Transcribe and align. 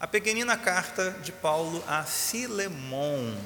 a 0.00 0.06
pequenina 0.06 0.56
carta 0.56 1.10
de 1.22 1.30
Paulo 1.30 1.84
a 1.86 2.02
Filemon. 2.04 3.36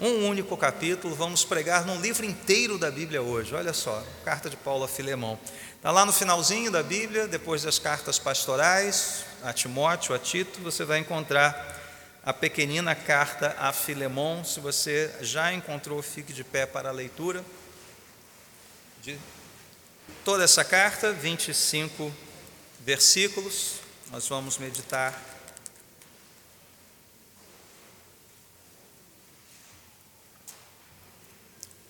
Um 0.00 0.28
único 0.28 0.56
capítulo, 0.56 1.14
vamos 1.14 1.44
pregar 1.44 1.86
num 1.86 2.00
livro 2.00 2.26
inteiro 2.26 2.76
da 2.76 2.90
Bíblia 2.90 3.22
hoje. 3.22 3.54
Olha 3.54 3.72
só, 3.72 4.04
carta 4.24 4.50
de 4.50 4.56
Paulo 4.56 4.82
a 4.82 4.88
Filemon. 4.88 5.38
Está 5.76 5.92
lá 5.92 6.04
no 6.04 6.12
finalzinho 6.12 6.72
da 6.72 6.82
Bíblia, 6.82 7.28
depois 7.28 7.62
das 7.62 7.78
cartas 7.78 8.18
pastorais, 8.18 9.24
a 9.44 9.52
Timóteo, 9.52 10.16
a 10.16 10.18
Tito, 10.18 10.60
você 10.60 10.84
vai 10.84 10.98
encontrar 10.98 11.76
a 12.24 12.32
pequenina 12.32 12.96
carta 12.96 13.54
a 13.56 13.72
Filemon. 13.72 14.42
Se 14.42 14.58
você 14.58 15.14
já 15.20 15.52
encontrou, 15.52 16.02
fique 16.02 16.32
de 16.32 16.42
pé 16.42 16.66
para 16.66 16.88
a 16.88 16.92
leitura 16.92 17.44
de 19.00 19.16
toda 20.24 20.42
essa 20.42 20.64
carta, 20.64 21.12
25 21.12 22.12
versículos. 22.80 23.74
Nós 24.10 24.26
vamos 24.26 24.58
meditar. 24.58 25.37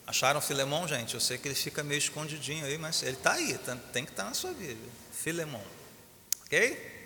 Acharam 0.08 0.40
Filemon, 0.40 0.88
gente? 0.88 1.12
Eu 1.12 1.20
sei 1.20 1.36
que 1.36 1.46
ele 1.46 1.54
fica 1.54 1.84
meio 1.84 1.98
escondidinho 1.98 2.64
aí, 2.64 2.78
mas 2.78 3.02
ele 3.02 3.12
está 3.12 3.34
aí, 3.34 3.58
tá, 3.58 3.76
tem 3.92 4.06
que 4.06 4.10
estar 4.10 4.22
tá 4.22 4.30
na 4.30 4.34
sua 4.34 4.52
Bíblia. 4.52 4.90
Filemon. 5.12 5.60
Ok? 6.46 6.96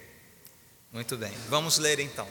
Muito 0.92 1.16
bem, 1.16 1.32
vamos 1.48 1.78
ler 1.78 1.98
então. 1.98 2.28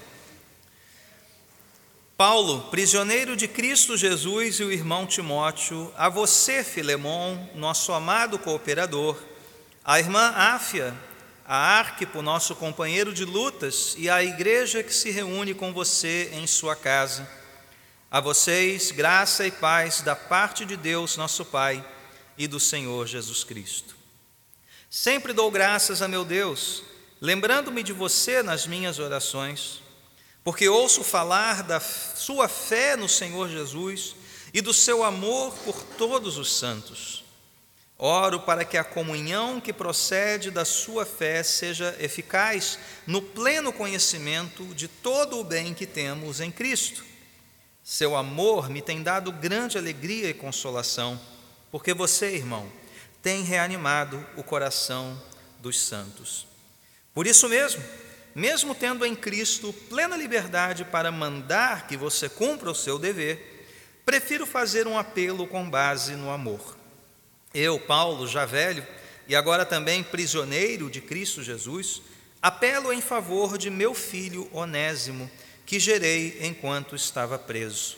Paulo, 2.15 2.69
prisioneiro 2.69 3.35
de 3.35 3.49
Cristo 3.49 3.97
Jesus 3.97 4.61
e 4.61 4.63
o 4.63 4.71
irmão 4.71 5.05
Timóteo, 5.05 5.93
a 5.97 6.07
você, 6.07 6.63
Filemon, 6.63 7.49
nosso 7.53 7.91
amado 7.91 8.39
cooperador, 8.39 9.21
a 9.83 9.99
irmã 9.99 10.31
Áfia, 10.33 10.95
a 11.45 11.79
Arquipo, 11.79 12.21
nosso 12.21 12.55
companheiro 12.55 13.13
de 13.13 13.25
lutas, 13.25 13.93
e 13.97 14.09
a 14.09 14.23
igreja 14.23 14.81
que 14.81 14.93
se 14.93 15.11
reúne 15.11 15.53
com 15.53 15.73
você 15.73 16.29
em 16.31 16.47
sua 16.47 16.77
casa. 16.77 17.40
A 18.11 18.19
vocês, 18.19 18.91
graça 18.91 19.47
e 19.47 19.51
paz 19.51 20.01
da 20.01 20.15
parte 20.15 20.65
de 20.65 20.75
Deus, 20.75 21.17
nosso 21.17 21.45
Pai, 21.45 21.83
e 22.37 22.45
do 22.45 22.59
Senhor 22.59 23.07
Jesus 23.07 23.43
Cristo. 23.43 23.95
Sempre 24.89 25.33
dou 25.33 25.49
graças 25.49 26.01
a 26.01 26.07
meu 26.07 26.25
Deus, 26.25 26.83
lembrando-me 27.21 27.81
de 27.81 27.93
você 27.93 28.43
nas 28.43 28.67
minhas 28.67 28.99
orações 28.99 29.81
porque 30.43 30.67
ouço 30.67 31.03
falar 31.03 31.63
da 31.63 31.79
sua 31.79 32.47
fé 32.47 32.95
no 32.95 33.07
Senhor 33.07 33.47
Jesus 33.47 34.15
e 34.53 34.59
do 34.61 34.73
seu 34.73 35.03
amor 35.03 35.53
por 35.63 35.81
todos 35.83 36.37
os 36.37 36.57
santos. 36.57 37.23
Oro 37.97 38.39
para 38.39 38.65
que 38.65 38.77
a 38.77 38.83
comunhão 38.83 39.61
que 39.61 39.71
procede 39.71 40.49
da 40.49 40.65
sua 40.65 41.05
fé 41.05 41.43
seja 41.43 41.95
eficaz 41.99 42.79
no 43.05 43.21
pleno 43.21 43.71
conhecimento 43.71 44.65
de 44.73 44.87
todo 44.87 45.39
o 45.39 45.43
bem 45.43 45.75
que 45.75 45.85
temos 45.85 46.39
em 46.39 46.49
Cristo. 46.49 47.10
Seu 47.83 48.15
amor 48.15 48.69
me 48.69 48.81
tem 48.81 49.01
dado 49.01 49.31
grande 49.31 49.77
alegria 49.77 50.29
e 50.29 50.33
consolação, 50.33 51.19
porque 51.71 51.93
você, 51.93 52.35
irmão, 52.35 52.71
tem 53.21 53.43
reanimado 53.43 54.25
o 54.35 54.43
coração 54.43 55.19
dos 55.59 55.79
santos. 55.79 56.47
Por 57.13 57.27
isso 57.27 57.49
mesmo, 57.49 57.83
mesmo 58.33 58.73
tendo 58.73 59.05
em 59.05 59.15
Cristo 59.15 59.73
plena 59.89 60.15
liberdade 60.15 60.85
para 60.85 61.11
mandar 61.11 61.87
que 61.87 61.97
você 61.97 62.29
cumpra 62.29 62.71
o 62.71 62.75
seu 62.75 62.97
dever, 62.97 63.67
prefiro 64.05 64.45
fazer 64.45 64.87
um 64.87 64.97
apelo 64.97 65.47
com 65.47 65.69
base 65.69 66.15
no 66.15 66.29
amor. 66.29 66.77
Eu, 67.53 67.79
Paulo, 67.79 68.27
já 68.27 68.45
velho 68.45 68.85
e 69.27 69.35
agora 69.35 69.65
também 69.65 70.03
prisioneiro 70.03 70.89
de 70.89 71.01
Cristo 71.01 71.43
Jesus, 71.43 72.01
apelo 72.41 72.91
em 72.91 73.01
favor 73.01 73.57
de 73.57 73.69
meu 73.69 73.93
filho 73.93 74.49
Onésimo, 74.51 75.29
que 75.65 75.79
gerei 75.79 76.39
enquanto 76.41 76.95
estava 76.95 77.37
preso. 77.37 77.97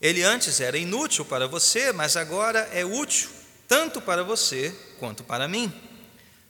Ele 0.00 0.22
antes 0.22 0.60
era 0.60 0.76
inútil 0.76 1.24
para 1.24 1.46
você, 1.46 1.92
mas 1.92 2.16
agora 2.16 2.68
é 2.72 2.84
útil 2.84 3.30
tanto 3.66 4.00
para 4.00 4.22
você 4.22 4.74
quanto 4.98 5.24
para 5.24 5.48
mim. 5.48 5.72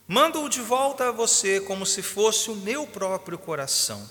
Mando-o 0.07 0.49
de 0.49 0.61
volta 0.61 1.09
a 1.09 1.11
você 1.11 1.59
como 1.59 1.85
se 1.85 2.01
fosse 2.01 2.51
o 2.51 2.55
meu 2.55 2.85
próprio 2.85 3.37
coração. 3.37 4.07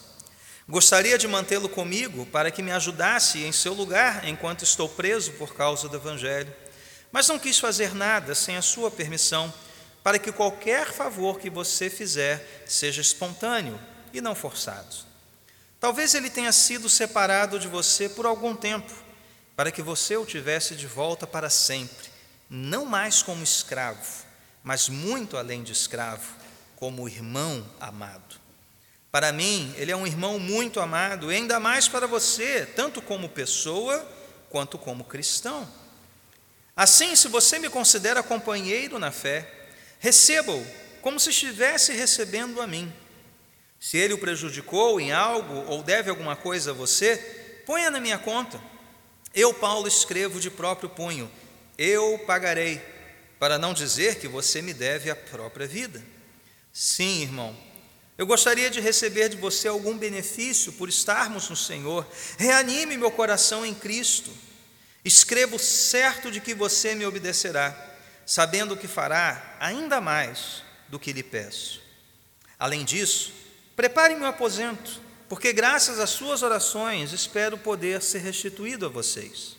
Gostaria 0.68 1.18
de 1.18 1.28
mantê-lo 1.28 1.68
comigo 1.68 2.24
para 2.26 2.50
que 2.50 2.62
me 2.62 2.72
ajudasse 2.72 3.44
em 3.44 3.52
seu 3.52 3.74
lugar 3.74 4.26
enquanto 4.26 4.62
estou 4.62 4.88
preso 4.88 5.32
por 5.32 5.54
causa 5.54 5.88
do 5.88 5.96
Evangelho, 5.96 6.52
mas 7.12 7.28
não 7.28 7.38
quis 7.38 7.58
fazer 7.58 7.94
nada 7.94 8.34
sem 8.34 8.56
a 8.56 8.62
sua 8.62 8.90
permissão, 8.90 9.52
para 10.02 10.18
que 10.18 10.32
qualquer 10.32 10.90
favor 10.90 11.38
que 11.38 11.48
você 11.48 11.88
fizer 11.88 12.64
seja 12.66 13.00
espontâneo 13.00 13.78
e 14.12 14.20
não 14.20 14.34
forçado. 14.34 14.96
Talvez 15.84 16.14
ele 16.14 16.30
tenha 16.30 16.50
sido 16.50 16.88
separado 16.88 17.58
de 17.58 17.68
você 17.68 18.08
por 18.08 18.24
algum 18.24 18.56
tempo, 18.56 18.90
para 19.54 19.70
que 19.70 19.82
você 19.82 20.16
o 20.16 20.24
tivesse 20.24 20.74
de 20.74 20.86
volta 20.86 21.26
para 21.26 21.50
sempre, 21.50 22.08
não 22.48 22.86
mais 22.86 23.22
como 23.22 23.44
escravo 23.44 24.24
mas 24.62 24.88
muito 24.88 25.36
além 25.36 25.62
de 25.62 25.72
escravo, 25.72 26.26
como 26.76 27.06
irmão 27.06 27.62
amado. 27.78 28.36
Para 29.12 29.30
mim, 29.30 29.74
ele 29.76 29.92
é 29.92 29.96
um 29.96 30.06
irmão 30.06 30.38
muito 30.38 30.80
amado, 30.80 31.30
e 31.30 31.36
ainda 31.36 31.60
mais 31.60 31.86
para 31.86 32.06
você, 32.06 32.64
tanto 32.64 33.02
como 33.02 33.28
pessoa 33.28 34.10
quanto 34.48 34.78
como 34.78 35.04
cristão. 35.04 35.68
Assim, 36.74 37.14
se 37.14 37.28
você 37.28 37.58
me 37.58 37.68
considera 37.68 38.22
companheiro 38.22 38.98
na 38.98 39.12
fé, 39.12 39.68
receba-o 39.98 40.66
como 41.02 41.20
se 41.20 41.28
estivesse 41.28 41.92
recebendo 41.92 42.62
a 42.62 42.66
mim. 42.66 42.90
Se 43.84 43.98
ele 43.98 44.14
o 44.14 44.18
prejudicou 44.18 44.98
em 44.98 45.12
algo 45.12 45.70
ou 45.70 45.82
deve 45.82 46.08
alguma 46.08 46.34
coisa 46.34 46.70
a 46.70 46.74
você, 46.74 47.18
ponha 47.66 47.90
na 47.90 48.00
minha 48.00 48.16
conta. 48.16 48.58
Eu, 49.34 49.52
Paulo, 49.52 49.86
escrevo 49.86 50.40
de 50.40 50.50
próprio 50.50 50.88
punho: 50.88 51.30
eu 51.76 52.18
pagarei 52.26 52.80
para 53.38 53.58
não 53.58 53.74
dizer 53.74 54.14
que 54.14 54.26
você 54.26 54.62
me 54.62 54.72
deve 54.72 55.10
a 55.10 55.14
própria 55.14 55.66
vida. 55.66 56.02
Sim, 56.72 57.24
irmão, 57.24 57.54
eu 58.16 58.26
gostaria 58.26 58.70
de 58.70 58.80
receber 58.80 59.28
de 59.28 59.36
você 59.36 59.68
algum 59.68 59.98
benefício 59.98 60.72
por 60.72 60.88
estarmos 60.88 61.50
no 61.50 61.56
Senhor. 61.56 62.06
Reanime 62.38 62.96
meu 62.96 63.10
coração 63.10 63.66
em 63.66 63.74
Cristo. 63.74 64.30
Escrevo 65.04 65.58
certo 65.58 66.30
de 66.30 66.40
que 66.40 66.54
você 66.54 66.94
me 66.94 67.04
obedecerá, 67.04 67.76
sabendo 68.24 68.78
que 68.78 68.88
fará 68.88 69.58
ainda 69.60 70.00
mais 70.00 70.62
do 70.88 70.98
que 70.98 71.12
lhe 71.12 71.22
peço. 71.22 71.82
Além 72.58 72.82
disso, 72.82 73.43
prepare 73.76 74.14
meu 74.14 74.26
aposento, 74.26 75.00
porque 75.28 75.52
graças 75.52 75.98
às 75.98 76.10
suas 76.10 76.42
orações 76.42 77.12
espero 77.12 77.58
poder 77.58 78.02
ser 78.02 78.18
restituído 78.18 78.86
a 78.86 78.88
vocês. 78.88 79.56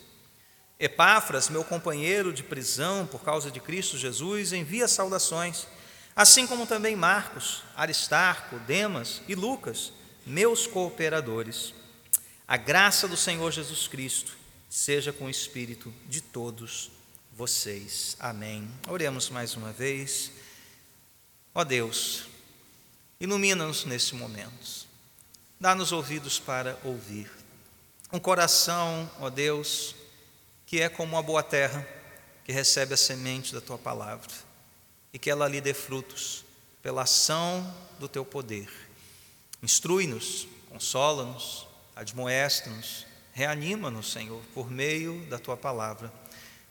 Epáfras, 0.80 1.50
meu 1.50 1.64
companheiro 1.64 2.34
de 2.34 2.44
prisão 2.44 3.08
por 3.08 3.24
causa 3.24 3.50
de 3.50 3.60
Cristo 3.60 3.98
Jesus, 3.98 4.52
envia 4.52 4.88
saudações, 4.88 5.68
assim 6.16 6.46
como 6.46 6.68
também 6.68 6.96
Marcos, 6.96 7.64
Aristarco, 7.76 8.60
Demas 8.60 9.22
e 9.28 9.36
Lucas, 9.36 9.94
meus 10.26 10.68
cooperadores. 10.68 11.74
A 12.48 12.58
graça 12.58 13.08
do 13.08 13.18
Senhor 13.18 13.52
Jesus 13.52 13.88
Cristo 13.88 14.38
seja 14.70 15.14
com 15.14 15.26
o 15.26 15.30
espírito 15.30 15.94
de 16.08 16.22
todos 16.22 16.92
vocês. 17.32 18.16
Amém. 18.20 18.70
Oremos 18.88 19.30
mais 19.30 19.56
uma 19.56 19.72
vez. 19.72 20.32
Ó 21.54 21.64
Deus, 21.64 22.26
ilumina-nos 23.20 23.86
nesse 23.86 24.16
momento. 24.16 24.88
Dá-nos 25.60 25.92
ouvidos 25.92 26.40
para 26.40 26.78
ouvir. 26.84 27.32
Um 28.12 28.20
coração, 28.20 29.10
ó 29.20 29.30
Deus, 29.30 29.96
que 30.66 30.82
é 30.82 30.90
como 30.90 31.16
uma 31.16 31.24
boa 31.24 31.44
terra 31.44 31.86
que 32.44 32.52
recebe 32.52 32.94
a 32.94 32.98
semente 32.98 33.54
da 33.54 33.62
tua 33.62 33.78
palavra 33.78 34.32
e 35.14 35.20
que 35.20 35.30
ela 35.30 35.48
lhe 35.48 35.62
dê 35.62 35.74
frutos 35.74 36.46
pela 36.84 37.04
ação 37.04 37.74
do 38.00 38.08
teu 38.08 38.24
poder. 38.24 38.70
Instrui-nos, 39.64 40.48
consola-nos, 40.70 41.68
admoesta-nos, 41.96 43.06
reanima-nos, 43.34 44.12
Senhor, 44.12 44.42
por 44.54 44.70
meio 44.70 45.26
da 45.26 45.40
tua 45.40 45.58
palavra. 45.58 46.14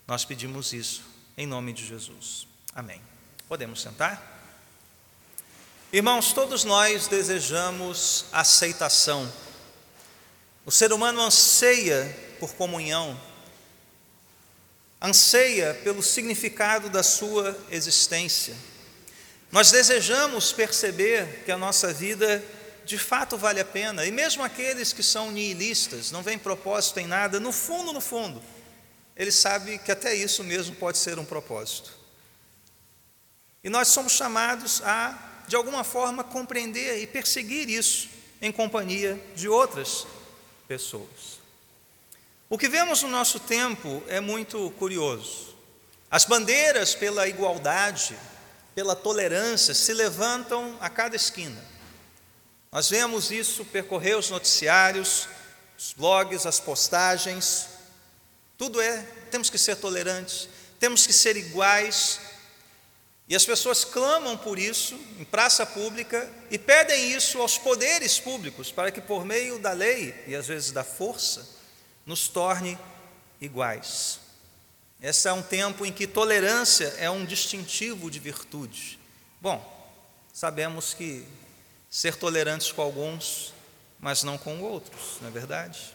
Nós 0.07 0.25
pedimos 0.25 0.73
isso 0.73 1.03
em 1.37 1.47
nome 1.47 1.73
de 1.73 1.85
Jesus. 1.85 2.47
Amém. 2.75 3.01
Podemos 3.49 3.81
sentar? 3.81 4.34
Irmãos, 5.95 6.33
todos 6.33 6.65
nós 6.65 7.07
desejamos 7.07 8.25
aceitação. 8.33 9.33
O 10.67 10.73
ser 10.73 10.93
humano 10.93 11.21
anseia 11.23 12.35
por 12.41 12.53
comunhão 12.55 13.17
anseia 15.01 15.73
pelo 15.85 16.03
significado 16.03 16.91
da 16.91 17.05
sua 17.05 17.57
existência. 17.71 18.57
Nós 19.53 19.71
desejamos 19.71 20.51
perceber 20.51 21.45
que 21.45 21.53
a 21.53 21.57
nossa 21.57 21.93
vida 21.93 22.43
de 22.85 22.99
fato 22.99 23.39
vale 23.39 23.61
a 23.61 23.65
pena, 23.65 24.05
e 24.05 24.11
mesmo 24.11 24.43
aqueles 24.43 24.93
que 24.93 25.03
são 25.03 25.31
nihilistas, 25.31 26.11
não 26.11 26.25
veem 26.25 26.41
propósito 26.41 26.99
em 26.99 27.07
nada, 27.07 27.39
no 27.39 27.53
fundo, 27.53 27.93
no 27.93 28.01
fundo, 28.01 28.43
eles 29.15 29.37
sabem 29.37 29.79
que 29.79 29.93
até 29.93 30.13
isso 30.13 30.43
mesmo 30.43 30.75
pode 30.75 30.99
ser 30.99 31.21
um 31.21 31.25
propósito. 31.25 31.97
E 33.63 33.71
nós 33.71 33.87
somos 33.87 34.15
chamados 34.15 34.83
a, 34.83 35.34
de 35.47 35.57
alguma 35.57 35.85
forma, 35.85 36.25
compreender 36.25 37.03
e 37.03 37.07
perseguir 37.07 37.69
isso 37.69 38.09
em 38.41 38.53
companhia 38.53 39.21
de 39.35 39.49
outras 39.49 40.07
pessoas. 40.67 41.41
O 42.49 42.59
que 42.59 42.69
vemos 42.69 43.03
no 43.03 43.09
nosso 43.09 43.41
tempo 43.41 44.03
é 44.07 44.21
muito 44.21 44.71
curioso. 44.79 45.55
As 46.11 46.25
bandeiras 46.25 46.95
pela 46.95 47.27
igualdade, 47.27 48.17
pela 48.75 48.95
tolerância 48.95 49.75
se 49.75 49.93
levantam 49.93 50.77
a 50.81 50.89
cada 50.89 51.17
esquina. 51.17 51.61
Nós 52.71 52.91
vemos 52.91 53.31
isso 53.31 53.65
percorrer 53.65 54.17
os 54.17 54.31
noticiários, 54.31 55.29
os 55.79 55.93
blogs, 55.93 56.45
as 56.45 56.61
postagens. 56.61 57.69
Tudo 58.59 58.81
é, 58.81 59.03
temos 59.31 59.49
que 59.49 59.59
ser 59.59 59.77
tolerantes, 59.77 60.49
temos 60.79 61.07
que 61.07 61.13
ser 61.13 61.37
iguais. 61.37 62.21
E 63.27 63.35
as 63.35 63.45
pessoas 63.45 63.85
clamam 63.85 64.37
por 64.37 64.59
isso 64.59 64.95
em 65.19 65.25
praça 65.25 65.65
pública 65.65 66.31
e 66.51 66.59
pedem 66.59 67.13
isso 67.13 67.41
aos 67.41 67.57
poderes 67.57 68.21
públicos 68.21 68.71
para 68.71 68.91
que, 68.91 69.01
por 69.01 69.25
meio 69.25 69.59
da 69.59 69.73
lei 69.73 70.15
e 70.27 70.35
às 70.35 70.47
vezes 70.47 70.73
da 70.73 70.85
força, 70.85 71.49
nos 72.05 72.29
torne 72.29 72.79
iguais. 73.41 74.21
Esse 75.01 75.29
é 75.29 75.33
um 75.33 75.43
tempo 75.43 75.87
em 75.87 75.93
que 75.93 76.07
tolerância 76.07 76.95
é 76.99 77.11
um 77.11 77.25
distintivo 77.25 78.11
de 78.11 78.19
virtude. 78.19 78.99
Bom, 79.41 79.63
sabemos 80.33 80.93
que 80.93 81.27
ser 81.91 82.17
tolerantes 82.17 82.73
com 82.73 82.83
alguns, 82.83 83.55
mas 83.99 84.23
não 84.23 84.37
com 84.37 84.61
outros, 84.61 85.19
não 85.21 85.29
é 85.29 85.31
verdade? 85.31 85.94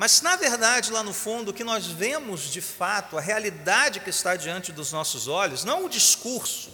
Mas, 0.00 0.22
na 0.22 0.34
verdade, 0.34 0.90
lá 0.90 1.02
no 1.02 1.12
fundo, 1.12 1.50
o 1.50 1.52
que 1.52 1.62
nós 1.62 1.86
vemos 1.86 2.50
de 2.50 2.62
fato, 2.62 3.18
a 3.18 3.20
realidade 3.20 4.00
que 4.00 4.08
está 4.08 4.34
diante 4.34 4.72
dos 4.72 4.92
nossos 4.92 5.28
olhos, 5.28 5.62
não 5.62 5.84
o 5.84 5.90
discurso, 5.90 6.72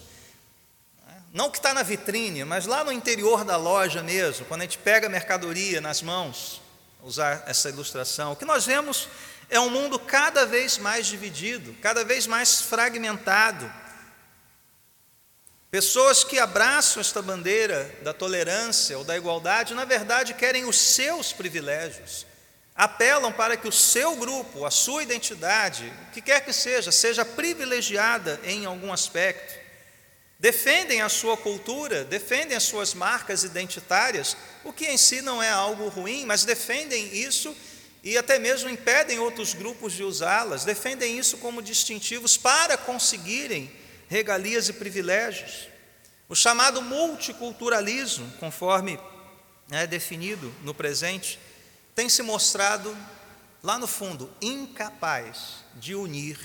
né, 1.04 1.22
não 1.32 1.46
o 1.46 1.50
que 1.50 1.58
está 1.58 1.74
na 1.74 1.82
vitrine, 1.82 2.44
mas 2.44 2.66
lá 2.66 2.84
no 2.84 2.92
interior 2.92 3.44
da 3.44 3.56
loja 3.56 4.00
mesmo, 4.00 4.46
quando 4.46 4.60
a 4.60 4.64
gente 4.64 4.78
pega 4.78 5.08
a 5.08 5.10
mercadoria 5.10 5.80
nas 5.80 6.02
mãos, 6.02 6.62
usar 7.02 7.42
essa 7.48 7.68
ilustração, 7.68 8.30
o 8.30 8.36
que 8.36 8.44
nós 8.44 8.64
vemos 8.64 9.08
é 9.50 9.58
um 9.58 9.70
mundo 9.70 9.98
cada 9.98 10.46
vez 10.46 10.78
mais 10.78 11.08
dividido, 11.08 11.74
cada 11.82 12.04
vez 12.04 12.28
mais 12.28 12.60
fragmentado. 12.60 13.68
Pessoas 15.68 16.22
que 16.22 16.38
abraçam 16.38 17.00
esta 17.00 17.20
bandeira 17.20 17.92
da 18.04 18.14
tolerância 18.14 18.96
ou 18.96 19.02
da 19.02 19.16
igualdade, 19.16 19.74
na 19.74 19.84
verdade, 19.84 20.32
querem 20.32 20.64
os 20.64 20.78
seus 20.78 21.32
privilégios, 21.32 22.24
apelam 22.76 23.32
para 23.32 23.56
que 23.56 23.66
o 23.66 23.72
seu 23.72 24.16
grupo, 24.16 24.66
a 24.66 24.70
sua 24.70 25.02
identidade, 25.02 25.90
o 26.08 26.12
que 26.12 26.20
quer 26.20 26.44
que 26.44 26.52
seja, 26.52 26.92
seja 26.92 27.24
privilegiada 27.24 28.38
em 28.44 28.66
algum 28.66 28.92
aspecto. 28.92 29.58
Defendem 30.38 31.00
a 31.00 31.08
sua 31.08 31.36
cultura, 31.36 32.04
defendem 32.04 32.54
as 32.54 32.64
suas 32.64 32.92
marcas 32.92 33.42
identitárias, 33.42 34.36
o 34.62 34.72
que 34.72 34.86
em 34.86 34.98
si 34.98 35.22
não 35.22 35.42
é 35.42 35.48
algo 35.48 35.88
ruim, 35.88 36.26
mas 36.26 36.44
defendem 36.44 37.16
isso 37.16 37.56
e 38.04 38.18
até 38.18 38.38
mesmo 38.38 38.68
impedem 38.68 39.18
outros 39.18 39.54
grupos 39.54 39.94
de 39.94 40.04
usá-las, 40.04 40.64
defendem 40.64 41.18
isso 41.18 41.38
como 41.38 41.62
distintivos 41.62 42.36
para 42.36 42.76
conseguirem 42.76 43.70
regalias 44.08 44.68
e 44.68 44.74
privilégios. 44.74 45.68
O 46.28 46.34
chamado 46.34 46.82
multiculturalismo, 46.82 48.30
conforme 48.38 49.00
é 49.70 49.86
definido 49.86 50.54
no 50.62 50.74
presente, 50.74 51.38
tem 51.96 52.10
se 52.10 52.22
mostrado, 52.22 52.94
lá 53.62 53.78
no 53.78 53.86
fundo, 53.86 54.30
incapaz 54.42 55.64
de 55.76 55.94
unir 55.94 56.38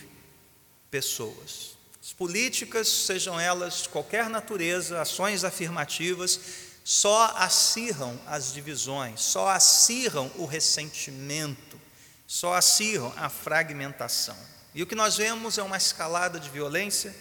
pessoas. 0.90 1.78
As 2.02 2.14
políticas, 2.14 2.88
sejam 2.88 3.38
elas 3.38 3.84
de 3.84 3.90
qualquer 3.90 4.30
natureza, 4.30 5.02
ações 5.02 5.44
afirmativas, 5.44 6.40
só 6.86 7.34
acirram 7.36 8.18
as 8.26 8.54
divisões, 8.54 9.20
só 9.22 9.50
acirram 9.50 10.32
o 10.38 10.46
ressentimento, 10.46 11.80
só 12.26 12.54
acirram 12.54 13.14
a 13.18 13.28
fragmentação. 13.28 14.38
E 14.74 14.82
o 14.82 14.88
que 14.88 14.96
nós 14.96 15.18
vemos 15.18 15.58
é 15.58 15.64
uma 15.64 15.76
escalada 15.76 16.40
de 16.40 16.50
violência, 16.50 17.14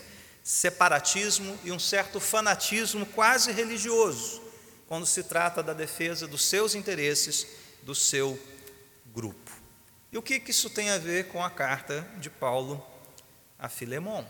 separatismo 0.44 1.58
e 1.64 1.72
um 1.72 1.80
certo 1.80 2.20
fanatismo 2.20 3.04
quase 3.06 3.50
religioso, 3.50 4.40
quando 4.86 5.04
se 5.04 5.24
trata 5.24 5.64
da 5.64 5.72
defesa 5.72 6.28
dos 6.28 6.44
seus 6.44 6.76
interesses, 6.76 7.46
do 7.82 7.94
seu 7.94 8.38
grupo. 9.06 9.50
E 10.12 10.18
o 10.18 10.22
que 10.22 10.42
isso 10.48 10.70
tem 10.70 10.90
a 10.90 10.98
ver 10.98 11.28
com 11.28 11.42
a 11.42 11.50
carta 11.50 12.06
de 12.18 12.28
Paulo 12.28 12.84
a 13.58 13.68
Filemão? 13.68 14.26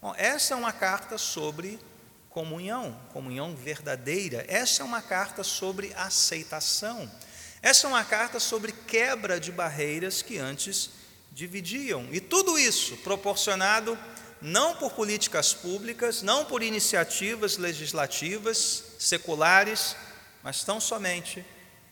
Bom, 0.00 0.14
essa 0.16 0.54
é 0.54 0.56
uma 0.56 0.72
carta 0.72 1.18
sobre 1.18 1.78
comunhão, 2.28 3.00
comunhão 3.12 3.56
verdadeira. 3.56 4.44
Essa 4.46 4.82
é 4.82 4.84
uma 4.84 5.02
carta 5.02 5.42
sobre 5.42 5.92
aceitação. 5.94 7.10
Essa 7.62 7.86
é 7.86 7.90
uma 7.90 8.04
carta 8.04 8.38
sobre 8.38 8.72
quebra 8.72 9.40
de 9.40 9.50
barreiras 9.50 10.22
que 10.22 10.38
antes 10.38 10.90
dividiam. 11.32 12.06
E 12.12 12.20
tudo 12.20 12.58
isso 12.58 12.96
proporcionado 12.98 13.98
não 14.40 14.76
por 14.76 14.92
políticas 14.92 15.54
públicas, 15.54 16.22
não 16.22 16.44
por 16.44 16.62
iniciativas 16.62 17.56
legislativas 17.56 18.84
seculares, 18.98 19.96
mas 20.42 20.62
tão 20.62 20.78
somente 20.78 21.44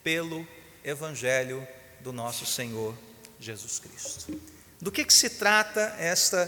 pelo 0.03 0.47
Evangelho 0.85 1.67
do 1.99 2.13
nosso 2.13 2.45
Senhor 2.45 2.95
Jesus 3.39 3.79
Cristo. 3.79 4.39
Do 4.79 4.91
que, 4.91 5.03
que 5.03 5.13
se 5.13 5.31
trata 5.31 5.95
esta 5.97 6.47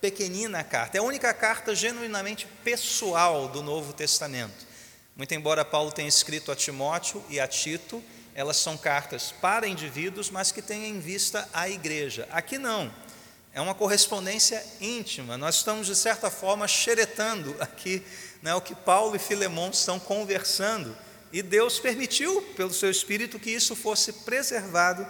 pequenina 0.00 0.62
carta. 0.62 0.96
É 0.96 1.00
a 1.00 1.04
única 1.04 1.34
carta 1.34 1.74
genuinamente 1.74 2.46
pessoal 2.64 3.48
do 3.48 3.62
Novo 3.62 3.92
Testamento. 3.92 4.66
Muito 5.16 5.34
embora 5.34 5.64
Paulo 5.64 5.92
tenha 5.92 6.08
escrito 6.08 6.50
a 6.50 6.56
Timóteo 6.56 7.24
e 7.28 7.38
a 7.38 7.46
Tito, 7.46 8.02
elas 8.34 8.56
são 8.56 8.76
cartas 8.76 9.32
para 9.40 9.66
indivíduos, 9.66 10.30
mas 10.30 10.50
que 10.50 10.62
têm 10.62 10.88
em 10.88 11.00
vista 11.00 11.48
a 11.52 11.68
igreja. 11.68 12.26
Aqui 12.30 12.58
não. 12.58 12.92
É 13.52 13.60
uma 13.60 13.74
correspondência 13.74 14.64
íntima. 14.80 15.36
Nós 15.36 15.56
estamos, 15.56 15.86
de 15.86 15.94
certa 15.94 16.30
forma, 16.30 16.66
xeretando 16.66 17.54
aqui 17.60 18.02
né, 18.40 18.54
o 18.54 18.60
que 18.60 18.74
Paulo 18.74 19.14
e 19.14 19.18
Filemão 19.18 19.70
estão 19.70 20.00
conversando. 20.00 20.96
E 21.32 21.42
Deus 21.42 21.80
permitiu, 21.80 22.42
pelo 22.56 22.72
seu 22.72 22.90
Espírito, 22.90 23.38
que 23.38 23.50
isso 23.50 23.74
fosse 23.74 24.12
preservado 24.12 25.06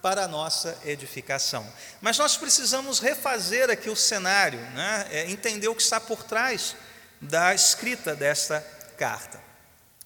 para 0.00 0.24
a 0.24 0.28
nossa 0.28 0.78
edificação. 0.84 1.66
Mas 2.00 2.16
nós 2.16 2.36
precisamos 2.36 2.98
refazer 2.98 3.70
aqui 3.70 3.90
o 3.90 3.96
cenário, 3.96 4.60
né? 4.70 5.06
é, 5.10 5.30
entender 5.30 5.68
o 5.68 5.74
que 5.74 5.82
está 5.82 6.00
por 6.00 6.22
trás 6.22 6.76
da 7.20 7.54
escrita 7.54 8.14
desta 8.14 8.60
carta. 8.96 9.42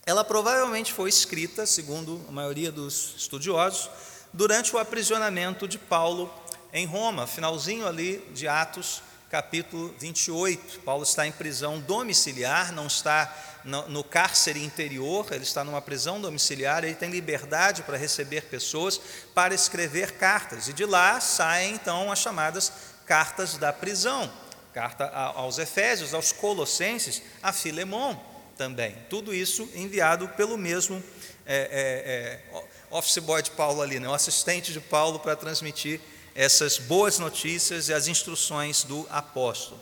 Ela 0.07 0.25
provavelmente 0.25 0.93
foi 0.93 1.09
escrita, 1.09 1.67
segundo 1.67 2.25
a 2.29 2.33
maioria 2.33 2.73
dos 2.73 3.15
estudiosos, 3.17 3.91
durante 4.33 4.75
o 4.75 4.79
aprisionamento 4.79 5.69
de 5.69 5.79
Paulo 5.79 6.33
em 6.73 6.87
Roma, 6.87 7.27
finalzinho 7.27 7.87
ali 7.87 8.19
de 8.33 8.49
Atos, 8.49 9.03
capítulo 9.31 9.95
28. 9.97 10.81
Paulo 10.81 11.05
está 11.05 11.25
em 11.25 11.31
prisão 11.31 11.79
domiciliar, 11.79 12.73
não 12.73 12.89
está 12.89 13.33
no, 13.65 14.03
cárcere 14.03 14.63
interior, 14.65 15.27
ele 15.31 15.45
está 15.45 15.63
numa 15.63 15.81
prisão 15.81 16.21
domiciliar, 16.21 16.83
ele 16.83 16.97
tem 16.97 17.11
liberdade 17.11 17.85
para 17.85 17.97
receber 17.97 18.47
pessoas, 18.47 19.01
para 19.33 19.55
escrever 19.55 20.17
cartas. 20.17 20.67
E 20.67 20.73
de 20.73 20.85
lá 20.85 21.21
saem 21.21 21.75
então 21.75 22.11
as 22.11 22.19
chamadas 22.19 22.73
cartas 23.07 23.57
da 23.57 23.73
prisão. 23.73 24.31
Carta 24.75 25.09
aos 25.09 25.59
Efésios, 25.59 26.13
aos 26.13 26.33
Colossenses, 26.33 27.23
a 27.43 27.53
Filemon 27.53 28.17
também. 28.57 28.97
Tudo 29.09 29.33
isso 29.33 29.69
enviado 29.75 30.29
pelo 30.31 30.59
mesmo 30.59 31.03
é, 31.47 32.41
é, 32.53 32.57
é, 32.57 32.65
office 32.91 33.19
boy 33.19 33.43
de 33.43 33.51
Paulo 33.53 33.81
ali, 33.81 34.01
né, 34.01 34.09
o 34.09 34.15
assistente 34.15 34.73
de 34.73 34.81
Paulo 34.81 35.19
para 35.21 35.35
transmitir 35.37 36.01
essas 36.35 36.79
boas 36.79 37.19
notícias 37.19 37.89
e 37.89 37.95
as 37.95 38.09
instruções 38.09 38.85
do 38.85 39.07
apóstolo. 39.11 39.81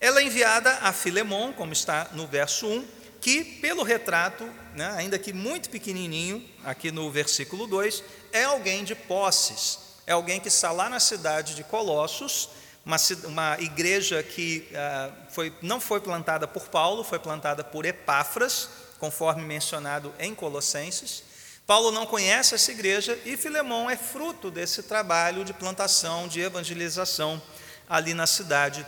Ela 0.00 0.20
é 0.20 0.24
enviada 0.24 0.70
a 0.82 0.92
Filemon, 0.92 1.52
como 1.52 1.72
está 1.72 2.08
no 2.12 2.26
verso 2.26 2.66
1, 2.66 2.84
que, 3.20 3.44
pelo 3.44 3.84
retrato, 3.84 4.44
né, 4.74 4.92
ainda 4.96 5.18
que 5.18 5.32
muito 5.32 5.70
pequenininho, 5.70 6.44
aqui 6.64 6.90
no 6.90 7.10
versículo 7.10 7.68
2, 7.68 8.02
é 8.32 8.44
alguém 8.44 8.82
de 8.82 8.96
posses, 8.96 9.78
é 10.06 10.12
alguém 10.12 10.40
que 10.40 10.48
está 10.48 10.72
lá 10.72 10.88
na 10.88 10.98
cidade 10.98 11.54
de 11.54 11.62
Colossos, 11.62 12.48
uma, 12.84 12.96
uma 13.24 13.56
igreja 13.60 14.22
que 14.22 14.68
ah, 14.74 15.10
foi, 15.30 15.52
não 15.62 15.80
foi 15.80 16.00
plantada 16.00 16.48
por 16.48 16.68
Paulo, 16.68 17.04
foi 17.04 17.20
plantada 17.20 17.62
por 17.62 17.84
Epáfras, 17.86 18.68
conforme 18.98 19.42
mencionado 19.42 20.12
em 20.18 20.34
Colossenses. 20.34 21.22
Paulo 21.72 21.90
não 21.90 22.04
conhece 22.04 22.54
essa 22.54 22.70
igreja 22.70 23.18
e 23.24 23.34
Filemão 23.34 23.88
é 23.88 23.96
fruto 23.96 24.50
desse 24.50 24.82
trabalho 24.82 25.42
de 25.42 25.54
plantação, 25.54 26.28
de 26.28 26.38
evangelização 26.38 27.40
ali 27.88 28.12
na 28.12 28.26
cidade 28.26 28.86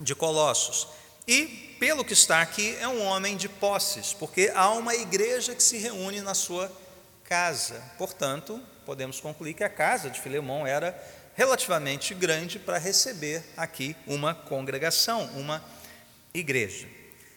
de 0.00 0.14
Colossos. 0.14 0.88
E, 1.28 1.76
pelo 1.78 2.02
que 2.02 2.14
está 2.14 2.40
aqui, 2.40 2.78
é 2.80 2.88
um 2.88 3.04
homem 3.04 3.36
de 3.36 3.46
posses, 3.46 4.14
porque 4.14 4.50
há 4.54 4.70
uma 4.70 4.94
igreja 4.94 5.54
que 5.54 5.62
se 5.62 5.76
reúne 5.76 6.22
na 6.22 6.32
sua 6.32 6.72
casa. 7.24 7.78
Portanto, 7.98 8.58
podemos 8.86 9.20
concluir 9.20 9.52
que 9.52 9.62
a 9.62 9.68
casa 9.68 10.08
de 10.08 10.18
Filemão 10.18 10.66
era 10.66 10.98
relativamente 11.34 12.14
grande 12.14 12.58
para 12.58 12.78
receber 12.78 13.44
aqui 13.54 13.94
uma 14.06 14.34
congregação, 14.34 15.26
uma 15.34 15.62
igreja. 16.32 16.88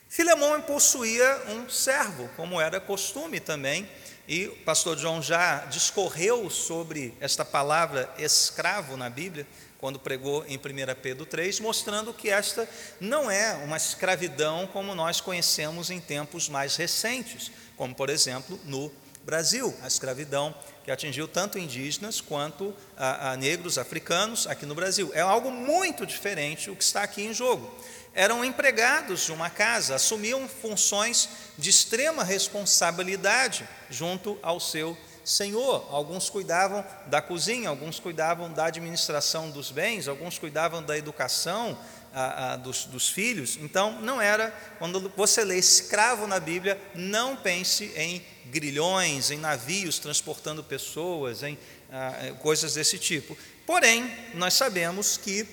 Filemão 0.07 0.61
possuía 0.61 1.43
um 1.49 1.67
servo, 1.67 2.29
como 2.37 2.61
era 2.61 2.79
costume 2.79 3.41
também 3.41 3.85
e 4.27 4.47
o 4.47 4.55
pastor 4.57 4.97
John 4.97 5.21
já 5.21 5.65
discorreu 5.65 6.49
sobre 6.49 7.13
esta 7.19 7.45
palavra 7.45 8.13
escravo 8.17 8.97
na 8.97 9.09
Bíblia, 9.09 9.47
quando 9.79 9.99
pregou 9.99 10.43
em 10.47 10.57
1 10.57 10.61
Pedro 11.01 11.25
3, 11.25 11.59
mostrando 11.59 12.13
que 12.13 12.29
esta 12.29 12.67
não 12.99 13.29
é 13.31 13.53
uma 13.63 13.77
escravidão 13.77 14.67
como 14.67 14.93
nós 14.93 15.21
conhecemos 15.21 15.89
em 15.89 15.99
tempos 15.99 16.49
mais 16.49 16.75
recentes, 16.75 17.51
como 17.77 17.95
por 17.95 18.09
exemplo 18.09 18.59
no 18.65 18.91
Brasil, 19.23 19.75
a 19.81 19.87
escravidão 19.87 20.55
que 20.83 20.91
atingiu 20.91 21.27
tanto 21.27 21.59
indígenas 21.59 22.21
quanto 22.21 22.73
a, 22.95 23.31
a 23.31 23.37
negros 23.37 23.77
africanos 23.77 24.47
aqui 24.47 24.65
no 24.65 24.73
Brasil. 24.73 25.11
É 25.13 25.19
algo 25.19 25.51
muito 25.51 26.05
diferente 26.05 26.69
o 26.71 26.75
que 26.77 26.83
está 26.83 27.03
aqui 27.03 27.23
em 27.23 27.33
jogo. 27.33 27.69
Eram 28.17 28.43
empregados 28.43 29.27
de 29.27 29.31
uma 29.31 29.47
casa, 29.47 29.93
assumiam 29.93 30.49
funções 30.49 31.29
de 31.55 31.69
extrema 31.69 32.23
responsabilidade 32.23 33.63
junto 33.91 34.39
ao 34.41 34.59
seu 34.59 34.97
senhor. 35.23 35.87
Alguns 35.91 36.27
cuidavam 36.27 36.83
da 37.05 37.21
cozinha, 37.21 37.69
alguns 37.69 37.99
cuidavam 37.99 38.51
da 38.51 38.65
administração 38.65 39.51
dos 39.51 39.69
bens, 39.69 40.07
alguns 40.07 40.39
cuidavam 40.39 40.81
da 40.81 40.97
educação 40.97 41.77
a, 42.11 42.53
a, 42.53 42.55
dos, 42.55 42.85
dos 42.85 43.07
filhos. 43.07 43.55
Então, 43.61 44.01
não 44.01 44.19
era, 44.19 44.49
quando 44.79 45.13
você 45.15 45.45
lê 45.45 45.59
escravo 45.59 46.25
na 46.25 46.39
Bíblia, 46.39 46.81
não 46.95 47.35
pense 47.35 47.93
em 47.95 48.25
grilhões, 48.47 49.29
em 49.29 49.37
navios 49.37 49.99
transportando 49.99 50.63
pessoas, 50.63 51.43
em 51.43 51.55
ah, 51.91 52.33
coisas 52.39 52.73
desse 52.73 52.97
tipo. 52.97 53.37
Porém, 53.63 54.11
nós 54.33 54.55
sabemos 54.55 55.17
que 55.17 55.47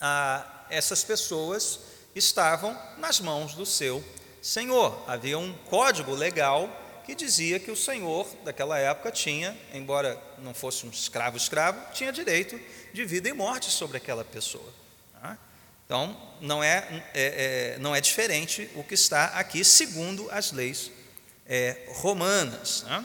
ah, 0.00 0.55
essas 0.70 1.04
pessoas 1.04 1.80
estavam 2.14 2.78
nas 2.98 3.20
mãos 3.20 3.54
do 3.54 3.66
seu 3.66 4.02
Senhor. 4.40 5.02
Havia 5.08 5.38
um 5.38 5.52
código 5.68 6.14
legal 6.14 6.70
que 7.06 7.14
dizia 7.14 7.60
que 7.60 7.70
o 7.70 7.76
senhor 7.76 8.26
daquela 8.44 8.76
época 8.78 9.12
tinha, 9.12 9.56
embora 9.72 10.20
não 10.38 10.52
fosse 10.52 10.84
um 10.84 10.90
escravo 10.90 11.36
escravo, 11.36 11.80
tinha 11.92 12.12
direito 12.12 12.60
de 12.92 13.04
vida 13.04 13.28
e 13.28 13.32
morte 13.32 13.70
sobre 13.70 13.96
aquela 13.96 14.24
pessoa. 14.24 14.72
Tá? 15.20 15.38
Então, 15.84 16.16
não 16.40 16.64
é, 16.64 17.04
é, 17.14 17.74
é, 17.74 17.78
não 17.78 17.94
é 17.94 18.00
diferente 18.00 18.68
o 18.74 18.82
que 18.82 18.94
está 18.94 19.26
aqui, 19.26 19.64
segundo 19.64 20.28
as 20.32 20.50
leis 20.50 20.90
é, 21.46 21.84
romanas. 21.88 22.82
Né? 22.82 23.04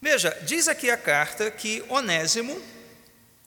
Veja, 0.00 0.30
diz 0.42 0.68
aqui 0.68 0.88
a 0.88 0.96
carta 0.96 1.50
que 1.50 1.84
Onésimo, 1.88 2.62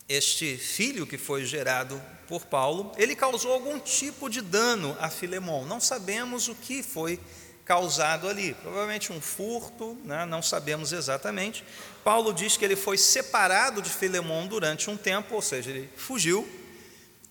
este 0.09 0.57
filho 0.57 1.07
que 1.07 1.17
foi 1.17 1.45
gerado 1.45 2.01
por 2.33 2.47
Paulo, 2.47 2.91
ele 2.97 3.15
causou 3.15 3.53
algum 3.53 3.77
tipo 3.77 4.27
de 4.27 4.41
dano 4.41 4.97
a 4.99 5.07
Filemão. 5.07 5.65
Não 5.65 5.79
sabemos 5.79 6.47
o 6.47 6.55
que 6.55 6.81
foi 6.81 7.19
causado 7.63 8.27
ali. 8.27 8.55
Provavelmente 8.55 9.13
um 9.13 9.21
furto, 9.21 9.95
né? 10.03 10.25
não 10.25 10.41
sabemos 10.41 10.91
exatamente. 10.91 11.63
Paulo 12.03 12.33
diz 12.33 12.57
que 12.57 12.65
ele 12.65 12.75
foi 12.75 12.97
separado 12.97 13.83
de 13.83 13.89
Filemão 13.91 14.47
durante 14.47 14.89
um 14.89 14.97
tempo, 14.97 15.35
ou 15.35 15.43
seja, 15.43 15.69
ele 15.69 15.87
fugiu 15.95 16.43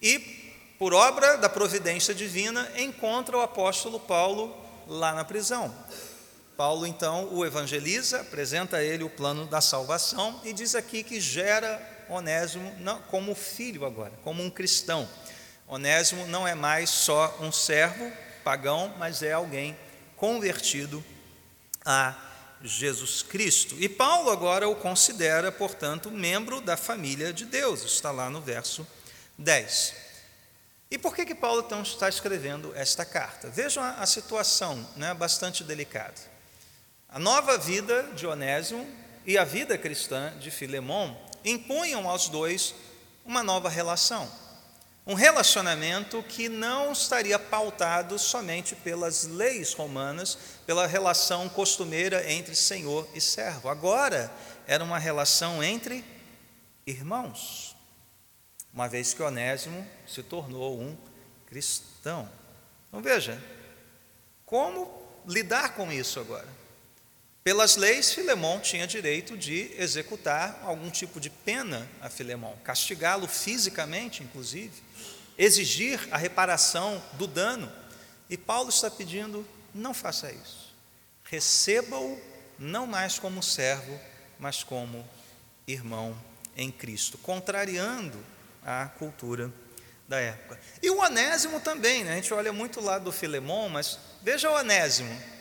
e, 0.01 0.21
por 0.79 0.95
obra 0.95 1.37
da 1.37 1.49
providência 1.49 2.15
divina, 2.15 2.71
encontra 2.77 3.37
o 3.37 3.41
apóstolo 3.41 3.99
Paulo 3.99 4.57
lá 4.87 5.13
na 5.13 5.25
prisão. 5.25 5.75
Paulo 6.57 6.87
então 6.87 7.29
o 7.35 7.45
evangeliza, 7.45 8.21
apresenta 8.21 8.77
a 8.77 8.85
ele 8.85 9.03
o 9.03 9.11
plano 9.11 9.47
da 9.47 9.61
salvação 9.61 10.41
e 10.45 10.53
diz 10.53 10.77
aqui 10.77 11.03
que 11.03 11.21
gera 11.21 11.92
Onésimo 12.13 12.75
não, 12.79 13.01
como 13.03 13.35
filho 13.35 13.85
agora, 13.85 14.13
como 14.23 14.43
um 14.43 14.51
cristão. 14.51 15.09
Onésimo 15.67 16.27
não 16.27 16.47
é 16.47 16.55
mais 16.55 16.91
só 16.91 17.39
um 17.41 17.51
servo 17.51 18.11
pagão, 18.45 18.95
mas 18.99 19.23
é 19.23 19.33
alguém 19.33 19.77
convertido 20.17 21.03
a 21.85 22.15
Jesus 22.63 23.23
Cristo. 23.23 23.75
E 23.79 23.89
Paulo 23.89 24.31
agora 24.31 24.69
o 24.69 24.77
considera, 24.77 25.51
portanto, 25.51 26.11
membro 26.11 26.61
da 26.61 26.77
família 26.77 27.33
de 27.33 27.45
Deus, 27.45 27.83
está 27.83 28.11
lá 28.11 28.31
no 28.31 28.41
verso 28.41 28.87
10. 29.39 29.95
E 30.91 30.99
por 30.99 31.15
que, 31.15 31.25
que 31.25 31.35
Paulo 31.35 31.63
então 31.65 31.83
está 31.83 32.09
escrevendo 32.09 32.73
esta 32.77 33.05
carta? 33.05 33.49
Vejam 33.49 33.83
a, 33.83 33.93
a 33.93 34.07
situação, 34.07 34.87
né, 34.95 35.15
bastante 35.15 35.65
delicada. 35.65 36.21
A 37.09 37.19
nova 37.19 37.57
vida 37.57 38.11
de 38.15 38.27
Onésimo 38.27 38.87
e 39.25 39.39
a 39.39 39.45
vida 39.45 39.79
cristã 39.79 40.33
de 40.39 40.51
Filemão 40.51 41.17
impunham 41.45 42.09
aos 42.09 42.29
dois 42.29 42.75
uma 43.25 43.43
nova 43.43 43.69
relação. 43.69 44.31
Um 45.05 45.15
relacionamento 45.15 46.23
que 46.23 46.49
não 46.49 46.93
estaria 46.93 47.39
pautado 47.39 48.19
somente 48.19 48.77
pelas 48.77 49.25
leis 49.25 49.73
romanas, 49.73 50.39
pela 50.65 50.87
relação 50.87 51.49
costumeira 51.49 52.31
entre 52.31 52.55
senhor 52.55 53.09
e 53.13 53.21
servo. 53.21 53.69
Agora 53.69 54.33
era 54.67 54.85
uma 54.85 54.99
relação 54.99 55.63
entre 55.63 56.05
irmãos, 56.87 57.75
uma 58.73 58.89
vez 58.89 59.13
que 59.13 59.23
Onésimo 59.23 59.87
se 60.07 60.23
tornou 60.23 60.81
um 60.81 60.97
cristão. 61.47 62.29
Então 62.89 63.03
veja, 63.03 63.43
como 64.47 65.03
lidar 65.27 65.75
com 65.75 65.91
isso 65.91 66.21
agora? 66.21 66.49
Pelas 67.45 67.77
leis, 67.77 68.13
Filemão 68.13 68.61
tinha 68.61 68.87
direito 68.87 69.37
de 69.37 69.73
executar 69.77 70.61
algum 70.65 70.91
tipo 70.91 71.21
de 71.21 71.29
pena 71.29 71.89
a 72.01 72.09
Filemão, 72.09 72.57
castigá-lo 72.63 73.27
fisicamente, 73.27 74.23
inclusive 74.23 74.73
exigir 75.37 76.01
a 76.11 76.17
reparação 76.17 77.03
do 77.15 77.27
dano. 77.27 77.71
E 78.31 78.37
Paulo 78.37 78.69
está 78.69 78.91
pedindo: 78.91 79.47
não 79.75 79.93
faça 79.93 80.31
isso. 80.31 80.73
Receba-o 81.25 82.21
não 82.59 82.87
mais 82.87 83.19
como 83.19 83.43
servo, 83.43 83.99
mas 84.39 84.63
como 84.63 85.09
irmão 85.67 86.17
em 86.57 86.71
Cristo, 86.71 87.19
contrariando 87.19 88.19
a 88.65 88.87
cultura 88.87 89.53
da 90.07 90.21
época. 90.21 90.61
E 90.83 90.91
o 90.91 90.99
Onésimo 90.99 91.61
também, 91.61 92.05
né? 92.05 92.13
a 92.13 92.17
gente 92.17 92.33
olha 92.35 92.53
muito 92.53 92.81
lá 92.81 92.99
do 92.99 93.11
Filemão, 93.11 93.69
mas 93.69 93.99
veja 94.23 94.51
o 94.51 94.55
Onésimo. 94.55 95.33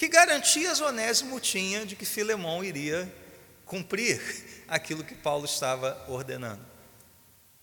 Que 0.00 0.08
garantias 0.08 0.80
Onésimo 0.80 1.38
tinha 1.38 1.84
de 1.84 1.94
que 1.94 2.06
Filemão 2.06 2.64
iria 2.64 3.06
cumprir 3.66 4.18
aquilo 4.66 5.04
que 5.04 5.14
Paulo 5.14 5.44
estava 5.44 6.02
ordenando? 6.08 6.64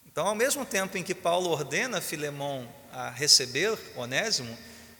Então, 0.05 0.27
ao 0.27 0.35
mesmo 0.35 0.63
tempo 0.63 0.99
em 0.99 1.03
que 1.03 1.15
Paulo 1.15 1.49
ordena 1.49 1.99
Filemão 1.99 2.71
a 2.93 3.09
receber 3.09 3.75
Onésimo, 3.95 4.55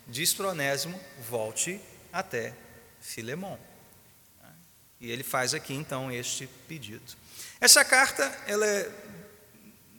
diz 0.08 0.34
para 0.34 0.48
Onésimo: 0.48 1.00
volte 1.30 1.80
até 2.12 2.56
Filemão. 3.00 3.60
E 5.00 5.12
ele 5.12 5.24
faz 5.24 5.54
aqui 5.54 5.76
então 5.76 6.12
este 6.12 6.48
pedido. 6.68 7.16
Essa 7.62 7.86
carta 7.86 8.36
ela 8.48 8.66
é 8.66 8.92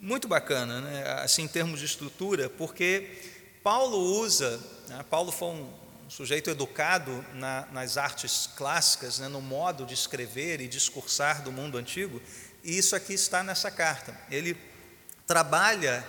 muito 0.01 0.27
bacana, 0.27 0.81
né? 0.81 1.05
assim 1.23 1.43
em 1.43 1.49
termos 1.49 1.79
de 1.79 1.87
estrutura, 1.87 2.51
porque 2.51 3.17
Paulo 3.63 3.97
usa, 3.97 4.61
né? 4.89 5.05
Paulo 5.09 5.31
foi 5.31 5.51
um 5.51 5.88
sujeito 6.11 6.51
educado 6.51 7.25
na, 7.35 7.67
nas 7.73 7.97
artes 7.97 8.49
clássicas, 8.57 9.19
né? 9.19 9.29
no 9.29 9.41
modo 9.41 9.85
de 9.85 9.95
escrever 9.95 10.61
e 10.61 10.69
discursar 10.69 11.43
do 11.43 11.53
mundo 11.53 11.77
antigo, 11.77 12.23
e 12.65 12.77
isso 12.77 12.97
aqui 12.97 13.15
está 13.15 13.43
nessa 13.43 13.71
carta. 13.71 14.19
Ele 14.31 14.57
trabalha 15.27 16.05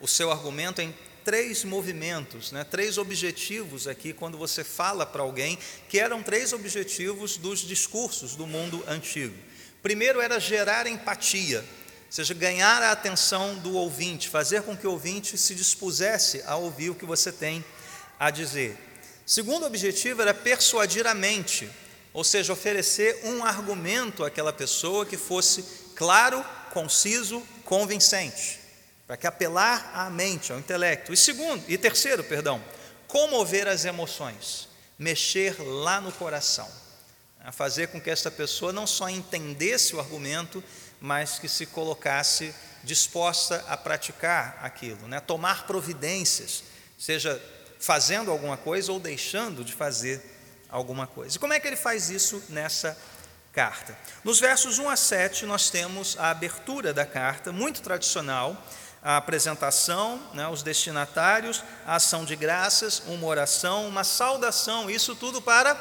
o 0.00 0.08
seu 0.08 0.30
argumento 0.30 0.82
em 0.82 0.94
três 1.24 1.64
movimentos, 1.64 2.52
né, 2.52 2.64
três 2.64 2.98
objetivos 2.98 3.88
aqui, 3.88 4.12
quando 4.12 4.36
você 4.36 4.62
fala 4.62 5.06
para 5.06 5.22
alguém, 5.22 5.58
que 5.88 5.98
eram 5.98 6.22
três 6.22 6.52
objetivos 6.52 7.38
dos 7.38 7.60
discursos 7.60 8.36
do 8.36 8.46
mundo 8.46 8.84
antigo. 8.86 9.34
Primeiro 9.82 10.20
era 10.20 10.38
gerar 10.38 10.86
empatia, 10.86 11.60
ou 11.60 12.12
seja, 12.12 12.34
ganhar 12.34 12.82
a 12.82 12.92
atenção 12.92 13.54
do 13.56 13.74
ouvinte, 13.74 14.28
fazer 14.28 14.62
com 14.62 14.76
que 14.76 14.86
o 14.86 14.90
ouvinte 14.90 15.38
se 15.38 15.54
dispusesse 15.54 16.42
a 16.46 16.56
ouvir 16.56 16.90
o 16.90 16.94
que 16.94 17.06
você 17.06 17.32
tem 17.32 17.64
a 18.18 18.30
dizer. 18.30 18.76
Segundo 19.26 19.66
objetivo 19.66 20.22
era 20.22 20.34
persuadir 20.34 21.06
a 21.06 21.14
mente, 21.14 21.70
ou 22.12 22.22
seja, 22.22 22.52
oferecer 22.52 23.20
um 23.24 23.44
argumento 23.44 24.24
àquela 24.24 24.52
pessoa 24.52 25.06
que 25.06 25.16
fosse 25.16 25.64
claro, 25.94 26.44
conciso, 26.72 27.42
convincente 27.64 28.64
para 29.06 29.16
que 29.16 29.26
apelar 29.26 29.90
à 29.94 30.08
mente, 30.08 30.52
ao 30.52 30.58
intelecto. 30.58 31.12
E 31.12 31.16
segundo, 31.16 31.62
e 31.68 31.76
terceiro, 31.76 32.24
perdão, 32.24 32.62
comover 33.06 33.68
as 33.68 33.84
emoções, 33.84 34.68
mexer 34.98 35.56
lá 35.60 36.00
no 36.00 36.12
coração, 36.12 36.68
a 37.40 37.52
fazer 37.52 37.88
com 37.88 38.00
que 38.00 38.10
esta 38.10 38.30
pessoa 38.30 38.72
não 38.72 38.86
só 38.86 39.08
entendesse 39.08 39.94
o 39.94 40.00
argumento, 40.00 40.64
mas 41.00 41.38
que 41.38 41.48
se 41.48 41.66
colocasse 41.66 42.54
disposta 42.82 43.64
a 43.68 43.76
praticar 43.76 44.58
aquilo, 44.62 45.06
né? 45.06 45.20
tomar 45.20 45.66
providências, 45.66 46.64
seja 46.98 47.40
fazendo 47.84 48.30
alguma 48.30 48.56
coisa 48.56 48.90
ou 48.90 48.98
deixando 48.98 49.62
de 49.62 49.74
fazer 49.74 50.22
alguma 50.70 51.06
coisa. 51.06 51.36
E 51.36 51.38
como 51.38 51.52
é 51.52 51.60
que 51.60 51.66
ele 51.66 51.76
faz 51.76 52.08
isso 52.08 52.42
nessa 52.48 52.96
carta? 53.52 53.94
Nos 54.24 54.40
versos 54.40 54.78
1 54.78 54.88
a 54.88 54.96
7, 54.96 55.44
nós 55.44 55.68
temos 55.68 56.16
a 56.18 56.30
abertura 56.30 56.94
da 56.94 57.04
carta, 57.04 57.52
muito 57.52 57.82
tradicional, 57.82 58.56
a 59.02 59.18
apresentação, 59.18 60.18
né, 60.32 60.48
os 60.48 60.62
destinatários, 60.62 61.62
a 61.86 61.96
ação 61.96 62.24
de 62.24 62.34
graças, 62.34 63.02
uma 63.06 63.26
oração, 63.26 63.86
uma 63.86 64.02
saudação, 64.02 64.88
isso 64.88 65.14
tudo 65.14 65.42
para 65.42 65.76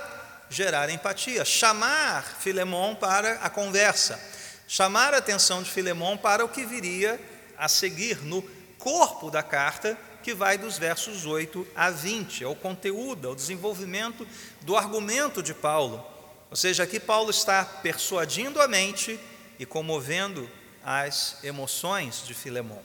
gerar 0.49 0.89
empatia, 0.89 1.45
chamar 1.45 2.35
Filemão 2.41 2.93
para 2.95 3.35
a 3.35 3.49
conversa, 3.49 4.19
chamar 4.67 5.13
a 5.13 5.19
atenção 5.19 5.63
de 5.63 5.71
Filemão 5.71 6.17
para 6.17 6.43
o 6.43 6.49
que 6.49 6.65
viria 6.65 7.17
a 7.57 7.69
seguir 7.69 8.17
no 8.25 8.41
corpo 8.77 9.31
da 9.31 9.41
carta, 9.41 9.97
que 10.23 10.33
vai 10.33 10.57
dos 10.57 10.79
versos 10.79 11.25
8 11.25 11.67
a 11.75 11.91
20, 11.91 12.43
é 12.43 12.47
o 12.47 12.55
conteúdo, 12.55 13.27
é 13.27 13.31
o 13.31 13.35
desenvolvimento 13.35 14.25
do 14.61 14.75
argumento 14.75 15.43
de 15.43 15.53
Paulo. 15.53 16.03
Ou 16.49 16.55
seja, 16.55 16.83
aqui 16.83 16.99
Paulo 16.99 17.29
está 17.29 17.63
persuadindo 17.63 18.61
a 18.61 18.67
mente 18.67 19.19
e 19.59 19.65
comovendo 19.65 20.49
as 20.83 21.37
emoções 21.43 22.23
de 22.25 22.33
Filemão. 22.33 22.81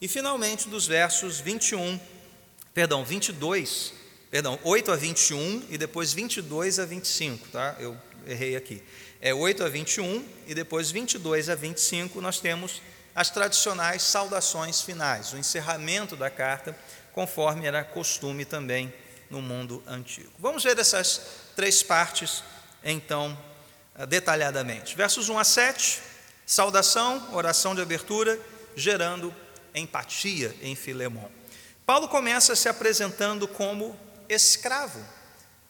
E 0.00 0.08
finalmente, 0.08 0.68
dos 0.68 0.86
versos 0.86 1.38
21, 1.38 2.00
perdão, 2.74 3.04
22 3.04 3.98
Perdão, 4.30 4.58
8 4.62 4.92
a 4.92 4.96
21 4.96 5.64
e 5.70 5.78
depois 5.78 6.12
22 6.12 6.78
a 6.78 6.84
25, 6.84 7.48
tá? 7.48 7.74
Eu 7.78 7.96
errei 8.26 8.56
aqui. 8.56 8.82
É 9.22 9.32
8 9.32 9.64
a 9.64 9.68
21 9.70 10.22
e 10.46 10.54
depois 10.54 10.90
22 10.90 11.48
a 11.48 11.54
25 11.54 12.20
nós 12.20 12.38
temos 12.38 12.82
as 13.18 13.30
tradicionais 13.30 14.02
saudações 14.02 14.80
finais, 14.80 15.32
o 15.32 15.38
encerramento 15.38 16.14
da 16.14 16.30
carta, 16.30 16.78
conforme 17.12 17.66
era 17.66 17.82
costume 17.82 18.44
também 18.44 18.94
no 19.28 19.42
mundo 19.42 19.82
antigo. 19.88 20.30
Vamos 20.38 20.62
ver 20.62 20.78
essas 20.78 21.22
três 21.56 21.82
partes 21.82 22.44
então 22.84 23.36
detalhadamente. 24.08 24.94
Versos 24.94 25.28
1 25.28 25.36
a 25.36 25.42
7, 25.42 26.00
saudação, 26.46 27.34
oração 27.34 27.74
de 27.74 27.82
abertura, 27.82 28.38
gerando 28.76 29.34
empatia 29.74 30.54
em 30.62 30.76
Filemão. 30.76 31.28
Paulo 31.84 32.06
começa 32.06 32.54
se 32.54 32.68
apresentando 32.68 33.48
como 33.48 33.98
escravo, 34.28 35.04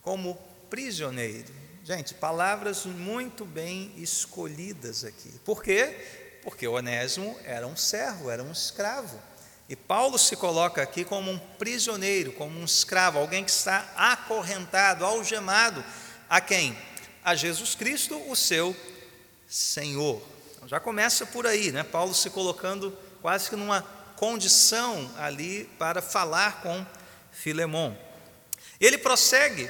como 0.03 0.35
prisioneiro. 0.69 1.51
Gente, 1.83 2.13
palavras 2.13 2.85
muito 2.85 3.43
bem 3.43 3.91
escolhidas 3.97 5.03
aqui. 5.03 5.31
Por 5.43 5.63
quê? 5.63 6.18
Porque 6.43 6.67
Onésimo 6.67 7.37
era 7.43 7.67
um 7.67 7.75
servo, 7.75 8.29
era 8.29 8.43
um 8.43 8.51
escravo. 8.51 9.19
E 9.67 9.75
Paulo 9.75 10.17
se 10.17 10.35
coloca 10.35 10.81
aqui 10.81 11.05
como 11.05 11.29
um 11.29 11.37
prisioneiro, 11.37 12.31
como 12.33 12.59
um 12.59 12.65
escravo, 12.65 13.19
alguém 13.19 13.43
que 13.43 13.51
está 13.51 13.87
acorrentado, 13.95 15.05
algemado. 15.05 15.83
A 16.27 16.41
quem? 16.41 16.75
A 17.23 17.35
Jesus 17.35 17.75
Cristo, 17.75 18.19
o 18.29 18.35
seu 18.35 18.75
Senhor. 19.47 20.21
Então, 20.55 20.67
já 20.67 20.79
começa 20.79 21.25
por 21.25 21.45
aí, 21.45 21.71
né? 21.71 21.83
Paulo 21.83 22.15
se 22.15 22.29
colocando 22.29 22.97
quase 23.21 23.49
que 23.49 23.55
numa 23.55 23.83
condição 24.15 25.09
ali 25.17 25.65
para 25.77 26.01
falar 26.01 26.61
com 26.61 26.85
Filemão. 27.31 27.97
Ele 28.79 28.97
prossegue 28.97 29.69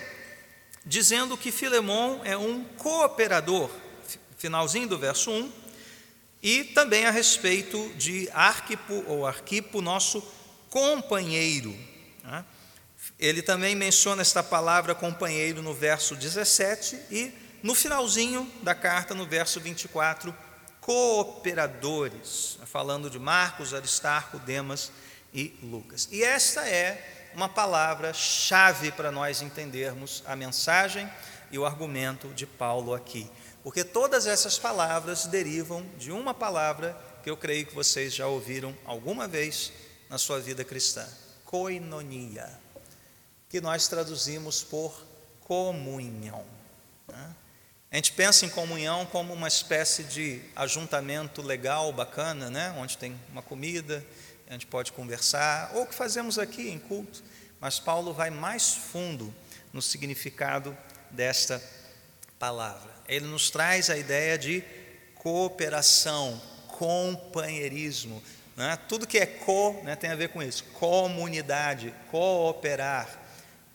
dizendo 0.86 1.38
que 1.38 1.52
Filemão 1.52 2.22
é 2.24 2.38
um 2.38 2.64
cooperador, 2.64 3.70
finalzinho 4.38 4.88
do 4.88 4.98
verso 4.98 5.30
1, 5.30 5.52
e 6.42 6.64
também 6.64 7.06
a 7.06 7.12
respeito 7.12 7.92
de 7.96 8.30
Arquipo 8.34 9.04
ou 9.08 9.26
Arquipo, 9.26 9.82
nosso 9.82 10.22
companheiro. 10.70 11.76
Né? 12.24 12.46
Ele 13.20 13.42
também 13.42 13.76
menciona 13.76 14.22
esta 14.22 14.42
palavra 14.42 14.96
companheiro 14.96 15.62
no 15.62 15.74
verso 15.74 16.16
17 16.16 17.00
e 17.12 17.34
no 17.62 17.76
finalzinho 17.76 18.50
da 18.64 18.74
carta, 18.74 19.14
no 19.14 19.26
verso 19.26 19.60
24, 19.60 20.34
cooperadores, 20.80 22.58
falando 22.66 23.10
de 23.10 23.20
Marcos, 23.20 23.74
Aristarco, 23.74 24.40
Demas 24.40 24.92
e 25.34 25.54
Lucas. 25.62 26.08
E 26.12 26.24
esta 26.24 26.68
é 26.68 27.30
uma 27.36 27.50
palavra-chave 27.50 28.92
para 28.92 29.12
nós 29.12 29.42
entendermos 29.42 30.24
a 30.26 30.36
mensagem 30.36 31.10
e 31.52 31.60
o 31.60 31.66
argumento 31.66 32.30
de 32.30 32.46
Paulo 32.46 32.94
aqui. 32.94 33.30
Porque 33.64 33.84
todas 33.84 34.26
essas 34.26 34.58
palavras 34.58 35.26
derivam 35.26 35.86
de 35.98 36.12
uma 36.12 36.34
palavra 36.34 36.98
que 37.24 37.30
eu 37.30 37.38
creio 37.38 37.66
que 37.66 37.76
vocês 37.76 38.14
já 38.14 38.28
ouviram 38.28 38.76
alguma 38.86 39.28
vez 39.28 39.72
na 40.10 40.18
sua 40.18 40.40
vida 40.40 40.64
cristã: 40.64 41.06
koinonia, 41.46 42.50
que 43.50 43.60
nós 43.60 43.88
traduzimos 43.88 44.64
por 44.64 45.06
comunhão. 45.42 46.46
Né? 47.08 47.36
A 47.92 47.96
gente 47.96 48.14
pensa 48.14 48.46
em 48.46 48.50
comunhão 48.50 49.06
como 49.06 49.34
uma 49.34 49.48
espécie 49.48 50.04
de 50.04 50.42
ajuntamento 50.56 51.42
legal, 51.42 51.92
bacana, 51.92 52.50
né? 52.50 52.74
onde 52.78 52.98
tem 52.98 53.20
uma 53.32 53.42
comida, 53.42 54.06
a 54.48 54.54
gente 54.54 54.68
pode 54.68 54.92
conversar, 54.92 55.72
ou 55.76 55.84
o 55.84 55.88
que 55.88 55.94
fazemos 55.94 56.40
aqui 56.40 56.70
em 56.70 56.80
culto, 56.80 57.24
mas 57.60 57.80
Paulo 57.80 58.14
vai 58.14 58.30
mais 58.30 58.74
fundo 58.74 59.34
no 59.74 59.82
significado 59.82 60.76
desta 61.12 61.62
palavra. 62.38 62.99
Ele 63.10 63.26
nos 63.26 63.50
traz 63.50 63.90
a 63.90 63.98
ideia 63.98 64.38
de 64.38 64.64
cooperação, 65.16 66.42
companheirismo. 66.68 68.24
Né? 68.56 68.78
Tudo 68.88 69.08
que 69.08 69.18
é 69.18 69.26
co 69.26 69.82
né, 69.84 69.96
tem 69.96 70.12
a 70.12 70.16
ver 70.16 70.30
com 70.30 70.42
isso: 70.42 70.64
comunidade, 70.76 71.94
cooperar, 72.12 73.20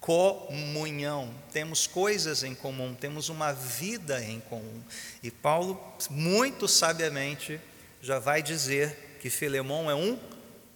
comunhão. 0.00 1.34
Temos 1.52 1.86
coisas 1.86 2.42
em 2.44 2.54
comum, 2.54 2.94
temos 2.94 3.28
uma 3.28 3.52
vida 3.52 4.22
em 4.22 4.40
comum. 4.40 4.82
E 5.22 5.30
Paulo, 5.30 5.82
muito 6.10 6.68
sabiamente, 6.68 7.60
já 8.00 8.18
vai 8.18 8.42
dizer 8.42 9.18
que 9.20 9.30
Filemão 9.30 9.90
é 9.90 9.94
um 9.94 10.18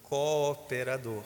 cooperador. 0.03 1.23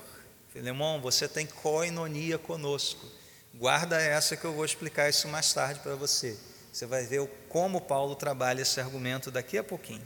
Filemão, 0.52 1.00
você 1.00 1.26
tem 1.26 1.46
coinonia 1.46 2.36
conosco. 2.36 3.06
Guarda 3.54 4.00
essa 4.00 4.36
que 4.36 4.44
eu 4.44 4.52
vou 4.52 4.64
explicar 4.64 5.08
isso 5.08 5.28
mais 5.28 5.52
tarde 5.52 5.80
para 5.80 5.94
você. 5.94 6.36
Você 6.72 6.86
vai 6.86 7.04
ver 7.04 7.28
como 7.50 7.82
Paulo 7.82 8.16
trabalha 8.16 8.62
esse 8.62 8.80
argumento 8.80 9.30
daqui 9.30 9.58
a 9.58 9.64
pouquinho. 9.64 10.04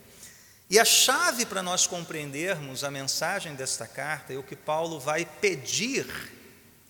E 0.69 0.81
a 0.81 0.85
chave 0.85 1.47
para 1.47 1.63
nós 1.63 1.87
compreendermos 1.87 2.83
a 2.83 2.91
mensagem 2.91 3.55
desta 3.55 3.87
carta 3.87 4.33
e 4.33 4.37
o 4.37 4.43
que 4.43 4.57
Paulo 4.57 4.99
vai 4.99 5.25
pedir 5.25 6.07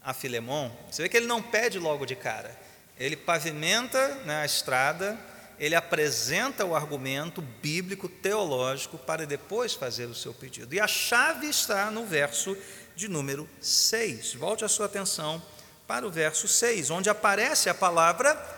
a 0.02 0.14
Filemão, 0.14 0.74
você 0.90 1.02
vê 1.02 1.08
que 1.08 1.16
ele 1.16 1.26
não 1.26 1.42
pede 1.42 1.78
logo 1.78 2.06
de 2.06 2.14
cara, 2.14 2.56
ele 2.98 3.16
pavimenta 3.16 4.14
né, 4.24 4.36
a 4.36 4.46
estrada, 4.46 5.18
ele 5.58 5.74
apresenta 5.74 6.64
o 6.64 6.74
argumento 6.74 7.42
bíblico, 7.42 8.08
teológico, 8.08 8.96
para 8.96 9.26
depois 9.26 9.74
fazer 9.74 10.06
o 10.06 10.14
seu 10.14 10.32
pedido. 10.32 10.74
E 10.74 10.80
a 10.80 10.86
chave 10.86 11.48
está 11.48 11.90
no 11.90 12.06
verso 12.06 12.56
de 12.94 13.08
número 13.08 13.48
6. 13.60 14.34
Volte 14.34 14.64
a 14.64 14.68
sua 14.68 14.86
atenção 14.86 15.42
para 15.86 16.06
o 16.06 16.10
verso 16.10 16.48
6, 16.48 16.88
onde 16.90 17.10
aparece 17.10 17.68
a 17.68 17.74
palavra 17.74 18.55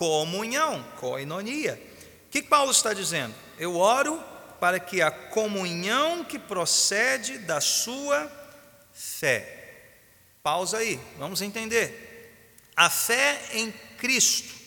comunhão, 0.00 0.82
koinonia. 0.98 1.80
O 2.26 2.30
que 2.30 2.42
Paulo 2.42 2.72
está 2.72 2.92
dizendo? 2.92 3.34
Eu 3.58 3.76
oro 3.76 4.18
para 4.58 4.80
que 4.80 5.00
a 5.00 5.12
comunhão 5.12 6.24
que 6.24 6.40
procede 6.40 7.36
da 7.36 7.60
sua 7.60 8.28
fé. 8.92 9.84
Pausa 10.42 10.78
aí, 10.78 10.98
vamos 11.18 11.42
entender. 11.42 12.32
A 12.74 12.88
fé 12.90 13.38
em 13.52 13.70
Cristo 13.98 14.60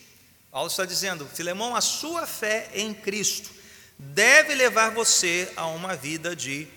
Paulo 0.54 0.67
está 0.67 0.86
dizendo, 0.86 1.26
Filemão, 1.26 1.76
a 1.76 1.82
sua 1.82 2.28
fé 2.28 2.69
em 2.76 2.93
Cristo 2.93 3.50
deve 3.98 4.54
levar 4.54 4.91
você 4.91 5.52
a 5.56 5.65
uma 5.65 5.96
vida 5.96 6.36
de 6.36 6.67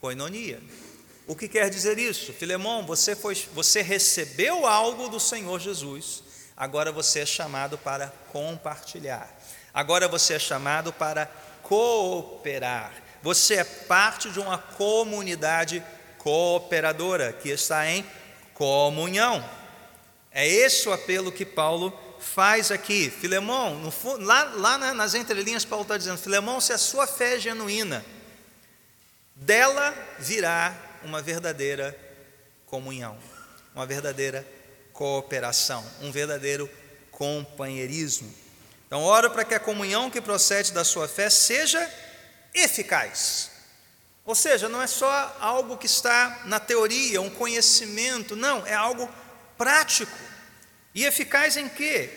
coinonia. 0.00 0.62
O 1.26 1.34
que 1.34 1.48
quer 1.48 1.68
dizer 1.68 1.98
isso? 1.98 2.32
Filemão, 2.32 2.86
você, 2.86 3.16
foi, 3.16 3.34
você 3.52 3.82
recebeu 3.82 4.64
algo 4.64 5.08
do 5.08 5.18
Senhor 5.18 5.58
Jesus, 5.58 6.22
agora 6.56 6.90
você 6.90 7.20
é 7.20 7.26
chamado 7.26 7.76
para 7.76 8.12
compartilhar, 8.32 9.28
agora 9.74 10.08
você 10.08 10.34
é 10.34 10.38
chamado 10.38 10.92
para 10.92 11.30
cooperar. 11.62 12.92
Você 13.22 13.54
é 13.54 13.64
parte 13.64 14.30
de 14.30 14.38
uma 14.38 14.56
comunidade 14.56 15.82
cooperadora 16.18 17.32
que 17.32 17.48
está 17.48 17.84
em 17.88 18.06
comunhão. 18.54 19.44
É 20.30 20.46
esse 20.46 20.88
o 20.88 20.92
apelo 20.92 21.32
que 21.32 21.44
Paulo 21.44 21.92
faz 22.20 22.70
aqui, 22.70 23.10
Filemão, 23.10 23.92
lá, 24.20 24.44
lá 24.54 24.78
nas 24.94 25.14
entrelinhas, 25.14 25.64
Paulo 25.64 25.82
está 25.82 25.96
dizendo: 25.96 26.18
Filemão, 26.18 26.60
se 26.60 26.72
a 26.72 26.78
sua 26.78 27.06
fé 27.06 27.34
é 27.34 27.40
genuína, 27.40 28.04
dela 29.34 29.94
virá 30.18 30.74
uma 31.02 31.20
verdadeira 31.20 31.98
comunhão, 32.66 33.18
uma 33.74 33.86
verdadeira 33.86 34.46
cooperação, 34.96 35.84
um 36.00 36.10
verdadeiro 36.10 36.68
companheirismo. 37.12 38.32
Então, 38.86 39.02
oro 39.02 39.30
para 39.30 39.44
que 39.44 39.54
a 39.54 39.60
comunhão 39.60 40.10
que 40.10 40.20
procede 40.20 40.72
da 40.72 40.84
sua 40.84 41.06
fé 41.06 41.28
seja 41.28 41.92
eficaz. 42.54 43.50
Ou 44.24 44.34
seja, 44.34 44.68
não 44.68 44.80
é 44.80 44.86
só 44.86 45.36
algo 45.38 45.76
que 45.76 45.86
está 45.86 46.42
na 46.46 46.58
teoria, 46.58 47.20
um 47.20 47.30
conhecimento, 47.30 48.34
não, 48.34 48.66
é 48.66 48.74
algo 48.74 49.08
prático. 49.58 50.16
E 50.94 51.04
eficaz 51.04 51.56
em 51.56 51.68
quê? 51.68 52.10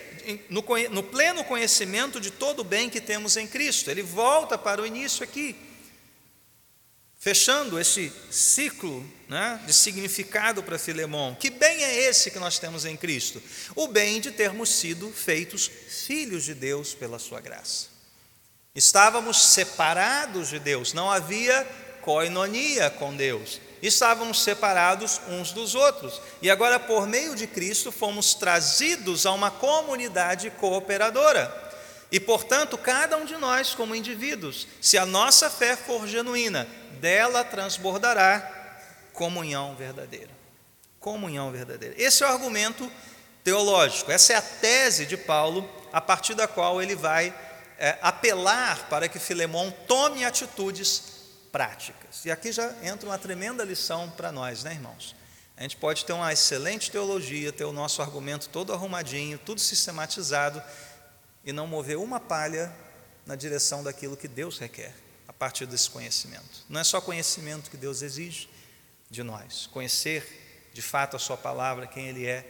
No, 0.48 0.64
no 0.90 1.02
pleno 1.02 1.44
conhecimento 1.44 2.18
de 2.18 2.30
todo 2.30 2.60
o 2.60 2.64
bem 2.64 2.88
que 2.88 3.00
temos 3.00 3.36
em 3.36 3.46
Cristo. 3.46 3.90
Ele 3.90 4.02
volta 4.02 4.56
para 4.56 4.80
o 4.80 4.86
início 4.86 5.22
aqui. 5.22 5.54
Fechando 7.22 7.78
esse 7.78 8.10
ciclo 8.30 9.06
né, 9.28 9.60
de 9.66 9.74
significado 9.74 10.62
para 10.62 10.78
Filemão, 10.78 11.36
que 11.38 11.50
bem 11.50 11.84
é 11.84 12.08
esse 12.08 12.30
que 12.30 12.38
nós 12.38 12.58
temos 12.58 12.86
em 12.86 12.96
Cristo? 12.96 13.42
O 13.76 13.86
bem 13.86 14.22
de 14.22 14.30
termos 14.30 14.70
sido 14.70 15.12
feitos 15.12 15.70
filhos 16.06 16.44
de 16.44 16.54
Deus 16.54 16.94
pela 16.94 17.18
Sua 17.18 17.38
graça. 17.38 17.88
Estávamos 18.74 19.36
separados 19.36 20.48
de 20.48 20.58
Deus, 20.58 20.94
não 20.94 21.10
havia 21.10 21.68
coinonia 22.00 22.88
com 22.88 23.14
Deus, 23.14 23.60
estávamos 23.82 24.42
separados 24.42 25.20
uns 25.28 25.52
dos 25.52 25.74
outros, 25.74 26.22
e 26.40 26.50
agora, 26.50 26.80
por 26.80 27.06
meio 27.06 27.36
de 27.36 27.46
Cristo, 27.46 27.92
fomos 27.92 28.32
trazidos 28.32 29.26
a 29.26 29.32
uma 29.32 29.50
comunidade 29.50 30.48
cooperadora. 30.52 31.68
E, 32.10 32.18
portanto, 32.18 32.78
cada 32.78 33.18
um 33.18 33.26
de 33.26 33.36
nós, 33.36 33.74
como 33.74 33.94
indivíduos, 33.94 34.66
se 34.80 34.96
a 34.96 35.04
nossa 35.04 35.50
fé 35.50 35.76
for 35.76 36.08
genuína, 36.08 36.66
dela 37.00 37.42
transbordará 37.42 38.58
comunhão 39.12 39.74
verdadeira. 39.74 40.30
Comunhão 41.00 41.50
verdadeira. 41.50 41.94
Esse 41.98 42.22
é 42.22 42.26
o 42.26 42.30
argumento 42.30 42.90
teológico, 43.42 44.12
essa 44.12 44.34
é 44.34 44.36
a 44.36 44.42
tese 44.42 45.06
de 45.06 45.16
Paulo, 45.16 45.68
a 45.92 46.00
partir 46.00 46.34
da 46.34 46.46
qual 46.46 46.80
ele 46.82 46.94
vai 46.94 47.34
é, 47.78 47.98
apelar 48.02 48.88
para 48.88 49.08
que 49.08 49.18
Filemão 49.18 49.70
tome 49.88 50.24
atitudes 50.24 51.02
práticas. 51.50 52.24
E 52.24 52.30
aqui 52.30 52.52
já 52.52 52.72
entra 52.82 53.08
uma 53.08 53.18
tremenda 53.18 53.64
lição 53.64 54.10
para 54.10 54.30
nós, 54.30 54.62
né, 54.62 54.72
irmãos? 54.72 55.16
A 55.56 55.62
gente 55.62 55.76
pode 55.76 56.04
ter 56.04 56.12
uma 56.12 56.32
excelente 56.32 56.90
teologia, 56.90 57.52
ter 57.52 57.64
o 57.64 57.72
nosso 57.72 58.00
argumento 58.00 58.48
todo 58.48 58.72
arrumadinho, 58.72 59.38
tudo 59.38 59.60
sistematizado, 59.60 60.62
e 61.44 61.52
não 61.52 61.66
mover 61.66 61.96
uma 61.96 62.20
palha 62.20 62.70
na 63.26 63.34
direção 63.34 63.82
daquilo 63.82 64.16
que 64.16 64.28
Deus 64.28 64.58
requer 64.58 64.94
partir 65.40 65.64
desse 65.64 65.88
conhecimento. 65.88 66.66
Não 66.68 66.78
é 66.78 66.84
só 66.84 67.00
conhecimento 67.00 67.70
que 67.70 67.76
Deus 67.78 68.02
exige 68.02 68.46
de 69.10 69.22
nós, 69.22 69.66
conhecer 69.72 70.70
de 70.74 70.82
fato 70.82 71.16
a 71.16 71.18
Sua 71.18 71.36
palavra, 71.36 71.86
quem 71.86 72.08
Ele 72.08 72.26
é, 72.26 72.46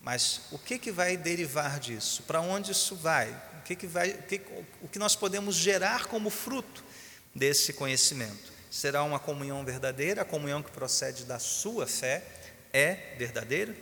mas 0.00 0.42
o 0.52 0.58
que, 0.58 0.78
que 0.78 0.92
vai 0.92 1.16
derivar 1.16 1.80
disso? 1.80 2.22
Para 2.22 2.40
onde 2.40 2.70
isso 2.70 2.94
vai? 2.94 3.28
O 3.58 3.62
que, 3.64 3.74
que 3.74 3.88
vai? 3.88 4.10
O 4.10 4.22
que, 4.22 4.40
o 4.82 4.88
que 4.88 5.00
nós 5.00 5.16
podemos 5.16 5.56
gerar 5.56 6.06
como 6.06 6.30
fruto 6.30 6.84
desse 7.34 7.72
conhecimento? 7.72 8.52
Será 8.70 9.02
uma 9.02 9.18
comunhão 9.18 9.64
verdadeira? 9.64 10.22
A 10.22 10.24
comunhão 10.24 10.62
que 10.62 10.70
procede 10.70 11.24
da 11.24 11.40
sua 11.40 11.88
fé 11.88 12.24
é 12.72 13.16
verdadeira? 13.18 13.76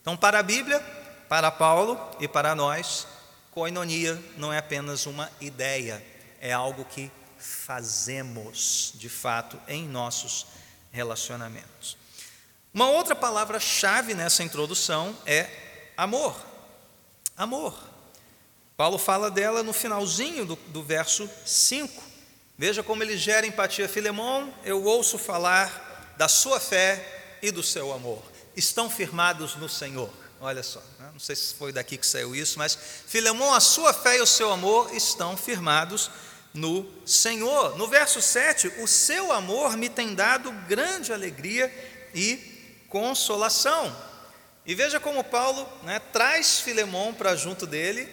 Então, 0.00 0.16
para 0.16 0.38
a 0.38 0.42
Bíblia, 0.42 0.80
para 1.28 1.50
Paulo 1.50 2.00
e 2.18 2.26
para 2.26 2.54
nós, 2.54 3.06
Coinonia 3.50 4.18
não 4.38 4.50
é 4.50 4.56
apenas 4.56 5.04
uma 5.04 5.30
ideia, 5.38 6.02
é 6.40 6.50
algo 6.50 6.84
que 6.86 7.12
fazemos 7.42 8.92
de 8.94 9.08
fato 9.08 9.60
em 9.68 9.86
nossos 9.88 10.46
relacionamentos. 10.90 11.96
Uma 12.72 12.88
outra 12.88 13.14
palavra-chave 13.14 14.14
nessa 14.14 14.42
introdução 14.42 15.16
é 15.26 15.48
amor. 15.96 16.34
Amor. 17.36 17.76
Paulo 18.76 18.96
fala 18.98 19.30
dela 19.30 19.62
no 19.62 19.72
finalzinho 19.72 20.46
do, 20.46 20.56
do 20.68 20.82
verso 20.82 21.28
5. 21.44 22.02
Veja 22.56 22.82
como 22.82 23.02
ele 23.02 23.16
gera 23.16 23.46
empatia. 23.46 23.88
Filemão, 23.88 24.52
eu 24.64 24.82
ouço 24.84 25.18
falar 25.18 26.14
da 26.16 26.28
sua 26.28 26.58
fé 26.58 27.38
e 27.42 27.50
do 27.50 27.62
seu 27.62 27.92
amor. 27.92 28.22
Estão 28.56 28.88
firmados 28.88 29.56
no 29.56 29.68
Senhor. 29.68 30.10
Olha 30.40 30.62
só, 30.62 30.80
né? 30.98 31.08
não 31.12 31.20
sei 31.20 31.36
se 31.36 31.54
foi 31.54 31.72
daqui 31.72 31.96
que 31.96 32.06
saiu 32.06 32.34
isso, 32.34 32.58
mas 32.58 32.76
Filemão, 33.06 33.54
a 33.54 33.60
sua 33.60 33.92
fé 33.92 34.16
e 34.16 34.20
o 34.20 34.26
seu 34.26 34.50
amor 34.50 34.92
estão 34.92 35.36
firmados 35.36 36.08
no 36.08 36.12
Senhor. 37.06 37.76
No 37.76 37.86
verso 37.86 38.20
7, 38.20 38.68
o 38.80 38.86
seu 38.86 39.32
amor 39.32 39.76
me 39.76 39.88
tem 39.88 40.14
dado 40.14 40.52
grande 40.68 41.12
alegria 41.12 41.72
e 42.14 42.84
consolação. 42.88 43.94
E 44.64 44.74
veja 44.74 45.00
como 45.00 45.24
Paulo 45.24 45.66
né, 45.82 45.98
traz 46.12 46.60
Filemão 46.60 47.12
para 47.12 47.34
junto 47.34 47.66
dele, 47.66 48.08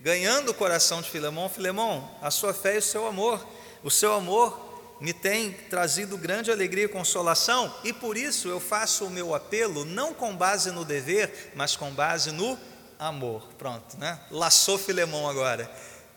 ganhando 0.00 0.50
o 0.50 0.54
coração 0.54 1.00
de 1.00 1.10
Filemão. 1.10 1.48
Filemão, 1.48 2.10
a 2.20 2.30
sua 2.30 2.52
fé 2.52 2.76
e 2.76 2.78
o 2.78 2.82
seu 2.82 3.06
amor. 3.06 3.46
O 3.84 3.90
seu 3.90 4.14
amor 4.14 4.96
me 5.00 5.12
tem 5.12 5.52
trazido 5.52 6.16
grande 6.16 6.50
alegria 6.50 6.84
e 6.84 6.88
consolação, 6.88 7.74
e 7.82 7.92
por 7.92 8.16
isso 8.16 8.48
eu 8.48 8.60
faço 8.60 9.04
o 9.04 9.10
meu 9.10 9.34
apelo 9.34 9.84
não 9.84 10.14
com 10.14 10.34
base 10.36 10.70
no 10.70 10.84
dever, 10.84 11.50
mas 11.56 11.74
com 11.74 11.90
base 11.90 12.30
no 12.30 12.56
amor. 12.98 13.48
Pronto, 13.58 13.98
né? 13.98 14.20
Laçou 14.30 14.78
Filemão 14.78 15.28
agora. 15.28 15.68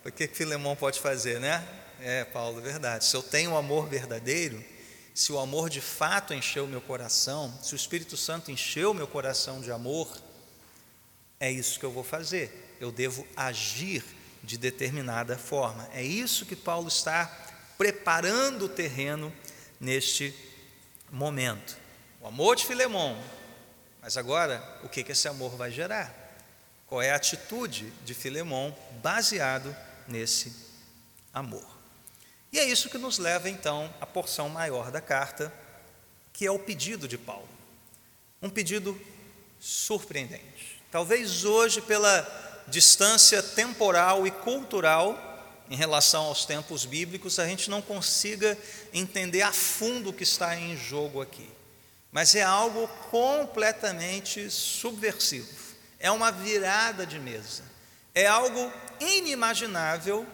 O 0.05 0.11
que 0.11 0.27
Filemão 0.27 0.75
pode 0.75 0.99
fazer, 0.99 1.39
né? 1.39 1.67
É, 1.99 2.23
Paulo, 2.25 2.61
verdade. 2.61 3.05
Se 3.05 3.15
eu 3.15 3.23
tenho 3.23 3.49
um 3.49 3.57
amor 3.57 3.87
verdadeiro, 3.87 4.63
se 5.15 5.31
o 5.31 5.39
amor 5.39 5.67
de 5.67 5.81
fato 5.81 6.31
encheu 6.31 6.67
meu 6.67 6.79
coração, 6.79 7.51
se 7.59 7.73
o 7.73 7.75
Espírito 7.75 8.15
Santo 8.15 8.51
encheu 8.51 8.93
meu 8.93 9.07
coração 9.07 9.61
de 9.61 9.71
amor, 9.71 10.15
é 11.39 11.51
isso 11.51 11.79
que 11.79 11.85
eu 11.87 11.91
vou 11.91 12.03
fazer. 12.03 12.77
Eu 12.79 12.91
devo 12.91 13.25
agir 13.35 14.05
de 14.43 14.59
determinada 14.59 15.39
forma. 15.39 15.89
É 15.91 16.03
isso 16.03 16.45
que 16.45 16.55
Paulo 16.55 16.87
está 16.87 17.25
preparando 17.75 18.65
o 18.65 18.69
terreno 18.69 19.33
neste 19.79 20.35
momento. 21.09 21.79
O 22.21 22.27
amor 22.27 22.55
de 22.55 22.63
Filemão, 22.63 23.19
mas 24.03 24.17
agora 24.17 24.63
o 24.83 24.87
que, 24.87 25.03
que 25.03 25.13
esse 25.13 25.27
amor 25.27 25.55
vai 25.55 25.71
gerar? 25.71 26.13
Qual 26.85 27.01
é 27.01 27.09
a 27.09 27.15
atitude 27.15 27.91
de 28.05 28.13
Filemão 28.13 28.75
baseado 29.01 29.75
nesse 30.07 30.53
amor? 31.33 31.65
E 32.51 32.59
é 32.59 32.65
isso 32.65 32.89
que 32.89 32.97
nos 32.97 33.17
leva 33.17 33.49
então 33.49 33.93
à 33.99 34.05
porção 34.05 34.47
maior 34.47 34.91
da 34.91 35.01
carta, 35.01 35.53
que 36.31 36.45
é 36.45 36.51
o 36.51 36.59
pedido 36.59 37.07
de 37.07 37.17
Paulo. 37.17 37.49
Um 38.41 38.49
pedido 38.49 38.99
surpreendente. 39.59 40.81
Talvez 40.91 41.43
hoje, 41.43 41.81
pela 41.81 42.63
distância 42.67 43.43
temporal 43.43 44.25
e 44.25 44.31
cultural 44.31 45.21
em 45.69 45.75
relação 45.75 46.25
aos 46.25 46.45
tempos 46.45 46.85
bíblicos, 46.85 47.39
a 47.39 47.47
gente 47.47 47.69
não 47.69 47.81
consiga 47.81 48.57
entender 48.93 49.41
a 49.41 49.51
fundo 49.51 50.09
o 50.09 50.13
que 50.13 50.23
está 50.23 50.55
em 50.55 50.77
jogo 50.77 51.21
aqui. 51.21 51.49
Mas 52.11 52.35
é 52.35 52.43
algo 52.43 52.87
completamente 53.09 54.49
subversivo, 54.49 55.53
é 55.99 56.09
uma 56.09 56.31
virada 56.31 57.05
de 57.05 57.19
mesa, 57.19 57.63
é 58.15 58.25
algo 58.25 58.71
inimaginável 58.99 60.25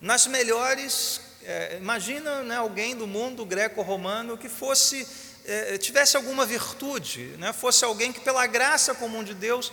nas 0.00 0.26
melhores. 0.26 1.20
É, 1.42 1.78
imagina 1.78 2.42
né, 2.42 2.56
alguém 2.56 2.94
do 2.94 3.06
mundo 3.06 3.44
greco-romano 3.44 4.38
que 4.38 4.48
fosse 4.48 5.08
é, 5.44 5.76
tivesse 5.78 6.16
alguma 6.16 6.46
virtude, 6.46 7.34
né, 7.38 7.52
fosse 7.52 7.84
alguém 7.84 8.12
que, 8.12 8.20
pela 8.20 8.46
graça 8.46 8.94
comum 8.94 9.24
de 9.24 9.34
Deus, 9.34 9.72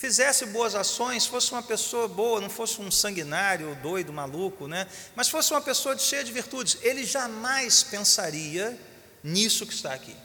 fizesse 0.00 0.46
boas 0.46 0.74
ações, 0.74 1.26
fosse 1.26 1.52
uma 1.52 1.62
pessoa 1.62 2.08
boa, 2.08 2.40
não 2.40 2.48
fosse 2.48 2.80
um 2.80 2.90
sanguinário, 2.90 3.76
doido, 3.82 4.10
maluco, 4.14 4.66
né? 4.66 4.86
mas 5.14 5.28
fosse 5.28 5.52
uma 5.52 5.60
pessoa 5.60 5.98
cheia 5.98 6.24
de 6.24 6.32
virtudes, 6.32 6.78
ele 6.80 7.04
jamais 7.04 7.82
pensaria 7.82 8.78
nisso 9.22 9.66
que 9.66 9.74
está 9.74 9.92
aqui. 9.92 10.16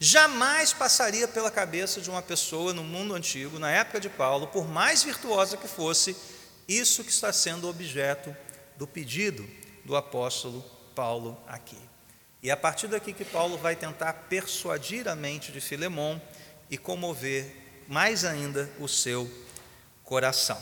Jamais 0.00 0.72
passaria 0.72 1.26
pela 1.26 1.50
cabeça 1.50 2.00
de 2.00 2.08
uma 2.08 2.22
pessoa 2.22 2.72
no 2.72 2.84
mundo 2.84 3.14
antigo, 3.14 3.58
na 3.58 3.70
época 3.70 3.98
de 3.98 4.08
Paulo, 4.08 4.46
por 4.46 4.68
mais 4.68 5.02
virtuosa 5.02 5.56
que 5.56 5.66
fosse, 5.66 6.16
isso 6.68 7.02
que 7.02 7.10
está 7.10 7.32
sendo 7.32 7.68
objeto 7.68 8.36
do 8.76 8.86
pedido 8.86 9.48
do 9.84 9.96
apóstolo 9.96 10.64
Paulo 10.94 11.36
aqui. 11.48 11.78
E 12.40 12.48
é 12.48 12.52
a 12.52 12.56
partir 12.56 12.86
daqui 12.86 13.12
que 13.12 13.24
Paulo 13.24 13.58
vai 13.58 13.74
tentar 13.74 14.12
persuadir 14.28 15.08
a 15.08 15.16
mente 15.16 15.50
de 15.50 15.60
Filemão 15.60 16.22
e 16.70 16.78
comover 16.78 17.52
mais 17.88 18.24
ainda 18.24 18.70
o 18.78 18.86
seu 18.86 19.28
coração. 20.04 20.60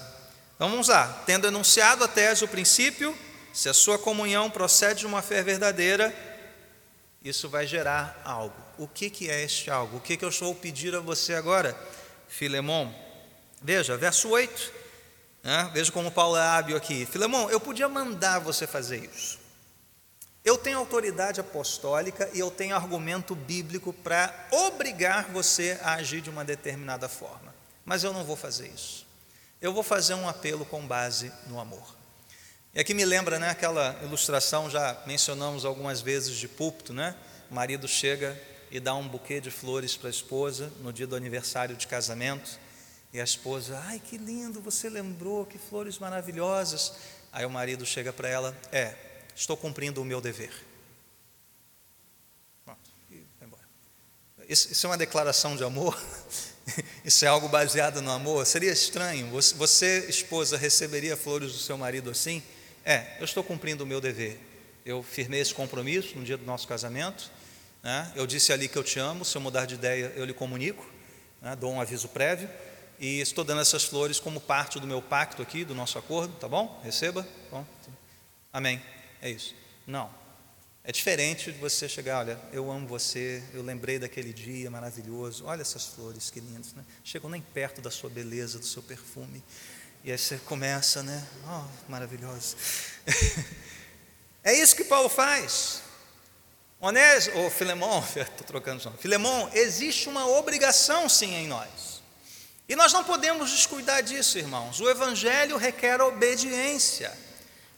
Então 0.55 0.71
vamos 0.71 0.89
lá, 0.89 1.23
tendo 1.27 1.47
enunciado 1.47 2.03
a 2.03 2.09
tese, 2.09 2.43
o 2.43 2.49
princípio, 2.49 3.15
se 3.53 3.69
a 3.69 3.75
sua 3.75 3.99
comunhão 3.99 4.51
procede 4.51 5.01
de 5.01 5.07
uma 5.07 5.21
fé 5.21 5.43
verdadeira, 5.43 6.15
isso 7.23 7.49
vai 7.51 7.67
gerar 7.67 8.19
algo. 8.25 8.66
O 8.79 8.87
que, 8.87 9.09
que 9.09 9.31
é 9.31 9.43
este 9.43 9.71
algo? 9.71 9.97
O 9.97 10.01
que, 10.01 10.17
que 10.17 10.25
eu 10.25 10.29
estou 10.29 10.55
pedir 10.55 10.95
a 10.95 11.01
você 11.01 11.35
agora, 11.35 11.77
Filemão? 12.29 12.95
Veja, 13.63 13.97
verso 13.97 14.29
8. 14.29 14.73
Né? 15.43 15.71
Veja 15.73 15.93
como 15.93 16.11
Paulo 16.11 16.37
é 16.37 16.43
hábil 16.43 16.77
aqui. 16.77 17.07
Filemão, 17.07 17.49
eu 17.51 17.61
podia 17.61 17.89
mandar 17.89 18.41
você 18.41 18.67
fazer 18.67 19.09
isso. 19.15 19.39
Eu 20.45 20.57
tenho 20.57 20.79
autoridade 20.79 21.41
apostólica 21.41 22.31
e 22.33 22.39
eu 22.39 22.51
tenho 22.51 22.77
argumento 22.77 23.35
bíblico 23.35 23.93
para 23.93 24.33
obrigar 24.53 25.29
você 25.31 25.79
a 25.83 25.95
agir 25.95 26.21
de 26.21 26.31
uma 26.31 26.45
determinada 26.45 27.09
forma, 27.09 27.53
mas 27.85 28.05
eu 28.05 28.13
não 28.13 28.23
vou 28.23 28.37
fazer 28.37 28.69
isso. 28.69 29.05
Eu 29.61 29.73
vou 29.73 29.83
fazer 29.83 30.15
um 30.15 30.29
apelo 30.29 30.65
com 30.65 30.87
base 30.87 31.33
no 31.49 31.59
amor. 31.59 31.97
E 32.73 32.79
aqui 32.79 32.95
me 32.95 33.05
lembra 33.05 33.39
né, 33.41 33.51
aquela 33.51 33.99
ilustração, 34.03 34.71
já 34.71 34.97
mencionamos 35.07 35.65
algumas 35.65 36.01
vezes 36.01 36.37
de 36.37 36.47
púlpito, 36.47 36.93
né? 36.93 37.17
O 37.51 37.55
marido 37.55 37.89
chega 37.89 38.41
e 38.71 38.81
dá 38.81 38.95
um 38.95 39.07
buquê 39.07 39.41
de 39.41 39.51
flores 39.51 39.97
para 39.97 40.09
a 40.09 40.11
esposa 40.11 40.73
no 40.81 40.93
dia 40.93 41.07
do 41.07 41.17
aniversário 41.17 41.77
de 41.77 41.87
casamento. 41.87 42.59
E 43.13 43.21
a 43.21 43.25
esposa, 43.25 43.83
ai 43.87 44.01
que 44.01 44.19
lindo, 44.19 44.61
você 44.61 44.89
lembrou, 44.89 45.47
que 45.47 45.59
flores 45.59 45.99
maravilhosas. 45.99 46.95
Aí 47.33 47.45
o 47.45 47.51
marido 47.51 47.87
chega 47.87 48.13
para 48.13 48.29
ela, 48.29 48.57
é, 48.73 48.95
estou 49.35 49.57
cumprindo 49.57 50.03
o 50.03 50.05
meu 50.05 50.21
dever. 50.21 50.53
Isso 54.49 54.87
é 54.87 54.91
uma 54.91 54.97
declaração 54.97 55.57
de 55.57 55.65
amor? 55.65 56.01
Isso 57.05 57.25
é 57.25 57.29
algo 57.29 57.49
baseado 57.49 58.01
no 58.01 58.11
amor? 58.13 58.47
Seria 58.47 58.71
estranho. 58.71 59.29
Você, 59.31 60.07
esposa, 60.09 60.57
receberia 60.57 61.17
flores 61.17 61.53
do 61.53 61.59
seu 61.59 61.77
marido 61.77 62.11
assim? 62.11 62.41
É, 62.85 63.17
eu 63.19 63.25
estou 63.25 63.43
cumprindo 63.43 63.83
o 63.83 63.87
meu 63.87 64.01
dever. 64.01 64.39
Eu 64.85 65.03
firmei 65.03 65.41
esse 65.41 65.53
compromisso 65.53 66.17
no 66.17 66.25
dia 66.25 66.37
do 66.37 66.45
nosso 66.45 66.69
casamento. 66.69 67.29
Né? 67.87 68.11
Eu 68.17 68.27
disse 68.27 68.53
ali 68.53 68.67
que 68.67 68.77
eu 68.77 68.83
te 68.83 68.99
amo. 68.99 69.25
Se 69.25 69.37
eu 69.37 69.41
mudar 69.41 69.65
de 69.65 69.77
ideia, 69.77 70.13
eu 70.17 70.25
lhe 70.25 70.35
comunico. 70.35 70.85
Né? 71.41 71.55
Dou 71.55 71.73
um 71.73 71.81
aviso 71.81 72.09
prévio. 72.09 72.51
E 72.99 73.21
estou 73.21 73.45
dando 73.45 73.61
essas 73.61 73.85
flores 73.85 74.19
como 74.19 74.41
parte 74.41 74.81
do 74.81 74.89
meu 74.89 75.01
pacto 75.01 75.41
aqui, 75.41 75.65
do 75.65 75.73
nosso 75.73 75.97
acordo, 75.97 76.35
tá 76.35 76.49
bom? 76.49 76.81
Receba? 76.83 77.25
Bom, 77.49 77.65
amém. 78.53 78.83
É 79.23 79.31
isso. 79.31 79.55
Não. 79.87 80.11
É 80.83 80.91
diferente 80.91 81.53
de 81.53 81.59
você 81.59 81.89
chegar, 81.89 82.21
olha, 82.21 82.41
eu 82.53 82.73
amo 82.73 82.89
você, 82.89 83.41
eu 83.55 83.63
lembrei 83.63 84.01
daquele 84.01 84.33
dia 84.33 84.69
maravilhoso, 84.69 85.45
olha 85.47 85.61
essas 85.61 85.85
flores 85.85 86.29
que 86.29 86.41
lindas, 86.41 86.73
né? 86.75 86.85
Chegam 87.05 87.31
nem 87.31 87.41
perto 87.41 87.81
da 87.81 87.91
sua 87.91 88.11
beleza, 88.11 88.59
do 88.59 88.67
seu 88.67 88.83
perfume. 88.83 89.45
E 90.03 90.11
aí 90.11 90.19
você 90.19 90.39
começa, 90.39 91.05
né? 91.05 91.25
Oh, 91.47 91.91
maravilhoso. 91.91 92.57
é 94.43 94.55
isso 94.55 94.75
que 94.75 94.85
Paulo 94.85 95.09
faz. 95.09 95.86
Onésio, 96.81 97.37
ou 97.39 97.51
Filemão, 97.51 98.01
estou 98.17 98.47
trocando 98.47 98.83
o 98.83 98.85
nome. 98.85 98.99
Filemão, 98.99 99.51
existe 99.55 100.09
uma 100.09 100.27
obrigação 100.29 101.09
sim 101.09 101.35
em 101.35 101.47
nós. 101.47 102.03
E 102.69 102.75
nós 102.75 102.93
não 102.93 103.05
podemos 103.05 103.51
descuidar 103.51 104.03
disso, 104.03 104.39
irmãos. 104.39 104.81
O 104.81 104.89
Evangelho 104.89 105.57
requer 105.57 106.01
obediência. 106.01 107.17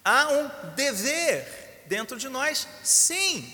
Há 0.05 0.29
um 0.29 0.75
dever 0.75 1.83
dentro 1.87 2.19
de 2.19 2.29
nós? 2.29 2.67
Sim. 2.83 3.53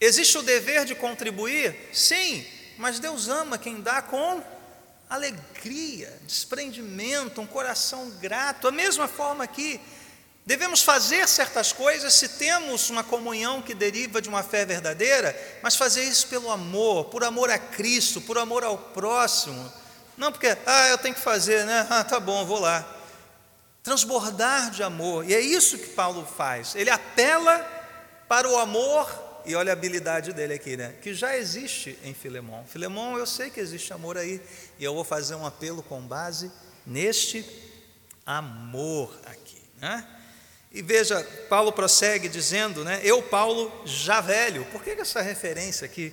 Existe 0.00 0.38
o 0.38 0.42
dever 0.42 0.86
de 0.86 0.94
contribuir? 0.94 1.76
Sim. 1.92 2.46
Mas 2.78 2.98
Deus 2.98 3.28
ama 3.28 3.58
quem 3.58 3.80
dá 3.80 4.00
com 4.00 4.42
alegria, 5.08 6.18
desprendimento, 6.26 7.42
um 7.42 7.46
coração 7.46 8.10
grato. 8.12 8.66
A 8.66 8.72
mesma 8.72 9.06
forma 9.06 9.46
que 9.46 9.78
devemos 10.44 10.82
fazer 10.82 11.28
certas 11.28 11.72
coisas 11.72 12.14
se 12.14 12.28
temos 12.30 12.90
uma 12.90 13.04
comunhão 13.04 13.62
que 13.62 13.74
deriva 13.74 14.20
de 14.20 14.28
uma 14.28 14.42
fé 14.42 14.64
verdadeira, 14.64 15.36
mas 15.62 15.76
fazer 15.76 16.04
isso 16.04 16.26
pelo 16.28 16.50
amor, 16.50 17.06
por 17.06 17.24
amor 17.24 17.50
a 17.50 17.58
Cristo, 17.58 18.20
por 18.20 18.38
amor 18.38 18.64
ao 18.64 18.76
próximo. 18.76 19.72
Não 20.16 20.30
porque, 20.30 20.56
ah, 20.66 20.88
eu 20.88 20.98
tenho 20.98 21.14
que 21.14 21.20
fazer, 21.20 21.64
né? 21.64 21.86
Ah, 21.88 22.04
tá 22.04 22.20
bom, 22.20 22.44
vou 22.44 22.58
lá 22.58 22.98
transbordar 23.82 24.70
de 24.70 24.82
amor. 24.82 25.28
E 25.28 25.34
é 25.34 25.40
isso 25.40 25.78
que 25.78 25.88
Paulo 25.88 26.24
faz. 26.24 26.74
Ele 26.74 26.90
apela 26.90 27.58
para 28.28 28.48
o 28.48 28.56
amor, 28.56 29.10
e 29.44 29.54
olha 29.54 29.72
a 29.72 29.74
habilidade 29.74 30.32
dele 30.32 30.54
aqui, 30.54 30.76
né? 30.76 30.94
Que 31.02 31.12
já 31.12 31.36
existe 31.36 31.98
em 32.04 32.14
Filemão. 32.14 32.64
Filemão, 32.64 33.18
eu 33.18 33.26
sei 33.26 33.50
que 33.50 33.60
existe 33.60 33.92
amor 33.92 34.16
aí, 34.16 34.40
e 34.78 34.84
eu 34.84 34.94
vou 34.94 35.04
fazer 35.04 35.34
um 35.34 35.44
apelo 35.44 35.82
com 35.82 36.00
base 36.00 36.50
neste 36.86 37.44
amor 38.24 39.12
aqui, 39.26 39.60
né? 39.80 40.06
E 40.72 40.82
veja, 40.82 41.22
Paulo 41.48 41.72
prossegue 41.72 42.28
dizendo, 42.28 42.84
né? 42.84 43.00
Eu, 43.02 43.22
Paulo, 43.22 43.70
já 43.84 44.20
velho. 44.20 44.64
Por 44.66 44.82
que 44.82 44.90
essa 44.90 45.20
referência 45.20 45.84
aqui? 45.84 46.12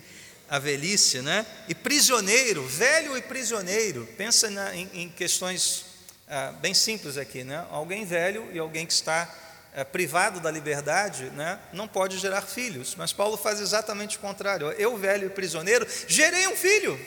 A 0.49 0.57
velhice, 0.57 1.21
né? 1.21 1.45
E 1.67 1.75
prisioneiro, 1.75 2.65
velho 2.65 3.15
e 3.15 3.21
prisioneiro. 3.21 4.07
Pensa 4.17 4.49
na, 4.49 4.75
em, 4.75 4.89
em 4.93 5.09
questões 5.09 5.85
ah, 6.27 6.53
bem 6.59 6.73
simples 6.73 7.17
aqui, 7.17 7.43
né? 7.43 7.65
Alguém 7.69 8.05
velho 8.05 8.49
e 8.51 8.59
alguém 8.59 8.85
que 8.85 8.93
está 8.93 9.31
é, 9.73 9.83
privado 9.83 10.39
da 10.39 10.49
liberdade, 10.51 11.25
né, 11.31 11.59
não 11.71 11.87
pode 11.87 12.17
gerar 12.17 12.41
filhos. 12.41 12.95
Mas 12.95 13.13
Paulo 13.13 13.37
faz 13.37 13.59
exatamente 13.59 14.17
o 14.17 14.19
contrário. 14.19 14.71
Eu, 14.73 14.97
velho 14.97 15.27
e 15.27 15.29
prisioneiro, 15.29 15.87
gerei 16.07 16.47
um 16.47 16.55
filho 16.55 16.99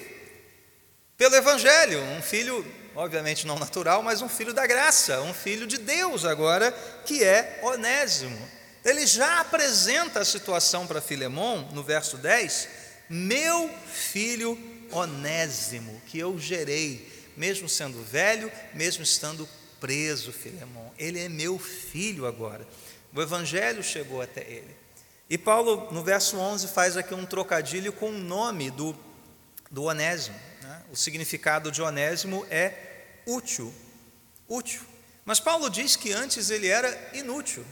pelo 1.16 1.34
Evangelho, 1.34 2.00
um 2.16 2.22
filho, 2.22 2.66
obviamente 2.94 3.46
não 3.46 3.58
natural, 3.58 4.02
mas 4.02 4.22
um 4.22 4.28
filho 4.28 4.52
da 4.52 4.66
graça, 4.66 5.20
um 5.22 5.34
filho 5.34 5.66
de 5.66 5.78
Deus 5.78 6.24
agora, 6.24 6.72
que 7.04 7.22
é 7.22 7.60
Onésimo. 7.62 8.38
Ele 8.84 9.06
já 9.06 9.40
apresenta 9.40 10.20
a 10.20 10.24
situação 10.24 10.86
para 10.86 11.00
Filemão, 11.00 11.68
no 11.72 11.82
verso 11.82 12.16
10, 12.16 12.68
meu 13.08 13.70
filho 13.86 14.58
Onésimo, 14.90 16.00
que 16.06 16.18
eu 16.18 16.38
gerei 16.38 17.10
mesmo 17.36 17.68
sendo 17.68 18.02
velho, 18.02 18.50
mesmo 18.74 19.02
estando 19.02 19.48
preso, 19.80 20.32
Filemão. 20.32 20.92
Ele 20.98 21.20
é 21.20 21.28
meu 21.28 21.58
filho 21.58 22.26
agora. 22.26 22.66
O 23.14 23.20
evangelho 23.20 23.82
chegou 23.82 24.20
até 24.20 24.42
ele. 24.42 24.76
E 25.28 25.38
Paulo, 25.38 25.90
no 25.92 26.02
verso 26.02 26.36
11, 26.36 26.68
faz 26.68 26.96
aqui 26.96 27.14
um 27.14 27.24
trocadilho 27.24 27.92
com 27.92 28.10
o 28.10 28.18
nome 28.18 28.70
do, 28.70 28.94
do 29.70 29.84
Onésimo. 29.84 30.36
Né? 30.62 30.82
O 30.90 30.96
significado 30.96 31.70
de 31.70 31.82
Onésimo 31.82 32.46
é 32.50 33.20
útil. 33.26 33.74
Útil. 34.48 34.80
Mas 35.24 35.40
Paulo 35.40 35.68
diz 35.68 35.96
que 35.96 36.12
antes 36.12 36.50
ele 36.50 36.68
era 36.68 37.10
inútil. 37.12 37.64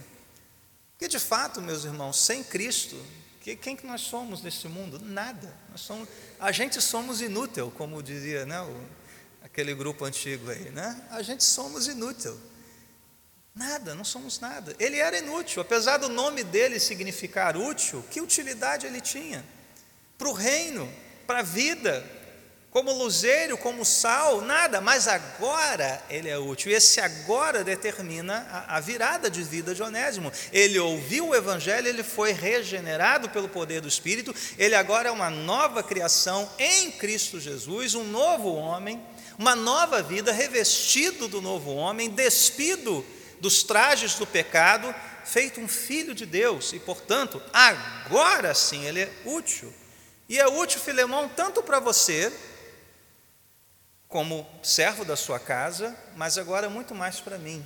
Porque 0.93 1.09
de 1.09 1.19
fato, 1.19 1.63
meus 1.63 1.85
irmãos, 1.85 2.21
sem 2.21 2.45
Cristo, 2.45 2.97
quem 3.41 3.75
que 3.75 3.87
nós 3.87 4.03
somos 4.03 4.43
nesse 4.43 4.69
mundo? 4.69 4.99
Nada. 4.99 5.57
Nós 5.71 5.81
somos, 5.81 6.09
a 6.39 6.53
gente 6.53 6.81
somos 6.81 7.21
inútil, 7.21 7.73
como 7.77 8.03
dizia 8.03 8.45
né, 8.45 8.61
o 8.61 9.01
aquele 9.43 9.75
grupo 9.75 10.05
antigo 10.05 10.51
aí, 10.51 10.71
né? 10.71 11.01
A 11.11 11.23
gente 11.23 11.43
somos 11.43 11.89
inútil. 11.89 12.39
Nada, 13.55 13.95
não 13.95 14.05
somos 14.05 14.39
nada. 14.39 14.75
Ele 14.79 14.97
era 14.97 15.19
inútil, 15.19 15.61
apesar 15.61 15.97
do 15.97 16.09
nome 16.09 16.45
dele 16.45 16.79
significar 16.79 17.57
útil, 17.57 18.05
que 18.11 18.21
utilidade 18.21 18.87
ele 18.87 19.01
tinha? 19.01 19.45
Para 20.17 20.29
o 20.29 20.33
reino, 20.33 20.91
para 21.27 21.41
a 21.41 21.43
vida, 21.43 22.07
como 22.71 22.93
luzeiro, 22.93 23.59
como 23.59 23.85
sal, 23.85 24.41
nada, 24.43 24.81
mas 24.81 25.09
agora 25.09 26.01
ele 26.09 26.29
é 26.29 26.39
útil. 26.39 26.71
Esse 26.71 27.01
agora 27.01 27.65
determina 27.65 28.47
a, 28.51 28.77
a, 28.77 28.81
virada 28.81 29.29
de 29.29 29.43
vida 29.43 29.75
de 29.75 29.83
Onésimo. 29.83 30.33
Ele 30.53 30.79
ouviu 30.79 31.29
o 31.29 31.35
Evangelho, 31.35 31.89
ele 31.89 32.05
foi 32.05 32.33
regenerado 32.33 33.29
pelo 33.29 33.49
poder 33.49 33.81
do 33.81 33.89
Espírito, 33.89 34.35
ele 34.57 34.75
agora 34.75 35.09
é 35.09 35.13
uma 35.13 35.31
nova 35.31 35.83
criação 35.83 36.49
em 36.59 36.93
Cristo 36.93 37.41
Jesus, 37.41 37.95
um 37.95 38.05
novo 38.05 38.55
homem 38.55 39.03
uma 39.41 39.57
nova 39.57 40.03
vida, 40.03 40.33
revestido 40.33 41.27
do 41.27 41.41
novo 41.41 41.73
homem, 41.73 42.11
despido 42.11 43.03
dos 43.41 43.63
trajes 43.63 44.17
do 44.17 44.27
pecado, 44.27 44.95
feito 45.25 45.59
um 45.59 45.67
filho 45.67 46.15
de 46.15 46.27
Deus, 46.27 46.75
e 46.75 46.79
portanto, 46.79 47.41
agora 47.51 48.53
sim 48.53 48.85
ele 48.85 49.01
é 49.01 49.11
útil. 49.25 49.73
E 50.29 50.39
é 50.39 50.47
útil, 50.47 50.79
Filemão, 50.79 51.27
tanto 51.27 51.63
para 51.63 51.81
você, 51.81 52.31
como 54.11 54.45
servo 54.61 55.05
da 55.05 55.15
sua 55.15 55.39
casa, 55.39 55.97
mas 56.17 56.37
agora 56.37 56.69
muito 56.69 56.97
mais 56.97 57.21
para 57.21 57.39
mim, 57.39 57.65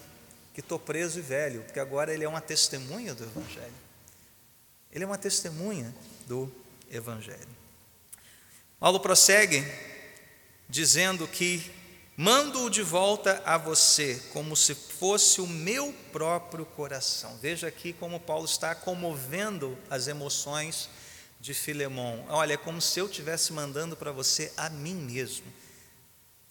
que 0.53 0.61
estou 0.61 0.79
preso 0.79 1.19
e 1.19 1.23
velho, 1.23 1.63
porque 1.63 1.81
agora 1.81 2.13
ele 2.13 2.23
é 2.23 2.29
uma 2.29 2.41
testemunha 2.41 3.15
do 3.15 3.25
Evangelho. 3.25 3.73
Ele 4.93 5.05
é 5.05 5.07
uma 5.07 5.19
testemunha 5.19 5.93
do 6.27 6.53
Evangelho. 6.91 7.49
Paulo 8.79 9.01
prossegue 9.01 9.67
dizendo 10.69 11.27
que 11.27 11.73
mando-o 12.15 12.69
de 12.69 12.83
volta 12.83 13.43
a 13.47 13.57
você, 13.57 14.23
como 14.31 14.55
se 14.55 14.75
fosse 14.75 15.41
o 15.41 15.47
meu 15.47 15.95
próprio 16.13 16.67
coração. 16.67 17.39
Veja 17.41 17.69
aqui 17.69 17.95
como 17.95 18.21
Paulo 18.21 18.45
está 18.45 18.75
comovendo 18.75 19.79
as 19.89 20.09
emoções 20.09 20.91
de 21.41 21.55
Filemão. 21.55 22.27
Olha, 22.29 22.53
é 22.53 22.59
como 22.59 22.83
se 22.83 23.01
eu 23.01 23.07
estivesse 23.07 23.51
mandando 23.55 23.97
para 23.97 24.13
você 24.13 24.53
a 24.59 24.69
mim 24.69 24.95
mesmo. 24.95 25.64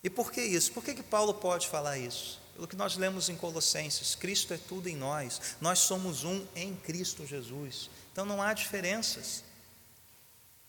E 0.03 0.09
por 0.09 0.31
que 0.31 0.41
isso? 0.41 0.71
Por 0.71 0.83
que, 0.83 0.93
que 0.93 1.03
Paulo 1.03 1.33
pode 1.33 1.67
falar 1.69 1.97
isso? 1.97 2.41
Pelo 2.55 2.67
que 2.67 2.75
nós 2.75 2.97
lemos 2.97 3.29
em 3.29 3.35
Colossenses: 3.35 4.15
Cristo 4.15 4.53
é 4.53 4.57
tudo 4.57 4.89
em 4.89 4.95
nós, 4.95 5.55
nós 5.61 5.79
somos 5.79 6.23
um 6.23 6.45
em 6.55 6.75
Cristo 6.75 7.25
Jesus. 7.25 7.89
Então 8.11 8.25
não 8.25 8.41
há 8.41 8.53
diferenças. 8.53 9.43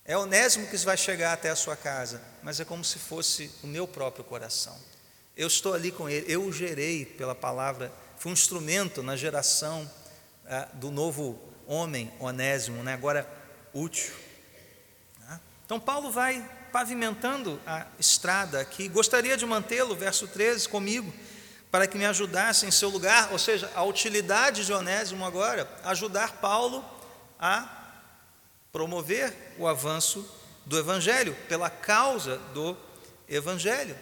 É 0.05 0.17
Onésimo 0.17 0.67
que 0.67 0.77
vai 0.79 0.97
chegar 0.97 1.33
até 1.33 1.51
a 1.51 1.57
sua 1.57 1.77
casa, 1.77 2.23
mas 2.43 2.61
é 2.61 2.65
como 2.65 2.85
se 2.85 2.99
fosse 2.99 3.51
o 3.63 3.67
meu 3.67 3.89
próprio 3.89 4.23
coração. 4.23 4.79
Eu 5.37 5.49
estou 5.49 5.73
ali 5.75 5.91
com 5.91 6.09
ele, 6.09 6.31
eu 6.31 6.45
o 6.45 6.53
gerei 6.53 7.05
pela 7.05 7.35
palavra, 7.35 7.93
fui 8.19 8.31
um 8.31 8.35
instrumento 8.35 9.03
na 9.03 9.17
geração 9.17 9.91
ah, 10.47 10.69
do 10.75 10.91
novo 10.91 11.41
homem, 11.67 12.13
Onésimo, 12.21 12.83
né? 12.83 12.93
agora 12.93 13.29
útil. 13.73 14.15
Tá? 15.21 15.41
Então, 15.65 15.81
Paulo 15.81 16.13
vai 16.13 16.47
pavimentando 16.75 17.61
a 17.65 17.87
estrada 18.01 18.61
aqui. 18.61 18.89
Gostaria 18.89 19.37
de 19.37 19.47
mantê-lo, 19.47 19.95
verso 19.95 20.27
13, 20.27 20.69
comigo, 20.69 21.15
para 21.71 21.87
que 21.87 21.97
me 21.97 22.05
ajudasse 22.05 22.67
em 22.67 22.71
seu 22.73 22.89
lugar, 22.89 23.31
ou 23.31 23.39
seja, 23.39 23.71
a 23.77 23.85
utilidade 23.85 24.67
de 24.67 24.73
Onésimo 24.73 25.25
agora, 25.25 25.71
ajudar 25.85 26.33
Paulo 26.41 26.85
a 27.39 27.69
promover 28.73 29.55
o 29.57 29.69
avanço 29.69 30.29
do 30.67 30.77
Evangelho, 30.77 31.37
pela 31.49 31.71
causa 31.71 32.39
do 32.53 32.77
Evangelho. 33.29 33.97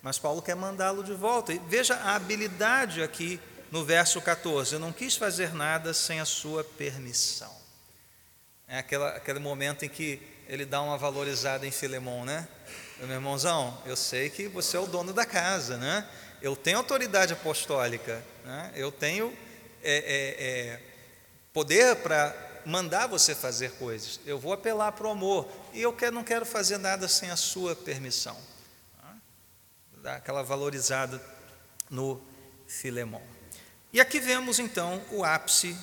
Mas 0.00 0.18
Paulo 0.18 0.40
quer 0.40 0.56
mandá-lo 0.56 1.04
de 1.04 1.12
volta. 1.12 1.52
E 1.52 1.58
veja 1.68 1.94
a 1.94 2.14
habilidade 2.14 3.02
aqui 3.02 3.38
no 3.70 3.84
verso 3.84 4.18
14: 4.22 4.72
Eu 4.72 4.80
não 4.80 4.92
quis 4.94 5.14
fazer 5.14 5.52
nada 5.52 5.92
sem 5.92 6.20
a 6.20 6.24
sua 6.24 6.64
permissão. 6.64 7.54
É 8.66 8.78
aquela, 8.78 9.10
aquele 9.10 9.40
momento 9.40 9.84
em 9.84 9.90
que 9.90 10.33
ele 10.48 10.64
dá 10.64 10.80
uma 10.82 10.98
valorizada 10.98 11.66
em 11.66 11.70
Filemão, 11.70 12.24
né? 12.24 12.46
Meu 13.00 13.16
irmãozão, 13.16 13.76
eu 13.84 13.96
sei 13.96 14.30
que 14.30 14.46
você 14.48 14.76
é 14.76 14.80
o 14.80 14.86
dono 14.86 15.12
da 15.12 15.26
casa, 15.26 15.76
né? 15.76 16.08
Eu 16.40 16.54
tenho 16.54 16.78
autoridade 16.78 17.32
apostólica, 17.32 18.22
né? 18.44 18.72
eu 18.74 18.92
tenho 18.92 19.36
é, 19.82 19.96
é, 19.96 20.44
é, 20.46 20.80
poder 21.52 21.96
para 21.96 22.34
mandar 22.66 23.06
você 23.06 23.34
fazer 23.34 23.72
coisas. 23.72 24.20
Eu 24.26 24.38
vou 24.38 24.52
apelar 24.52 24.92
para 24.92 25.06
o 25.06 25.10
amor 25.10 25.48
e 25.72 25.80
eu 25.80 25.92
quero, 25.92 26.14
não 26.14 26.24
quero 26.24 26.44
fazer 26.44 26.78
nada 26.78 27.08
sem 27.08 27.30
a 27.30 27.36
sua 27.36 27.74
permissão. 27.74 28.36
Tá? 29.00 29.16
Dá 30.02 30.16
aquela 30.16 30.42
valorizada 30.42 31.20
no 31.90 32.22
Filemão. 32.66 33.22
E 33.92 34.00
aqui 34.00 34.20
vemos 34.20 34.58
então 34.58 35.02
o 35.10 35.24
ápice 35.24 35.76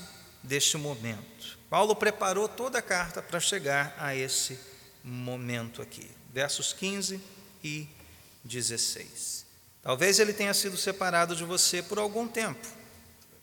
deste 0.44 0.78
momento. 0.78 1.58
Paulo 1.72 1.96
preparou 1.96 2.50
toda 2.50 2.80
a 2.80 2.82
carta 2.82 3.22
para 3.22 3.40
chegar 3.40 3.96
a 3.98 4.14
esse 4.14 4.60
momento 5.02 5.82
aqui, 5.82 6.12
versos 6.34 6.74
15 6.74 7.22
e 7.64 7.88
16. 8.44 9.46
Talvez 9.82 10.20
ele 10.20 10.34
tenha 10.34 10.54
sido 10.54 10.76
separado 10.76 11.34
de 11.34 11.46
você 11.46 11.82
por 11.82 11.98
algum 11.98 12.28
tempo, 12.28 12.68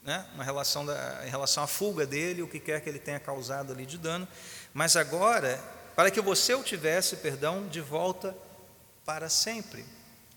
né? 0.02 0.26
Uma 0.34 0.44
relação 0.44 0.84
da, 0.84 1.22
em 1.26 1.30
relação 1.30 1.64
à 1.64 1.66
fuga 1.66 2.06
dele, 2.06 2.42
o 2.42 2.46
que 2.46 2.60
quer 2.60 2.82
que 2.82 2.90
ele 2.90 2.98
tenha 2.98 3.18
causado 3.18 3.72
ali 3.72 3.86
de 3.86 3.96
dano, 3.96 4.28
mas 4.74 4.94
agora, 4.94 5.58
para 5.96 6.10
que 6.10 6.20
você 6.20 6.54
o 6.54 6.62
tivesse, 6.62 7.16
perdão, 7.16 7.66
de 7.66 7.80
volta 7.80 8.36
para 9.06 9.30
sempre. 9.30 9.86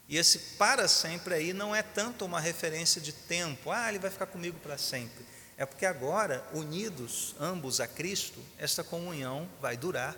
E 0.08 0.16
esse 0.18 0.40
para 0.58 0.88
sempre 0.88 1.34
aí 1.34 1.52
não 1.52 1.76
é 1.76 1.84
tanto 1.84 2.24
uma 2.24 2.40
referência 2.40 3.02
de 3.02 3.12
tempo, 3.12 3.70
ah, 3.70 3.90
ele 3.90 4.00
vai 4.00 4.10
ficar 4.10 4.28
comigo 4.28 4.58
para 4.60 4.78
sempre. 4.78 5.26
É 5.62 5.66
porque 5.68 5.86
agora, 5.86 6.44
unidos 6.54 7.36
ambos 7.40 7.80
a 7.80 7.88
Cristo, 7.88 8.44
esta 8.58 8.84
comunhão 8.84 9.48
vai 9.62 9.78
durar 9.78 10.18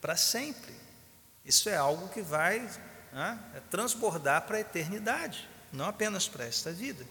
para 0.00 0.16
sempre. 0.16 0.72
Isso 1.44 1.68
é 1.68 1.74
algo 1.74 2.10
que 2.10 2.22
vai 2.22 2.60
né, 3.12 3.40
transbordar 3.72 4.42
para 4.42 4.56
a 4.56 4.60
eternidade, 4.60 5.48
não 5.72 5.86
apenas 5.86 6.28
para 6.28 6.44
esta 6.44 6.70
vida. 6.70 7.04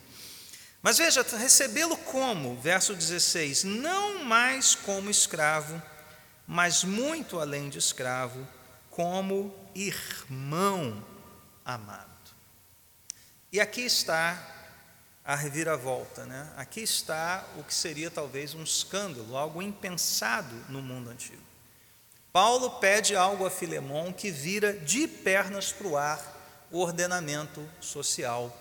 Mas 0.81 0.97
veja, 0.97 1.23
recebê-lo 1.37 1.97
como, 1.97 2.57
verso 2.61 2.95
16: 2.95 3.65
não 3.65 4.23
mais 4.23 4.75
como 4.75 5.09
escravo, 5.09 5.81
mas 6.47 6.85
muito 6.85 7.37
além 7.37 7.67
de 7.67 7.79
escravo, 7.79 8.47
como 8.89 9.53
irmão 9.75 11.05
amado. 11.65 12.31
E 13.51 13.59
aqui 13.59 13.81
está 13.81 14.52
a 15.25 15.35
reviravolta, 15.35 16.25
né? 16.25 16.51
aqui 16.57 16.81
está 16.81 17.47
o 17.57 17.63
que 17.63 17.73
seria 17.73 18.11
talvez 18.11 18.53
um 18.53 18.63
escândalo, 18.63 19.37
algo 19.37 19.61
impensado 19.61 20.53
no 20.67 20.81
mundo 20.81 21.09
antigo. 21.09 21.41
Paulo 22.31 22.71
pede 22.71 23.15
algo 23.15 23.45
a 23.45 23.49
Filemão 23.49 24.11
que 24.11 24.31
vira 24.31 24.73
de 24.73 25.07
pernas 25.07 25.71
para 25.71 25.87
o 25.87 25.95
ar 25.95 26.67
o 26.71 26.79
ordenamento 26.79 27.63
social 27.79 28.51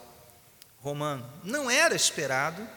romano. 0.80 1.28
Não 1.42 1.70
era 1.70 1.94
esperado, 1.94 2.68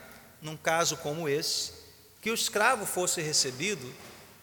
num 0.41 0.55
caso 0.55 0.97
como 0.97 1.27
esse, 1.27 1.73
que 2.21 2.31
o 2.31 2.33
escravo 2.33 2.85
fosse 2.85 3.21
recebido 3.21 3.93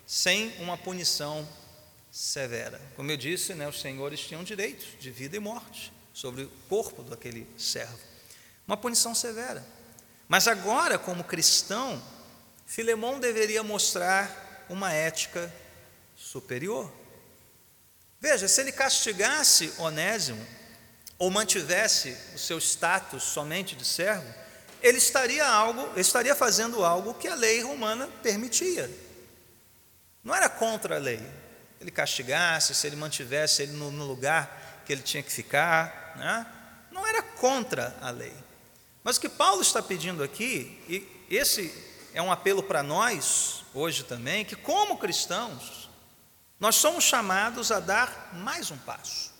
sem 0.07 0.55
uma 0.59 0.77
punição 0.77 1.49
severa. 2.13 2.81
Como 2.95 3.11
eu 3.11 3.17
disse, 3.17 3.55
né, 3.55 3.67
os 3.67 3.81
senhores 3.81 4.21
tinham 4.21 4.45
direitos 4.45 4.89
de 5.01 5.11
vida 5.11 5.37
e 5.37 5.41
morte 5.41 5.91
sobre 6.13 6.43
o 6.43 6.51
corpo 6.69 7.03
daquele 7.03 7.49
servo. 7.57 8.12
Uma 8.73 8.77
punição 8.79 9.15
severa. 9.15 9.63
Mas 10.27 10.49
agora, 10.49 10.99
como 10.99 11.23
cristão, 11.23 12.03
Filemão 12.65 13.21
deveria 13.21 13.63
mostrar 13.63 14.65
uma 14.67 14.91
ética 14.91 15.53
superior. 16.17 16.91
Veja, 18.19 18.49
se 18.49 18.63
ele 18.63 18.73
castigasse 18.73 19.75
Onésimo, 19.77 20.43
ou 21.19 21.31
mantivesse 21.31 22.17
o 22.35 22.39
seu 22.39 22.57
status 22.57 23.25
somente 23.25 23.77
de 23.77 23.85
servo, 23.85 24.25
ele 24.81 24.97
estaria 24.97 25.47
algo, 25.47 25.87
estaria 26.01 26.35
fazendo 26.35 26.83
algo 26.83 27.13
que 27.13 27.29
a 27.29 27.35
lei 27.35 27.61
romana 27.61 28.09
permitia. 28.23 28.91
Não 30.25 30.35
era 30.35 30.49
contra 30.49 30.97
a 30.97 30.99
lei. 30.99 31.21
Ele 31.79 31.91
castigasse, 31.91 32.75
se 32.75 32.87
ele 32.87 32.97
mantivesse 32.97 33.65
ele 33.65 33.73
no, 33.73 33.91
no 33.91 34.07
lugar 34.07 34.83
que 34.87 34.95
ele 34.95 35.03
tinha 35.03 35.23
que 35.23 35.31
ficar, 35.31 36.15
né? 36.17 36.47
não 36.91 37.07
era 37.07 37.21
contra 37.21 37.95
a 38.01 38.09
lei. 38.09 38.33
Mas 39.05 39.17
o 39.17 39.21
que 39.21 39.29
Paulo 39.29 39.63
está 39.63 39.83
pedindo 39.83 40.23
aqui, 40.23 40.79
e 40.89 41.35
esse 41.35 41.75
é 42.15 42.23
um 42.23 42.31
apelo 42.31 42.63
para 42.63 42.83
nós 42.83 43.65
hoje 43.75 44.05
também, 44.05 44.45
que 44.45 44.55
como 44.55 44.99
cristãos, 44.99 45.91
nós 46.61 46.77
somos 46.77 47.05
chamados 47.05 47.73
a 47.73 47.81
dar 47.81 48.31
mais 48.35 48.71
um 48.71 48.79
passo 48.79 49.33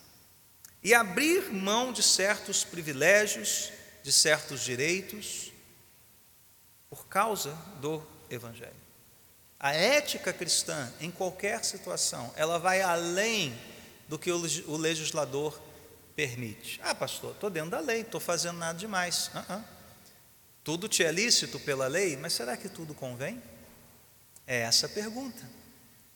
e 0.83 0.93
abrir 0.93 1.53
mão 1.53 1.93
de 1.93 2.03
certos 2.03 2.65
privilégios, 2.65 3.71
de 4.03 4.11
certos 4.11 4.61
direitos, 4.61 5.53
por 6.89 7.07
causa 7.07 7.53
do 7.79 8.05
Evangelho. 8.29 8.83
A 9.57 9.71
ética 9.71 10.33
cristã, 10.33 10.91
em 10.99 11.09
qualquer 11.09 11.63
situação, 11.63 12.33
ela 12.35 12.59
vai 12.59 12.81
além 12.81 13.57
do 14.09 14.19
que 14.19 14.29
o 14.29 14.75
legislador 14.75 15.57
permite. 16.15 16.79
Ah, 16.83 16.93
pastor, 16.95 17.31
estou 17.31 17.49
dentro 17.49 17.71
da 17.71 17.79
lei, 17.79 18.01
estou 18.01 18.19
fazendo 18.19 18.57
nada 18.57 18.77
demais. 18.77 19.29
Uh 19.33 19.53
-uh. 19.53 19.63
Tudo 20.63 20.87
te 20.87 21.03
é 21.03 21.11
lícito 21.11 21.59
pela 21.59 21.87
lei, 21.87 22.15
mas 22.15 22.33
será 22.33 22.55
que 22.55 22.69
tudo 22.69 22.93
convém? 22.93 23.41
É 24.47 24.61
essa 24.61 24.85
a 24.85 24.89
pergunta. 24.89 25.43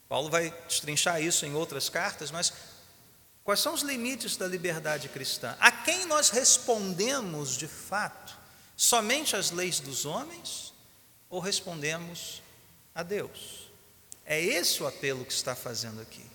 Paulo 0.07 0.29
vai 0.29 0.51
destrinchar 0.67 1.21
isso 1.21 1.45
em 1.45 1.53
outras 1.53 1.89
cartas, 1.89 2.31
mas 2.31 2.53
quais 3.43 3.59
são 3.59 3.73
os 3.73 3.81
limites 3.81 4.37
da 4.37 4.47
liberdade 4.47 5.09
cristã? 5.09 5.55
A 5.59 5.71
quem 5.71 6.05
nós 6.05 6.29
respondemos 6.29 7.57
de 7.57 7.67
fato? 7.67 8.37
Somente 8.75 9.35
às 9.35 9.51
leis 9.51 9.79
dos 9.79 10.05
homens 10.05 10.73
ou 11.29 11.41
respondemos 11.41 12.41
a 12.95 13.03
Deus? 13.03 13.69
É 14.25 14.41
esse 14.41 14.81
o 14.81 14.87
apelo 14.87 15.25
que 15.25 15.33
está 15.33 15.55
fazendo 15.55 16.01
aqui. 16.01 16.25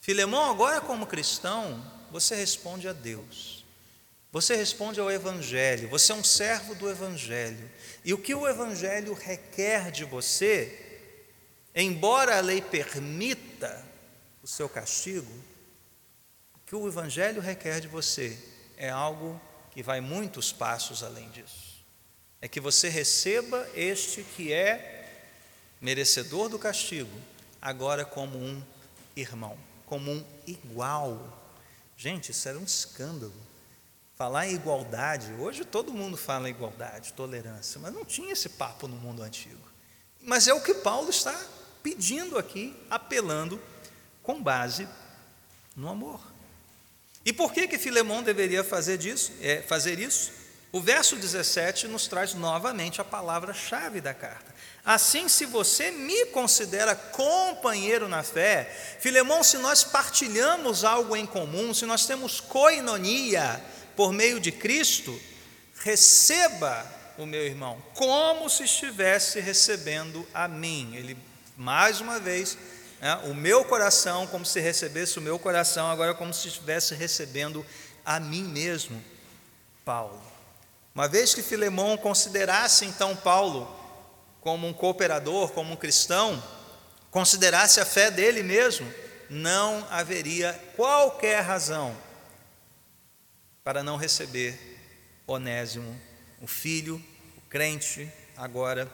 Filemão, 0.00 0.50
agora 0.50 0.80
como 0.80 1.06
cristão, 1.06 1.82
você 2.10 2.34
responde 2.34 2.88
a 2.88 2.92
Deus. 2.92 3.64
Você 4.32 4.54
responde 4.54 5.00
ao 5.00 5.10
Evangelho, 5.10 5.88
você 5.88 6.12
é 6.12 6.14
um 6.14 6.24
servo 6.24 6.74
do 6.74 6.90
Evangelho. 6.90 7.70
E 8.04 8.12
o 8.12 8.18
que 8.18 8.34
o 8.34 8.46
Evangelho 8.46 9.14
requer 9.14 9.90
de 9.90 10.04
você 10.04 10.86
Embora 11.78 12.38
a 12.38 12.40
lei 12.40 12.62
permita 12.62 13.84
o 14.42 14.46
seu 14.46 14.66
castigo, 14.66 15.30
o 16.54 16.58
que 16.64 16.74
o 16.74 16.88
Evangelho 16.88 17.42
requer 17.42 17.80
de 17.80 17.86
você 17.86 18.38
é 18.78 18.88
algo 18.88 19.38
que 19.72 19.82
vai 19.82 20.00
muitos 20.00 20.50
passos 20.50 21.02
além 21.02 21.28
disso. 21.28 21.84
É 22.40 22.48
que 22.48 22.60
você 22.60 22.88
receba 22.88 23.68
este 23.74 24.22
que 24.22 24.54
é 24.54 25.20
merecedor 25.78 26.48
do 26.48 26.58
castigo, 26.58 27.20
agora 27.60 28.06
como 28.06 28.38
um 28.38 28.62
irmão, 29.14 29.58
como 29.84 30.10
um 30.10 30.24
igual. 30.46 31.45
Gente, 31.96 32.30
isso 32.30 32.48
era 32.48 32.58
um 32.58 32.64
escândalo. 32.64 33.34
Falar 34.16 34.46
em 34.46 34.54
igualdade, 34.54 35.32
hoje 35.34 35.64
todo 35.64 35.92
mundo 35.92 36.16
fala 36.16 36.48
em 36.48 36.52
igualdade, 36.52 37.12
tolerância, 37.12 37.80
mas 37.80 37.92
não 37.92 38.04
tinha 38.04 38.32
esse 38.32 38.48
papo 38.48 38.88
no 38.88 38.96
mundo 38.96 39.22
antigo. 39.22 39.60
Mas 40.22 40.48
é 40.48 40.54
o 40.54 40.60
que 40.60 40.74
Paulo 40.74 41.10
está 41.10 41.38
pedindo 41.82 42.38
aqui, 42.38 42.74
apelando 42.90 43.60
com 44.22 44.42
base 44.42 44.88
no 45.76 45.88
amor. 45.88 46.20
E 47.24 47.32
por 47.32 47.52
que 47.52 47.68
que 47.68 47.78
Filemão 47.78 48.22
deveria 48.22 48.64
fazer 48.64 48.98
disso? 48.98 49.32
É, 49.40 49.60
fazer 49.62 49.98
isso? 49.98 50.32
O 50.72 50.80
verso 50.80 51.16
17 51.16 51.86
nos 51.88 52.06
traz 52.06 52.34
novamente 52.34 53.00
a 53.00 53.04
palavra-chave 53.04 54.00
da 54.00 54.14
carta. 54.14 54.54
Assim, 54.86 55.28
se 55.28 55.44
você 55.46 55.90
me 55.90 56.26
considera 56.26 56.94
companheiro 56.94 58.06
na 58.06 58.22
fé, 58.22 58.70
Filemão, 59.00 59.42
se 59.42 59.58
nós 59.58 59.82
partilhamos 59.82 60.84
algo 60.84 61.16
em 61.16 61.26
comum, 61.26 61.74
se 61.74 61.84
nós 61.84 62.06
temos 62.06 62.40
coinonia 62.40 63.60
por 63.96 64.12
meio 64.12 64.38
de 64.38 64.52
Cristo, 64.52 65.20
receba 65.80 66.86
o 67.18 67.26
meu 67.26 67.44
irmão 67.44 67.82
como 67.94 68.48
se 68.48 68.62
estivesse 68.62 69.40
recebendo 69.40 70.24
a 70.32 70.46
mim. 70.46 70.94
Ele 70.94 71.18
mais 71.56 72.00
uma 72.00 72.20
vez, 72.20 72.56
né, 73.00 73.16
o 73.24 73.34
meu 73.34 73.64
coração, 73.64 74.24
como 74.28 74.46
se 74.46 74.60
recebesse 74.60 75.18
o 75.18 75.22
meu 75.22 75.36
coração, 75.36 75.90
agora 75.90 76.14
como 76.14 76.32
se 76.32 76.46
estivesse 76.46 76.94
recebendo 76.94 77.66
a 78.04 78.20
mim 78.20 78.44
mesmo, 78.44 79.02
Paulo. 79.84 80.22
Uma 80.94 81.08
vez 81.08 81.34
que 81.34 81.42
Filemão 81.42 81.96
considerasse 81.96 82.84
então 82.84 83.16
Paulo 83.16 83.84
como 84.46 84.68
um 84.68 84.72
cooperador, 84.72 85.50
como 85.50 85.72
um 85.72 85.76
cristão, 85.76 86.40
considerasse 87.10 87.80
a 87.80 87.84
fé 87.84 88.12
dele 88.12 88.44
mesmo, 88.44 88.88
não 89.28 89.84
haveria 89.90 90.52
qualquer 90.76 91.40
razão 91.40 91.96
para 93.64 93.82
não 93.82 93.96
receber 93.96 94.56
Onésimo, 95.26 96.00
o 96.40 96.46
filho, 96.46 97.04
o 97.36 97.40
crente, 97.50 98.08
agora 98.36 98.88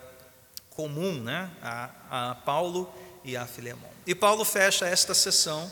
comum 0.71 1.23
né, 1.23 1.51
a, 1.61 2.31
a 2.31 2.35
Paulo 2.37 2.91
e 3.23 3.37
a 3.37 3.47
Filemão. 3.47 3.91
E 4.07 4.15
Paulo 4.15 4.47
fecha 4.47 4.89
esta 4.89 5.13
sessão 5.13 5.71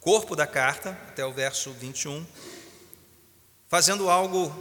corpo 0.00 0.34
da 0.34 0.48
carta, 0.48 0.90
até 1.06 1.24
o 1.24 1.32
verso 1.32 1.70
21, 1.70 2.26
fazendo 3.68 4.10
algo 4.10 4.52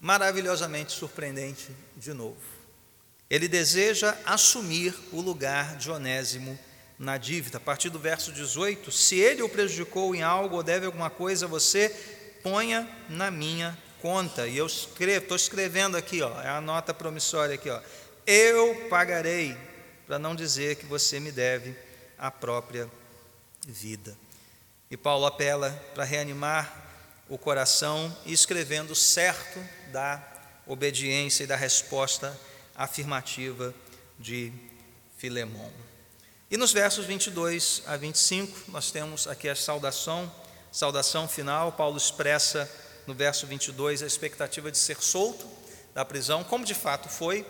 maravilhosamente 0.00 0.90
surpreendente 0.90 1.70
de 1.96 2.12
novo. 2.12 2.55
Ele 3.28 3.48
deseja 3.48 4.16
assumir 4.24 4.94
o 5.12 5.20
lugar 5.20 5.76
de 5.76 5.90
Onésimo 5.90 6.58
na 6.98 7.18
dívida. 7.18 7.58
A 7.58 7.60
partir 7.60 7.90
do 7.90 7.98
verso 7.98 8.32
18: 8.32 8.92
Se 8.92 9.18
ele 9.18 9.42
o 9.42 9.48
prejudicou 9.48 10.14
em 10.14 10.22
algo 10.22 10.56
ou 10.56 10.62
deve 10.62 10.86
alguma 10.86 11.10
coisa, 11.10 11.46
você 11.46 11.88
ponha 12.42 12.88
na 13.08 13.30
minha 13.30 13.76
conta. 14.00 14.46
E 14.46 14.56
eu 14.56 14.66
escrevo, 14.66 15.24
estou 15.24 15.36
escrevendo 15.36 15.96
aqui, 15.96 16.22
ó, 16.22 16.40
é 16.40 16.48
a 16.48 16.60
nota 16.60 16.94
promissória 16.94 17.56
aqui, 17.56 17.68
ó. 17.68 17.80
Eu 18.26 18.86
pagarei, 18.88 19.56
para 20.06 20.18
não 20.18 20.34
dizer 20.34 20.76
que 20.76 20.86
você 20.86 21.18
me 21.18 21.32
deve 21.32 21.76
a 22.16 22.30
própria 22.30 22.88
vida. 23.66 24.16
E 24.88 24.96
Paulo 24.96 25.26
apela 25.26 25.70
para 25.94 26.04
reanimar 26.04 26.84
o 27.28 27.36
coração, 27.36 28.16
escrevendo 28.24 28.94
certo 28.94 29.58
da 29.90 30.22
obediência 30.66 31.42
e 31.42 31.46
da 31.46 31.56
resposta 31.56 32.38
afirmativa 32.76 33.74
de 34.18 34.52
Filemão. 35.16 35.72
E 36.50 36.56
nos 36.56 36.72
versos 36.72 37.06
22 37.06 37.82
a 37.86 37.96
25, 37.96 38.70
nós 38.70 38.90
temos 38.90 39.26
aqui 39.26 39.48
a 39.48 39.56
saudação, 39.56 40.30
saudação 40.70 41.26
final. 41.26 41.72
Paulo 41.72 41.96
expressa 41.96 42.70
no 43.06 43.14
verso 43.14 43.46
22 43.46 44.02
a 44.02 44.06
expectativa 44.06 44.70
de 44.70 44.78
ser 44.78 44.98
solto 45.02 45.46
da 45.94 46.04
prisão, 46.04 46.44
como 46.44 46.64
de 46.64 46.74
fato 46.74 47.08
foi. 47.08 47.44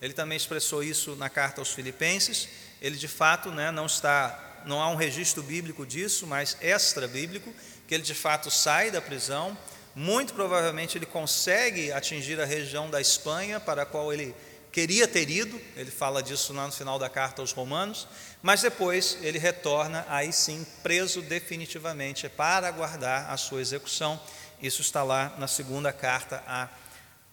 Ele 0.00 0.14
também 0.14 0.36
expressou 0.36 0.82
isso 0.82 1.14
na 1.16 1.28
carta 1.28 1.60
aos 1.60 1.70
Filipenses. 1.72 2.48
Ele 2.80 2.96
de 2.96 3.06
fato 3.06 3.50
né, 3.50 3.70
não 3.70 3.86
está, 3.86 4.62
não 4.64 4.80
há 4.80 4.88
um 4.88 4.96
registro 4.96 5.42
bíblico 5.42 5.84
disso, 5.84 6.26
mas 6.26 6.56
extra 6.60 7.06
bíblico, 7.06 7.52
que 7.86 7.94
ele 7.94 8.02
de 8.02 8.14
fato 8.14 8.50
sai 8.50 8.90
da 8.90 9.00
prisão. 9.00 9.56
Muito 9.94 10.32
provavelmente 10.32 10.96
ele 10.96 11.06
consegue 11.06 11.92
atingir 11.92 12.40
a 12.40 12.44
região 12.44 12.88
da 12.88 13.00
Espanha 13.00 13.60
para 13.60 13.82
a 13.82 13.86
qual 13.86 14.12
ele 14.12 14.34
queria 14.72 15.06
ter 15.06 15.28
ido, 15.28 15.60
ele 15.76 15.90
fala 15.90 16.22
disso 16.22 16.52
lá 16.52 16.66
no 16.66 16.72
final 16.72 16.98
da 16.98 17.08
carta 17.08 17.42
aos 17.42 17.52
Romanos, 17.52 18.06
mas 18.42 18.62
depois 18.62 19.18
ele 19.22 19.38
retorna, 19.38 20.04
aí 20.08 20.32
sim, 20.32 20.66
preso 20.82 21.22
definitivamente 21.22 22.28
para 22.28 22.68
aguardar 22.68 23.30
a 23.30 23.36
sua 23.36 23.60
execução. 23.60 24.20
Isso 24.62 24.82
está 24.82 25.02
lá 25.02 25.34
na 25.38 25.48
segunda 25.48 25.92
carta 25.92 26.42
a 26.46 26.68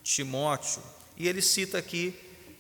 Timóteo. 0.04 0.82
E 1.16 1.28
ele 1.28 1.42
cita 1.42 1.78
aqui 1.78 2.16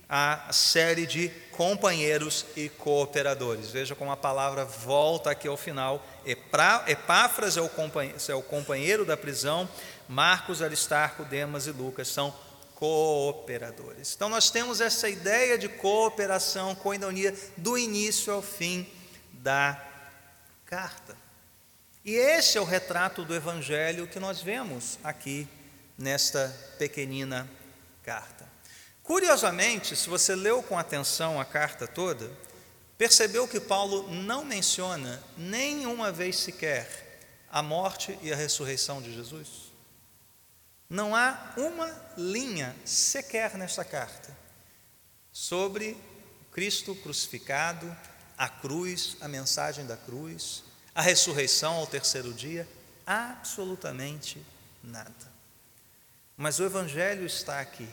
a 0.09 0.51
série 0.51 1.05
de 1.05 1.29
companheiros 1.51 2.45
e 2.55 2.69
cooperadores. 2.69 3.69
Veja 3.69 3.95
como 3.95 4.11
a 4.11 4.17
palavra 4.17 4.63
volta 4.63 5.31
aqui 5.31 5.47
ao 5.47 5.57
final. 5.57 6.05
Epáfras 6.25 7.57
é 7.57 7.61
o 7.61 7.69
companheiro, 7.69 8.17
é 8.27 8.35
o 8.35 8.41
companheiro 8.41 9.05
da 9.05 9.17
prisão, 9.17 9.67
Marcos, 10.07 10.61
Aristarco, 10.61 11.25
Demas 11.25 11.67
e 11.67 11.71
Lucas 11.71 12.07
são 12.07 12.33
cooperadores. 12.77 14.13
Então 14.15 14.29
nós 14.29 14.51
temos 14.51 14.79
essa 14.79 15.09
ideia 15.09 15.57
de 15.57 15.67
cooperação, 15.67 16.75
coinonia, 16.75 17.35
do 17.57 17.75
início 17.75 18.31
ao 18.31 18.41
fim 18.41 18.87
da 19.33 19.83
carta. 20.63 21.17
E 22.05 22.13
esse 22.13 22.55
é 22.55 22.61
o 22.61 22.63
retrato 22.63 23.25
do 23.25 23.33
Evangelho 23.33 24.05
que 24.05 24.19
nós 24.19 24.43
vemos 24.43 24.99
aqui 25.03 25.47
nesta 25.97 26.55
pequenina 26.77 27.49
carta. 28.03 28.47
Curiosamente, 29.01 29.95
se 29.95 30.07
você 30.07 30.35
leu 30.35 30.61
com 30.61 30.77
atenção 30.77 31.41
a 31.41 31.45
carta 31.45 31.87
toda, 31.87 32.31
percebeu 32.95 33.47
que 33.47 33.59
Paulo 33.59 34.07
não 34.13 34.45
menciona 34.45 35.23
nenhuma 35.35 36.11
vez 36.11 36.37
sequer 36.37 37.19
a 37.49 37.63
morte 37.63 38.19
e 38.21 38.31
a 38.31 38.35
ressurreição 38.35 39.01
de 39.01 39.15
Jesus? 39.15 39.66
Não 40.89 41.15
há 41.15 41.53
uma 41.57 41.89
linha 42.17 42.75
sequer 42.85 43.57
nessa 43.57 43.83
carta 43.83 44.35
sobre 45.31 45.97
Cristo 46.51 46.95
crucificado, 46.95 47.95
a 48.37 48.47
cruz, 48.47 49.17
a 49.19 49.27
mensagem 49.27 49.85
da 49.85 49.97
cruz, 49.97 50.63
a 50.95 51.01
ressurreição 51.01 51.75
ao 51.75 51.87
terceiro 51.87 52.33
dia, 52.33 52.67
absolutamente 53.05 54.43
nada. 54.83 55.37
Mas 56.35 56.59
o 56.59 56.63
Evangelho 56.63 57.25
está 57.25 57.59
aqui, 57.59 57.89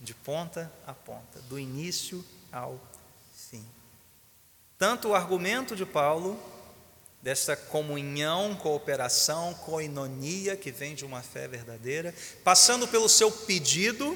de 0.00 0.12
ponta 0.14 0.70
a 0.86 0.92
ponta, 0.92 1.40
do 1.42 1.58
início 1.58 2.24
ao 2.52 2.78
fim. 3.34 3.64
Tanto 4.76 5.08
o 5.08 5.14
argumento 5.14 5.74
de 5.74 5.86
Paulo 5.86 6.40
dessa 7.24 7.56
comunhão, 7.56 8.54
cooperação, 8.54 9.54
coinonia 9.54 10.58
que 10.58 10.70
vem 10.70 10.94
de 10.94 11.06
uma 11.06 11.22
fé 11.22 11.48
verdadeira, 11.48 12.14
passando 12.44 12.86
pelo 12.86 13.08
seu 13.08 13.32
pedido 13.32 14.14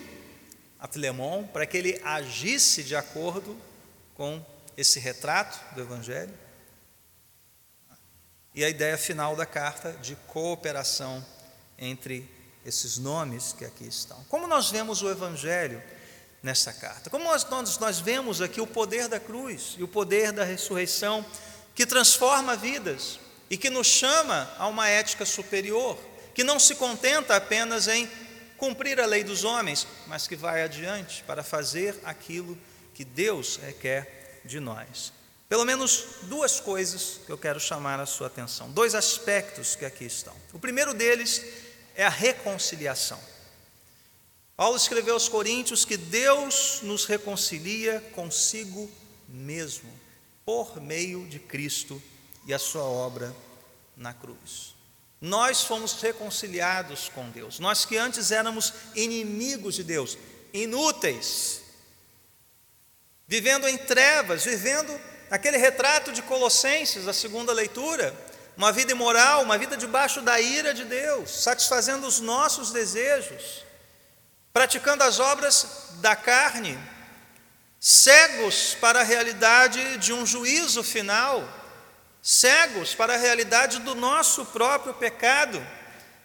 a 0.79 0.87
Filemão 0.87 1.49
para 1.51 1.65
que 1.65 1.79
ele 1.79 1.99
agisse 2.05 2.85
de 2.85 2.95
acordo 2.95 3.57
com 4.15 4.45
esse 4.77 5.01
retrato 5.01 5.75
do 5.75 5.81
Evangelho. 5.81 6.35
E 8.55 8.63
a 8.63 8.69
ideia 8.69 8.99
final 8.99 9.35
da 9.35 9.47
carta 9.47 9.93
de 10.03 10.15
cooperação 10.27 11.25
entre 11.79 12.31
esses 12.63 12.99
nomes 12.99 13.55
que 13.55 13.65
aqui 13.65 13.87
estão. 13.87 14.23
Como 14.29 14.47
nós 14.47 14.71
vemos 14.71 15.01
o 15.01 15.09
Evangelho 15.09 15.83
nessa 16.43 16.75
carta? 16.75 17.09
Como 17.09 17.25
nós, 17.25 17.49
nós, 17.49 17.79
nós 17.79 18.01
vemos 18.01 18.43
aqui 18.43 18.61
o 18.61 18.67
poder 18.67 19.09
da 19.09 19.19
cruz 19.19 19.77
e 19.79 19.83
o 19.83 19.89
poder 19.89 20.31
da 20.31 20.45
ressurreição 20.45 21.25
que 21.79 21.87
transforma 21.87 22.57
vidas 22.57 23.21
e 23.49 23.57
que 23.57 23.71
nos 23.71 23.87
chama 23.87 24.53
a 24.59 24.67
uma 24.67 24.89
ética 24.89 25.25
superior, 25.25 25.97
que 26.35 26.43
não 26.43 26.59
se 26.59 26.75
contenta 26.75 27.37
apenas 27.37 27.87
em 27.87 28.11
cumprir 28.57 29.01
a 29.01 29.07
lei 29.07 29.23
dos 29.23 29.45
homens, 29.45 29.87
mas 30.09 30.27
que 30.27 30.35
vai 30.35 30.65
adiante 30.65 31.23
para 31.23 31.45
fazer 31.45 31.97
aquilo 32.03 32.59
que 32.93 33.05
Deus 33.05 33.61
requer 33.63 34.41
de 34.45 34.59
nós. 34.59 35.13
Pelo 35.49 35.65
menos 35.65 36.05
duas 36.23 36.59
coisas 36.59 37.21
que 37.25 37.31
eu 37.31 37.39
quero 37.39 37.61
chamar 37.61 38.01
a 38.01 38.07
sua 38.07 38.27
atenção, 38.27 38.73
dois 38.73 38.97
aspectos 38.97 39.77
que 39.77 39.85
aqui 39.85 40.05
estão. 40.05 40.35
O 40.53 40.59
primeiro 40.59 40.93
deles 40.93 41.45
é 41.95 42.05
a 42.05 42.11
reconciliação. 42.11 43.21
Paulo 44.57 44.77
escreveu 44.77 45.15
aos 45.15 45.29
Coríntios 45.29 45.85
que 45.85 45.97
Deus 45.97 46.81
nos 46.83 47.05
reconcilia 47.05 48.01
consigo 48.17 48.91
mesmo 49.29 50.08
por 50.49 50.81
meio 50.81 51.27
de 51.27 51.39
Cristo 51.39 52.03
e 52.47 52.55
a 52.55 52.59
sua 52.59 52.83
obra 52.83 53.37
na 53.95 54.15
cruz. 54.15 54.75
Nós 55.21 55.63
fomos 55.63 56.01
reconciliados 56.01 57.11
com 57.15 57.29
Deus. 57.29 57.59
Nós 57.59 57.85
que 57.85 57.99
antes 57.99 58.31
éramos 58.31 58.73
inimigos 58.95 59.75
de 59.75 59.85
Deus, 59.85 60.17
inúteis, 60.51 61.61
vivendo 63.27 63.69
em 63.69 63.77
trevas, 63.77 64.43
vivendo 64.47 64.99
aquele 65.31 65.59
retrato 65.59 66.15
de 66.15 66.23
Colossenses, 66.23 67.07
a 67.07 67.13
segunda 67.13 67.53
leitura, 67.53 68.17
uma 68.57 68.73
vida 68.73 68.93
imoral, 68.93 69.43
uma 69.43 69.59
vida 69.59 69.77
debaixo 69.77 70.23
da 70.23 70.41
ira 70.41 70.73
de 70.73 70.87
Deus, 70.87 71.43
satisfazendo 71.43 72.07
os 72.07 72.21
nossos 72.21 72.71
desejos, 72.71 73.67
praticando 74.51 75.05
as 75.05 75.21
obras 75.21 75.91
da 75.97 76.17
carne, 76.17 76.79
cegos 77.81 78.77
para 78.81 79.01
a 79.01 79.05
realidade 79.05 79.99
de 79.99 80.13
um 80.13 80.27
juízo 80.27 80.83
final, 80.83 81.47
cegos 82.21 82.95
para 82.95 83.15
a 83.15 83.19
realidade 83.19 83.79
do 83.81 83.95
nosso 83.95 84.45
próprio 84.47 84.95
pecado. 84.95 85.65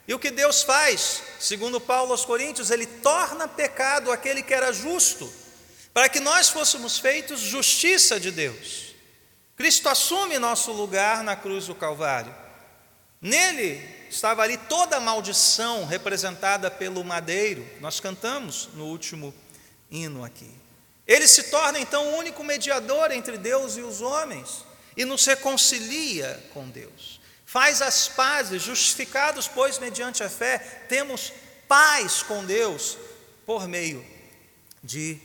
E 0.07 0.13
o 0.13 0.19
que 0.19 0.31
Deus 0.31 0.63
faz, 0.63 1.23
segundo 1.39 1.79
Paulo 1.79 2.11
aos 2.11 2.25
Coríntios, 2.25 2.71
ele 2.71 2.85
torna 2.85 3.47
pecado 3.47 4.11
aquele 4.11 4.43
que 4.43 4.53
era 4.53 4.73
justo, 4.73 5.31
para 5.93 6.09
que 6.09 6.19
nós 6.19 6.49
fôssemos 6.49 6.97
feitos 6.97 7.39
justiça 7.39 8.19
de 8.19 8.31
Deus. 8.31 8.95
Cristo 9.55 9.87
assume 9.87 10.39
nosso 10.39 10.71
lugar 10.71 11.23
na 11.23 11.35
cruz 11.35 11.67
do 11.67 11.75
Calvário. 11.75 12.35
Nele 13.21 13.79
estava 14.09 14.41
ali 14.41 14.57
toda 14.57 14.97
a 14.97 14.99
maldição 14.99 15.85
representada 15.85 16.69
pelo 16.69 17.03
madeiro. 17.03 17.65
Nós 17.79 17.99
cantamos 17.99 18.69
no 18.73 18.85
último 18.87 19.33
hino 19.89 20.25
aqui. 20.25 20.62
Ele 21.07 21.27
se 21.27 21.43
torna 21.43 21.79
então 21.79 22.13
o 22.13 22.17
único 22.17 22.43
mediador 22.43 23.11
entre 23.11 23.37
Deus 23.37 23.75
e 23.75 23.81
os 23.81 24.01
homens 24.01 24.63
e 24.95 25.03
nos 25.03 25.25
reconcilia 25.25 26.41
com 26.53 26.69
Deus. 26.69 27.19
Faz 27.45 27.81
as 27.81 28.07
pazes, 28.07 28.63
justificados, 28.63 29.47
pois, 29.47 29.77
mediante 29.77 30.23
a 30.23 30.29
fé, 30.29 30.57
temos 30.89 31.33
paz 31.67 32.23
com 32.23 32.43
Deus 32.45 32.97
por 33.45 33.67
meio 33.67 34.03
de 34.83 35.19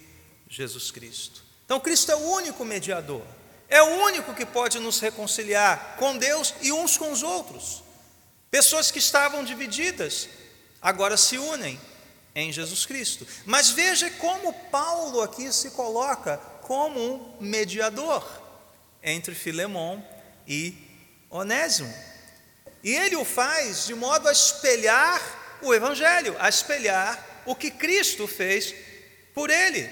Jesus 0.49 0.91
Cristo. 0.91 1.43
Então, 1.65 1.81
Cristo 1.81 2.11
é 2.13 2.17
o 2.17 2.31
único 2.33 2.65
mediador, 2.65 3.25
é 3.69 3.81
o 3.83 4.03
único 4.05 4.35
que 4.35 4.45
pode 4.45 4.79
nos 4.79 4.99
reconciliar 5.01 5.97
com 5.99 6.17
Deus 6.17 6.55
e 6.61 6.73
uns 6.73 6.97
com 6.97 7.13
os 7.13 7.23
outros. 7.23 7.83
Pessoas 8.51 8.91
que 8.91 8.99
estavam 8.99 9.45
divididas 9.45 10.29
agora 10.81 11.17
se 11.17 11.39
unem 11.39 11.79
em 12.39 12.53
Jesus 12.53 12.87
Cristo. 12.87 13.27
Mas 13.45 13.71
veja 13.71 14.11
como 14.13 14.53
Paulo 14.71 15.21
aqui 15.23 15.53
se 15.53 15.71
coloca 15.71 16.37
como 16.63 17.01
um 17.01 17.37
mediador 17.41 18.25
entre 19.03 19.35
Filemão 19.35 20.05
e 20.47 20.75
Onésimo. 21.31 21.93
E 22.83 22.95
ele 22.95 23.17
o 23.17 23.25
faz 23.25 23.87
de 23.87 23.95
modo 23.95 24.29
a 24.29 24.33
espelhar 24.33 25.59
o 25.63 25.75
Evangelho, 25.75 26.37
a 26.39 26.49
espelhar 26.49 27.43
o 27.45 27.57
que 27.57 27.71
Cristo 27.71 28.29
fez 28.29 28.75
por 29.35 29.51
ele. 29.51 29.91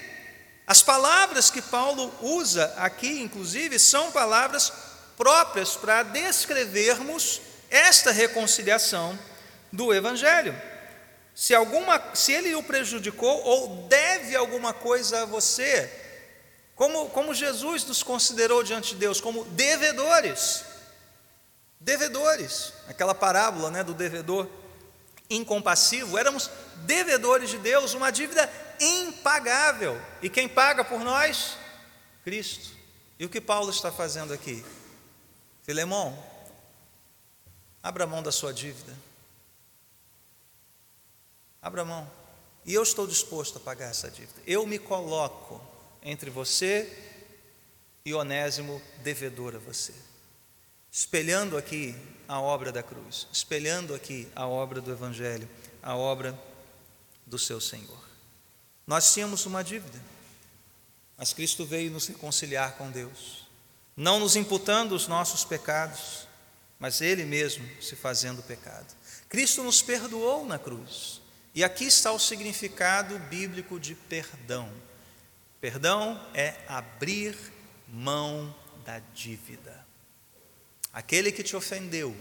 As 0.65 0.81
palavras 0.81 1.49
que 1.49 1.61
Paulo 1.61 2.13
usa 2.21 2.73
aqui, 2.77 3.21
inclusive, 3.21 3.77
são 3.79 4.11
palavras 4.11 4.71
próprias 5.17 5.75
para 5.75 6.03
descrevermos 6.03 7.41
esta 7.69 8.11
reconciliação 8.11 9.17
do 9.71 9.93
Evangelho. 9.93 10.55
Se, 11.37 11.53
alguma, 11.53 12.15
se 12.15 12.31
ele 12.31 12.55
o 12.55 12.63
prejudicou 12.63 13.43
ou 13.43 13.85
deve 13.87 14.35
alguma 14.35 14.73
coisa 14.73 15.21
a 15.21 15.25
você, 15.25 15.87
como, 16.75 17.11
como 17.11 17.31
Jesus 17.31 17.85
nos 17.85 18.01
considerou 18.01 18.63
diante 18.63 18.95
de 18.95 19.01
Deus, 19.01 19.21
como 19.21 19.45
devedores. 19.45 20.65
Devedores. 21.79 22.73
Aquela 22.87 23.13
parábola 23.13 23.69
né, 23.69 23.83
do 23.83 23.93
devedor 23.93 24.49
incompassivo, 25.29 26.17
éramos 26.17 26.49
devedores 26.77 27.51
de 27.51 27.59
Deus, 27.59 27.93
uma 27.93 28.09
dívida 28.09 28.51
impagável. 28.79 30.01
E 30.23 30.31
quem 30.31 30.49
paga 30.49 30.83
por 30.83 31.01
nós? 31.01 31.55
Cristo. 32.23 32.75
E 33.19 33.25
o 33.25 33.29
que 33.29 33.39
Paulo 33.39 33.69
está 33.69 33.91
fazendo 33.91 34.33
aqui? 34.33 34.65
Filemão, 35.61 36.17
abra 37.83 38.07
mão 38.07 38.23
da 38.23 38.31
sua 38.31 38.51
dívida. 38.51 39.05
Abra 41.67 41.83
mão. 41.83 42.09
E 42.65 42.73
eu 42.73 42.81
estou 42.81 43.05
disposto 43.05 43.57
a 43.57 43.59
pagar 43.59 43.89
essa 43.89 44.09
dívida. 44.09 44.41
Eu 44.47 44.65
me 44.65 44.79
coloco 44.79 45.61
entre 46.01 46.29
você 46.29 46.89
e 48.05 48.13
Onésimo 48.13 48.81
devedor 49.03 49.53
a 49.53 49.59
você. 49.59 49.93
Espelhando 50.89 51.57
aqui 51.57 51.93
a 52.25 52.39
obra 52.39 52.71
da 52.71 52.81
cruz, 52.81 53.27
espelhando 53.33 53.93
aqui 53.93 54.29
a 54.33 54.47
obra 54.47 54.79
do 54.79 54.89
Evangelho, 54.89 55.45
a 55.83 55.93
obra 55.93 56.41
do 57.25 57.37
seu 57.37 57.59
Senhor. 57.59 57.99
Nós 58.87 59.13
tínhamos 59.13 59.45
uma 59.45 59.61
dívida, 59.61 60.01
mas 61.17 61.33
Cristo 61.33 61.65
veio 61.65 61.91
nos 61.91 62.07
reconciliar 62.07 62.77
com 62.77 62.89
Deus, 62.89 63.45
não 63.93 64.21
nos 64.21 64.37
imputando 64.37 64.93
os 64.93 65.05
nossos 65.05 65.43
pecados, 65.43 66.29
mas 66.79 67.01
Ele 67.01 67.25
mesmo 67.25 67.67
se 67.81 67.97
fazendo 67.97 68.41
pecado. 68.41 68.95
Cristo 69.27 69.61
nos 69.63 69.81
perdoou 69.81 70.45
na 70.45 70.57
cruz, 70.57 71.26
e 71.57 71.63
aqui 71.63 71.85
está 71.85 72.11
o 72.11 72.19
significado 72.19 73.17
bíblico 73.17 73.79
de 73.79 73.95
perdão. 73.95 74.71
Perdão 75.59 76.23
é 76.31 76.53
abrir 76.67 77.35
mão 77.87 78.55
da 78.85 78.99
dívida. 79.15 79.83
Aquele 80.93 81.31
que 81.31 81.41
te 81.41 81.55
ofendeu, 81.55 82.15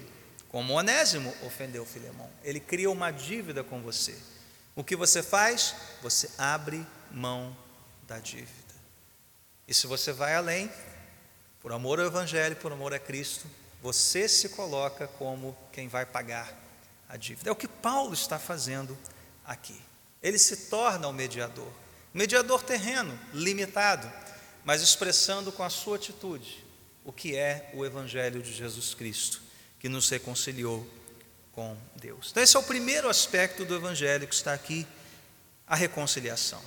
como 0.49 0.73
Onésimo 0.73 1.35
ofendeu 1.43 1.85
Filemão, 1.85 2.31
ele 2.43 2.59
cria 2.59 2.91
uma 2.91 3.11
dívida 3.11 3.63
com 3.63 3.83
você. 3.83 4.19
O 4.75 4.83
que 4.83 4.97
você 4.97 5.23
faz? 5.23 5.75
Você 6.01 6.31
abre 6.39 6.87
mão 7.13 7.55
da 8.09 8.19
dívida. 8.19 8.75
E 9.69 9.75
se 9.75 9.87
você 9.87 10.15
vai 10.15 10.35
além, 10.35 10.73
por 11.61 11.73
amor 11.73 12.01
ao 12.01 12.07
Evangelho, 12.07 12.57
por 12.57 12.73
amor 12.73 12.95
a 12.95 12.99
Cristo, 12.99 13.47
você 13.83 14.31
se 14.31 14.49
coloca 14.49 15.07
como 15.07 15.55
quem 15.73 15.89
vai 15.89 16.07
pagar 16.07 16.59
a 17.07 17.19
dívida. 17.19 17.51
É 17.51 17.53
o 17.53 17.57
que 17.57 17.69
Paulo 17.69 18.15
está 18.15 18.39
fazendo 18.39 18.97
aqui. 19.47 19.81
Ele 20.23 20.39
se 20.39 20.69
torna 20.69 21.09
o 21.09 21.13
mediador. 21.13 21.71
Mediador 22.13 22.63
terreno, 22.63 23.19
limitado, 23.33 24.11
mas 24.65 24.83
expressando 24.83 25.53
com 25.53 25.63
a 25.63 25.71
sua 25.71 25.97
atitude 25.97 26.65
o 27.05 27.13
que 27.13 27.37
é 27.37 27.71
o 27.73 27.85
Evangelho 27.85 28.43
de 28.43 28.53
Jesus 28.53 28.93
Cristo, 28.93 29.41
que 29.79 29.89
nos 29.89 30.09
reconciliou 30.09 30.85
com 31.53 31.77
Deus. 31.95 32.29
Então, 32.31 32.43
esse 32.43 32.57
é 32.57 32.59
o 32.59 32.65
primeiro 32.65 33.09
aspecto 33.09 33.65
do 33.65 33.77
Evangelho 33.77 34.27
que 34.27 34.35
está 34.35 34.53
aqui, 34.53 34.87
a 35.67 35.77
reconciliação. 35.77 36.61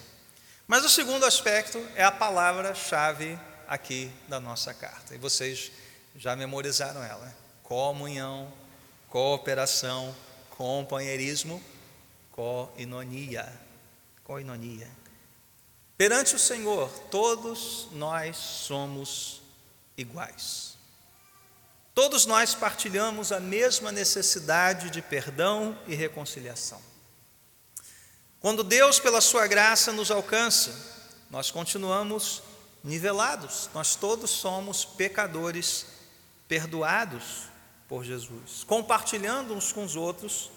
Mas 0.65 0.85
o 0.85 0.89
segundo 0.89 1.25
aspecto 1.25 1.77
é 1.95 2.03
a 2.03 2.11
palavra-chave 2.11 3.37
aqui 3.67 4.11
da 4.27 4.39
nossa 4.39 4.73
carta, 4.73 5.13
e 5.13 5.17
vocês 5.17 5.71
já 6.15 6.35
memorizaram 6.35 7.03
ela: 7.03 7.25
né? 7.25 7.33
comunhão, 7.63 8.51
cooperação, 9.09 10.15
companheirismo, 10.51 11.61
coinonia. 12.39 13.51
Coinonia. 14.23 14.89
Perante 15.97 16.35
o 16.35 16.39
Senhor, 16.39 16.89
todos 17.11 17.89
nós 17.91 18.37
somos 18.37 19.41
iguais. 19.97 20.77
Todos 21.93 22.25
nós 22.25 22.55
partilhamos 22.55 23.33
a 23.33 23.41
mesma 23.41 23.91
necessidade 23.91 24.89
de 24.89 25.01
perdão 25.01 25.77
e 25.85 25.93
reconciliação. 25.95 26.81
Quando 28.39 28.63
Deus, 28.63 29.01
pela 29.01 29.19
Sua 29.19 29.45
graça, 29.45 29.91
nos 29.91 30.09
alcança, 30.09 30.73
nós 31.29 31.51
continuamos 31.51 32.41
nivelados, 32.81 33.69
nós 33.73 33.95
todos 33.95 34.29
somos 34.29 34.85
pecadores 34.85 35.85
perdoados 36.47 37.49
por 37.89 38.05
Jesus, 38.05 38.63
compartilhando 38.63 39.53
uns 39.53 39.73
com 39.73 39.83
os 39.83 39.97
outros 39.97 40.49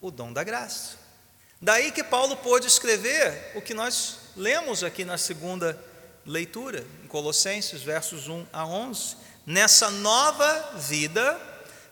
o 0.00 0.10
dom 0.10 0.32
da 0.32 0.42
graça. 0.42 1.01
Daí 1.62 1.92
que 1.92 2.02
Paulo 2.02 2.36
pôde 2.36 2.66
escrever 2.66 3.52
o 3.54 3.62
que 3.62 3.72
nós 3.72 4.18
lemos 4.36 4.82
aqui 4.82 5.04
na 5.04 5.16
segunda 5.16 5.80
leitura, 6.26 6.84
em 7.04 7.06
Colossenses, 7.06 7.82
versos 7.82 8.26
1 8.26 8.44
a 8.52 8.66
11 8.66 9.16
nessa 9.46 9.88
nova 9.88 10.72
vida, 10.76 11.40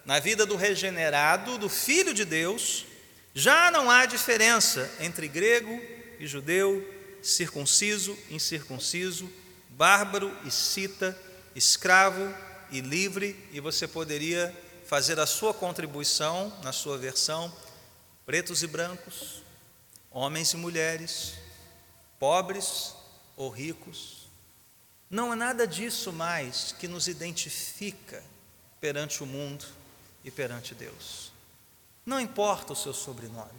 na 0.05 0.19
vida 0.19 0.45
do 0.45 0.57
regenerado, 0.57 1.57
do 1.57 1.69
filho 1.69 2.13
de 2.13 2.25
Deus, 2.25 2.85
já 3.33 3.71
não 3.71 3.89
há 3.89 4.07
diferença 4.07 4.91
entre 4.99 5.29
grego 5.29 5.81
e 6.19 6.27
judeu, 6.27 6.85
circunciso 7.23 8.19
e 8.29 8.35
incircunciso, 8.35 9.31
bárbaro 9.69 10.37
e 10.45 10.51
cita, 10.51 11.17
escravo 11.55 12.35
e 12.73 12.81
livre, 12.81 13.37
e 13.53 13.61
você 13.61 13.87
poderia 13.87 14.53
fazer 14.85 15.21
a 15.21 15.27
sua 15.27 15.55
contribuição 15.55 16.53
na 16.65 16.73
sua 16.73 16.99
versão, 16.99 17.53
pretos 18.27 18.65
e 18.65 18.67
brancos, 18.67 19.40
homens 20.11 20.53
e 20.53 20.57
mulheres, 20.57 21.35
pobres 22.19 22.95
ou 23.37 23.49
ricos, 23.49 24.29
não 25.09 25.33
há 25.33 25.37
nada 25.37 25.67
disso 25.67 26.13
mais 26.13 26.73
que 26.73 26.87
nos 26.87 27.09
identifica 27.09 28.23
perante 28.81 29.23
o 29.23 29.27
mundo 29.27 29.65
e 30.25 30.31
perante 30.31 30.75
Deus. 30.75 31.33
Não 32.05 32.21
importa 32.21 32.73
o 32.73 32.77
seu 32.77 32.93
sobrenome, 32.93 33.51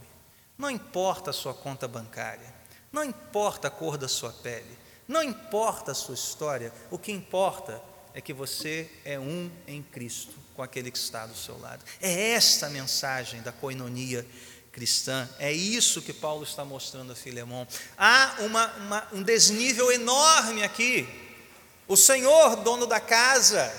não 0.58 0.70
importa 0.70 1.30
a 1.30 1.34
sua 1.34 1.54
conta 1.54 1.88
bancária, 1.88 2.54
não 2.92 3.04
importa 3.04 3.68
a 3.68 3.72
cor 3.72 3.98
da 3.98 4.08
sua 4.08 4.32
pele, 4.32 4.78
não 5.08 5.24
importa 5.24 5.92
a 5.92 5.96
sua 5.96 6.16
história, 6.16 6.74
o 6.90 6.98
que 6.98 7.12
importa 7.12 7.82
é 8.14 8.22
que 8.22 8.34
você 8.34 8.90
é 9.06 9.18
um 9.20 9.50
em 9.68 9.82
Cristo 9.82 10.34
com 10.56 10.62
aquele 10.62 10.92
que 10.92 10.98
está 10.98 11.26
do 11.26 11.36
seu 11.36 11.58
lado. 11.60 11.84
É 12.02 12.32
esta 12.32 12.68
a 12.68 12.70
mensagem 12.70 13.42
da 13.42 13.52
coinonia 13.52 14.26
cristã, 14.72 15.28
é 15.38 15.52
isso 15.52 16.02
que 16.02 16.14
Paulo 16.14 16.44
está 16.44 16.64
mostrando 16.64 17.12
a 17.12 17.16
Filemão. 17.16 17.68
Há 17.98 18.36
uma, 18.40 18.68
uma, 18.74 19.08
um 19.14 19.24
desnível 19.24 19.92
enorme 19.92 20.64
aqui 20.64 21.08
o 21.92 21.98
senhor, 21.98 22.56
dono 22.56 22.88
da 22.88 23.02
casa, 23.02 23.70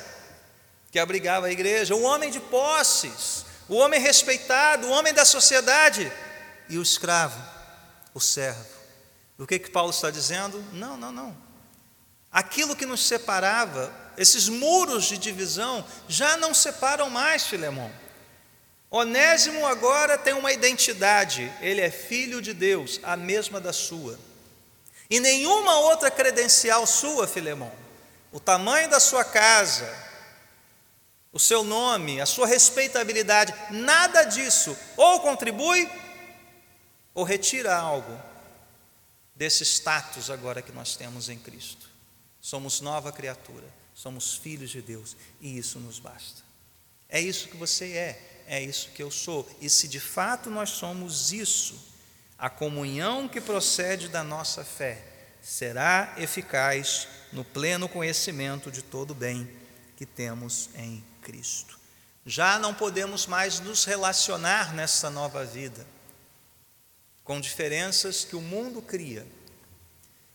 que 0.90 0.99
abrigava 0.99 1.47
a 1.47 1.51
igreja, 1.51 1.95
o 1.95 2.03
homem 2.03 2.30
de 2.30 2.38
posses, 2.38 3.47
o 3.66 3.76
homem 3.76 3.99
respeitado, 3.99 4.86
o 4.86 4.90
homem 4.90 5.14
da 5.14 5.24
sociedade, 5.24 6.12
e 6.68 6.76
o 6.76 6.82
escravo, 6.82 7.43
o 8.12 8.20
servo. 8.20 8.66
O 9.38 9.47
que 9.47 9.59
que 9.59 9.70
Paulo 9.70 9.90
está 9.90 10.11
dizendo? 10.11 10.62
Não, 10.74 10.99
não, 10.99 11.11
não. 11.11 11.34
Aquilo 12.30 12.76
que 12.76 12.84
nos 12.84 13.07
separava, 13.07 13.90
esses 14.18 14.47
muros 14.47 15.05
de 15.05 15.16
divisão, 15.16 15.82
já 16.07 16.36
não 16.36 16.53
separam 16.53 17.09
mais, 17.09 17.47
Filemão. 17.47 17.90
Onésimo 18.95 19.66
agora 19.66 20.18
tem 20.18 20.34
uma 20.34 20.53
identidade, 20.53 21.51
ele 21.62 21.80
é 21.80 21.90
filho 21.90 22.43
de 22.43 22.53
Deus, 22.53 23.01
a 23.03 23.16
mesma 23.16 23.59
da 23.59 23.72
sua. 23.72 24.20
E 25.09 25.18
nenhuma 25.18 25.78
outra 25.78 26.11
credencial 26.11 26.86
sua, 26.86 27.26
Filemão, 27.26 27.72
o 28.30 28.38
tamanho 28.38 28.90
da 28.90 29.01
sua 29.01 29.24
casa, 29.24 29.90
o 31.32 31.38
seu 31.38 31.64
nome, 31.64 32.20
a 32.20 32.26
sua 32.26 32.47
respeitabilidade, 32.47 33.55
nada 33.70 34.24
disso 34.24 34.76
ou 34.99 35.20
contribui 35.20 35.90
ou 37.14 37.24
retira 37.24 37.74
algo 37.74 38.20
desse 39.34 39.64
status 39.64 40.28
agora 40.28 40.61
que 40.61 40.70
nós 40.70 40.97
temos 40.97 41.30
em 41.30 41.38
Cristo. 41.38 41.88
Somos 42.43 42.82
nova 42.82 43.11
criatura, 43.11 43.66
somos 43.95 44.36
filhos 44.36 44.68
de 44.68 44.82
Deus 44.82 45.16
e 45.40 45.57
isso 45.57 45.80
nos 45.80 45.99
basta. 45.99 46.43
É 47.09 47.18
isso 47.18 47.49
que 47.49 47.57
você 47.57 47.93
é, 47.93 48.32
é 48.53 48.61
isso 48.61 48.90
que 48.90 49.03
eu 49.03 49.11
sou. 49.11 49.48
E 49.62 49.70
se 49.70 49.88
de 49.88 49.98
fato 49.98 50.50
nós 50.50 50.68
somos 50.68 51.32
isso, 51.32 51.74
a 52.38 52.50
comunhão 52.50 53.26
que 53.26 53.40
procede 53.40 54.09
da 54.09 54.22
nossa 54.22 54.62
fé 54.62 55.03
será 55.40 56.12
eficaz 56.18 57.09
no 57.32 57.46
pleno 57.46 57.88
conhecimento 57.88 58.70
de 58.70 58.82
todo 58.82 59.12
o 59.12 59.14
bem 59.14 59.50
que 59.96 60.05
temos 60.05 60.68
em 60.74 61.03
Cristo. 61.22 61.78
Já 62.26 62.59
não 62.59 62.74
podemos 62.74 63.26
mais 63.26 63.59
nos 63.59 63.86
relacionar 63.86 64.74
nessa 64.74 65.09
nova 65.09 65.46
vida 65.46 65.86
com 67.24 67.40
diferenças 67.40 68.22
que 68.22 68.36
o 68.36 68.40
mundo 68.42 68.82
cria, 68.82 69.26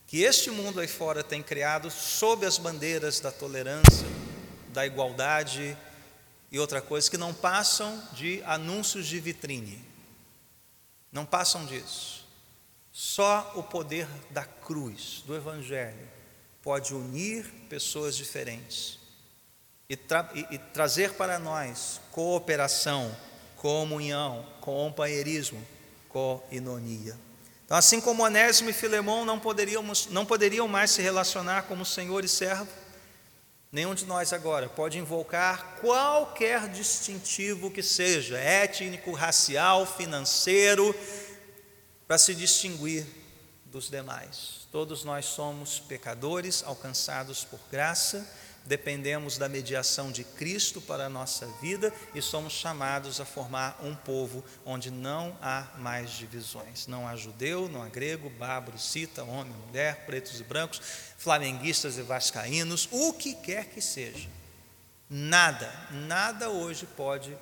que 0.07 0.23
este 0.23 0.49
mundo 0.49 0.79
aí 0.79 0.87
fora 0.87 1.23
tem 1.23 1.43
criado 1.43 1.91
sob 1.91 2.47
as 2.47 2.57
bandeiras 2.57 3.19
da 3.19 3.31
tolerância, 3.31 4.07
da 4.73 4.87
igualdade 4.87 5.77
e 6.51 6.59
outra 6.59 6.81
coisa 6.81 7.09
que 7.09 7.17
não 7.17 7.33
passam 7.33 8.01
de 8.13 8.41
anúncios 8.43 9.07
de 9.07 9.19
vitrine. 9.19 9.83
Não 11.11 11.25
passam 11.25 11.65
disso. 11.65 12.25
Só 12.91 13.53
o 13.55 13.63
poder 13.63 14.07
da 14.29 14.43
cruz, 14.43 15.23
do 15.25 15.35
Evangelho, 15.35 16.07
pode 16.61 16.93
unir 16.93 17.45
pessoas 17.69 18.15
diferentes 18.15 18.99
e, 19.89 19.95
tra 19.95 20.29
e, 20.33 20.55
e 20.55 20.57
trazer 20.57 21.13
para 21.13 21.39
nós 21.39 22.01
cooperação, 22.11 23.15
comunhão, 23.55 24.45
companheirismo, 24.61 25.65
coinonia. 26.09 27.17
Então, 27.65 27.77
assim 27.77 27.99
como 27.99 28.23
Onésimo 28.23 28.69
e 28.69 28.73
Filemão 28.73 29.25
não, 29.25 29.39
poderíamos, 29.39 30.07
não 30.07 30.25
poderiam 30.25 30.67
mais 30.67 30.91
se 30.91 31.01
relacionar 31.01 31.63
como 31.63 31.85
senhor 31.85 32.23
e 32.23 32.27
servo, 32.27 32.71
nenhum 33.71 33.93
de 33.93 34.05
nós 34.05 34.33
agora 34.33 34.69
pode 34.69 34.97
invocar 34.97 35.77
qualquer 35.81 36.67
distintivo 36.69 37.71
que 37.71 37.83
seja, 37.83 38.37
étnico, 38.37 39.11
racial, 39.11 39.85
financeiro, 39.85 40.95
para 42.07 42.17
se 42.17 42.33
distinguir 42.33 43.05
dos 43.65 43.89
demais. 43.89 44.67
Todos 44.71 45.03
nós 45.03 45.25
somos 45.25 45.79
pecadores 45.79 46.63
alcançados 46.65 47.43
por 47.43 47.59
graça 47.71 48.27
dependemos 48.67 49.37
da 49.37 49.47
mediação 49.47 50.11
de 50.11 50.23
Cristo 50.23 50.81
para 50.81 51.05
a 51.05 51.09
nossa 51.09 51.47
vida 51.61 51.93
e 52.13 52.21
somos 52.21 52.51
chamados 52.51 53.21
a 53.21 53.25
formar 53.25 53.79
um 53.81 53.95
povo 53.95 54.43
onde 54.65 54.91
não 54.91 55.37
há 55.41 55.67
mais 55.77 56.11
divisões. 56.11 56.85
Não 56.85 57.07
há 57.07 57.15
judeu, 57.15 57.69
não 57.69 57.81
há 57.81 57.87
grego, 57.87 58.29
bárbaro, 58.29 58.77
cita, 58.77 59.23
homem, 59.23 59.53
mulher, 59.67 60.05
pretos 60.05 60.39
e 60.39 60.43
brancos, 60.43 60.81
flamenguistas 61.17 61.97
e 61.97 62.01
vascaínos, 62.01 62.89
o 62.91 63.13
que 63.13 63.33
quer 63.35 63.65
que 63.67 63.81
seja. 63.81 64.29
Nada, 65.09 65.73
nada 65.89 66.49
hoje 66.49 66.85
pode 66.85 67.35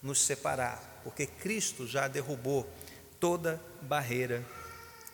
nos 0.00 0.20
separar, 0.20 1.00
porque 1.02 1.26
Cristo 1.26 1.88
já 1.88 2.06
derrubou 2.06 2.72
toda 3.18 3.60
barreira 3.82 4.46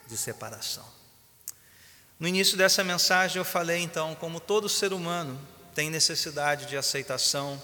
de 0.07 0.19
separação. 0.19 0.85
No 2.21 2.29
início 2.29 2.57
dessa 2.59 2.85
mensagem 2.85 3.39
eu 3.39 3.45
falei 3.45 3.81
então, 3.81 4.15
como 4.15 4.39
todo 4.39 4.69
ser 4.69 4.93
humano 4.93 5.54
tem 5.75 5.91
necessidade 5.91 6.67
de 6.67 6.77
aceitação, 6.77 7.61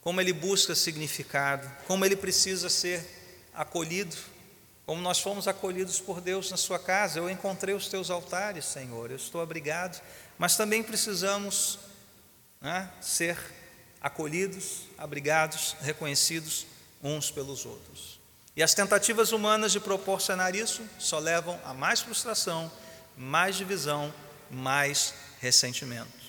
como 0.00 0.20
ele 0.20 0.32
busca 0.32 0.74
significado, 0.74 1.70
como 1.86 2.04
ele 2.04 2.16
precisa 2.16 2.68
ser 2.68 3.04
acolhido, 3.52 4.16
como 4.86 5.00
nós 5.00 5.20
fomos 5.20 5.46
acolhidos 5.48 6.00
por 6.00 6.20
Deus 6.20 6.50
na 6.50 6.56
sua 6.56 6.78
casa. 6.78 7.18
Eu 7.18 7.28
encontrei 7.28 7.74
os 7.74 7.88
teus 7.88 8.10
altares, 8.10 8.64
Senhor, 8.64 9.10
eu 9.10 9.16
estou 9.16 9.40
abrigado, 9.40 10.00
mas 10.38 10.56
também 10.56 10.82
precisamos 10.82 11.78
né, 12.60 12.90
ser 13.00 13.36
acolhidos, 14.00 14.88
abrigados, 14.96 15.76
reconhecidos 15.80 16.66
uns 17.02 17.30
pelos 17.30 17.66
outros. 17.66 18.20
E 18.54 18.62
as 18.62 18.74
tentativas 18.74 19.32
humanas 19.32 19.72
de 19.72 19.80
proporcionar 19.80 20.54
isso 20.54 20.82
só 20.98 21.18
levam 21.18 21.58
a 21.64 21.72
mais 21.72 22.00
frustração, 22.00 22.70
mais 23.16 23.56
divisão, 23.56 24.12
mais 24.50 25.14
ressentimento. 25.40 26.21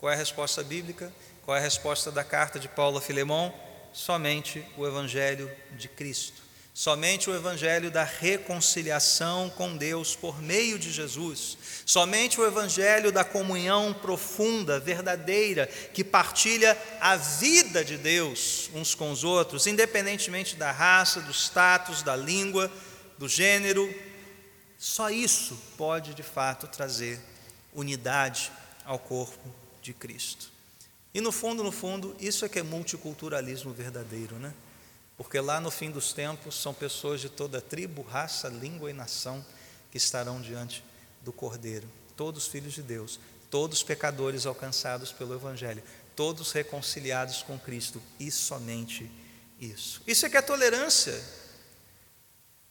Qual 0.00 0.10
é 0.10 0.14
a 0.14 0.18
resposta 0.18 0.64
bíblica? 0.64 1.12
Qual 1.44 1.54
é 1.54 1.60
a 1.60 1.62
resposta 1.62 2.10
da 2.10 2.24
carta 2.24 2.58
de 2.58 2.66
Paulo 2.68 2.96
a 2.96 3.02
Filemão? 3.02 3.52
Somente 3.92 4.64
o 4.78 4.86
Evangelho 4.86 5.54
de 5.72 5.88
Cristo. 5.88 6.40
Somente 6.72 7.28
o 7.28 7.34
Evangelho 7.34 7.90
da 7.90 8.02
reconciliação 8.02 9.50
com 9.50 9.76
Deus 9.76 10.16
por 10.16 10.40
meio 10.40 10.78
de 10.78 10.90
Jesus. 10.90 11.58
Somente 11.84 12.40
o 12.40 12.46
Evangelho 12.46 13.12
da 13.12 13.24
comunhão 13.24 13.92
profunda, 13.92 14.80
verdadeira, 14.80 15.66
que 15.66 16.02
partilha 16.02 16.78
a 16.98 17.16
vida 17.16 17.84
de 17.84 17.98
Deus 17.98 18.70
uns 18.72 18.94
com 18.94 19.10
os 19.10 19.22
outros, 19.22 19.66
independentemente 19.66 20.56
da 20.56 20.72
raça, 20.72 21.20
do 21.20 21.30
status, 21.30 22.02
da 22.02 22.16
língua, 22.16 22.72
do 23.18 23.28
gênero. 23.28 23.94
Só 24.78 25.10
isso 25.10 25.60
pode 25.76 26.14
de 26.14 26.22
fato 26.22 26.66
trazer 26.68 27.20
unidade 27.74 28.50
ao 28.86 28.98
corpo 28.98 29.60
de 29.82 29.92
Cristo. 29.92 30.50
E 31.12 31.20
no 31.20 31.32
fundo, 31.32 31.64
no 31.64 31.72
fundo, 31.72 32.16
isso 32.20 32.44
é 32.44 32.48
que 32.48 32.58
é 32.58 32.62
multiculturalismo 32.62 33.72
verdadeiro, 33.72 34.36
né? 34.36 34.54
Porque 35.16 35.38
lá 35.40 35.60
no 35.60 35.70
fim 35.70 35.90
dos 35.90 36.12
tempos 36.12 36.54
são 36.60 36.72
pessoas 36.72 37.20
de 37.20 37.28
toda 37.28 37.60
tribo, 37.60 38.02
raça, 38.02 38.48
língua 38.48 38.90
e 38.90 38.94
nação 38.94 39.44
que 39.90 39.98
estarão 39.98 40.40
diante 40.40 40.84
do 41.22 41.32
Cordeiro, 41.32 41.86
todos 42.16 42.46
filhos 42.46 42.72
de 42.72 42.82
Deus, 42.82 43.18
todos 43.50 43.82
pecadores 43.82 44.46
alcançados 44.46 45.12
pelo 45.12 45.34
Evangelho, 45.34 45.82
todos 46.14 46.52
reconciliados 46.52 47.42
com 47.42 47.58
Cristo, 47.58 48.00
e 48.18 48.30
somente 48.30 49.10
isso. 49.60 50.00
Isso 50.06 50.24
é 50.24 50.30
que 50.30 50.36
é 50.36 50.42
tolerância. 50.42 51.20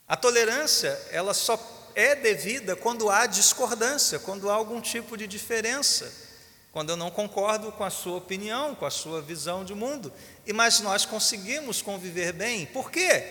A 0.07 0.15
tolerância, 0.15 0.89
ela 1.11 1.33
só 1.33 1.91
é 1.93 2.15
devida 2.15 2.75
quando 2.75 3.09
há 3.09 3.27
discordância, 3.27 4.17
quando 4.17 4.49
há 4.49 4.53
algum 4.53 4.79
tipo 4.81 5.17
de 5.17 5.27
diferença 5.27 6.28
quando 6.71 6.91
eu 6.91 6.97
não 6.97 7.09
concordo 7.09 7.71
com 7.71 7.83
a 7.83 7.89
sua 7.89 8.17
opinião, 8.17 8.75
com 8.75 8.85
a 8.85 8.91
sua 8.91 9.21
visão 9.21 9.65
de 9.65 9.73
mundo. 9.73 10.13
E 10.45 10.53
mas 10.53 10.79
nós 10.81 11.05
conseguimos 11.05 11.81
conviver 11.81 12.31
bem. 12.31 12.67
Por 12.67 12.91
quê? 12.91 13.23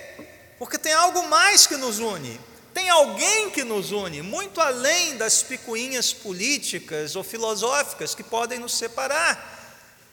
Porque 0.58 0.76
tem 0.76 0.92
algo 0.92 1.28
mais 1.28 1.66
que 1.66 1.76
nos 1.76 2.00
une. 2.00 2.40
Tem 2.74 2.90
alguém 2.90 3.50
que 3.50 3.64
nos 3.64 3.92
une, 3.92 4.22
muito 4.22 4.60
além 4.60 5.16
das 5.16 5.42
picuinhas 5.42 6.12
políticas 6.12 7.16
ou 7.16 7.24
filosóficas 7.24 8.14
que 8.14 8.22
podem 8.22 8.58
nos 8.58 8.76
separar. 8.76 9.56